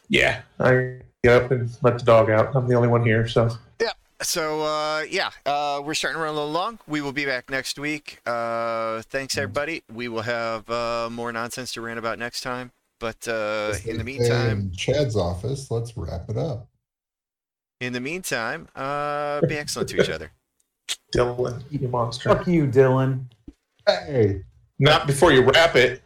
[0.09, 2.55] Yeah, I get up and let the dog out.
[2.55, 3.49] I'm the only one here, so
[3.81, 3.93] Yeah.
[4.21, 6.81] So, uh, yeah, uh, we're starting to run a little long.
[6.89, 8.21] We will be back next week.
[8.27, 9.43] Uh, thanks, Mm.
[9.43, 9.83] everybody.
[9.93, 12.73] We will have uh, more nonsense to rant about next time.
[12.99, 16.68] But uh, in the meantime, in Chad's office, let's wrap it up.
[17.81, 20.31] In the meantime, uh, be excellent to each other.
[21.15, 22.29] Dylan, eat a monster.
[22.29, 23.25] Fuck you, Dylan.
[23.87, 24.43] Hey,
[24.79, 26.03] Not before you wrap it.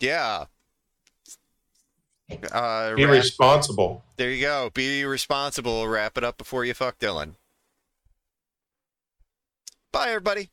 [0.00, 0.46] Yeah.
[2.50, 4.02] Uh, Be wrap- responsible.
[4.16, 4.70] there you go.
[4.74, 5.86] Be responsible.
[5.86, 7.34] Wrap it up before you fuck Dylan.
[9.92, 10.48] Bye, everybody.